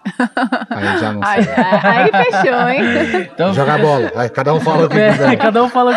Aí 0.70 1.00
já 1.00 1.12
não 1.12 1.22
sei. 1.26 1.54
ai, 1.56 2.10
aí 2.14 2.26
fechou, 2.26 2.70
hein? 2.70 3.30
Então, 3.34 3.52
Jogar 3.54 3.80
bola. 3.80 4.12
Vai, 4.14 4.30
cada 4.30 4.54
um 4.54 4.60
fala 4.60 4.86
o 4.86 4.90
que 4.90 4.98
É, 4.98 5.12
quiser. 5.12 5.36
cada 5.38 5.64
um 5.64 5.70
fala. 5.70 5.94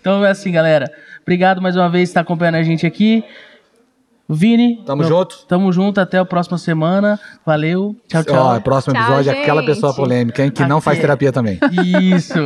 Então 0.00 0.24
é 0.24 0.30
assim, 0.30 0.52
galera. 0.52 0.88
Obrigado 1.22 1.60
mais 1.60 1.74
uma 1.74 1.88
vez 1.88 2.08
por 2.08 2.10
estar 2.12 2.20
acompanhando 2.20 2.54
a 2.56 2.62
gente 2.62 2.86
aqui. 2.86 3.24
Vini. 4.28 4.84
Tamo 4.86 5.00
meu- 5.02 5.08
junto. 5.08 5.44
Tamo 5.48 5.72
junto. 5.72 6.00
Até 6.00 6.18
a 6.18 6.24
próxima 6.24 6.58
semana. 6.58 7.18
Valeu. 7.44 7.96
Tchau, 8.06 8.22
tchau. 8.22 8.36
Ó, 8.56 8.60
próximo 8.60 8.94
Tchau, 8.94 9.02
episódio 9.02 9.32
é 9.32 9.42
aquela 9.42 9.64
pessoa 9.66 9.92
polêmica, 9.92 10.44
hein? 10.44 10.50
Que 10.52 10.64
não 10.64 10.80
faz 10.80 10.96
Aqui. 10.98 11.02
terapia 11.06 11.32
também. 11.32 11.58
Isso. 12.14 12.38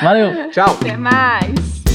Valeu. 0.00 0.50
Tchau. 0.52 0.76
Até 0.80 0.96
mais. 0.96 1.93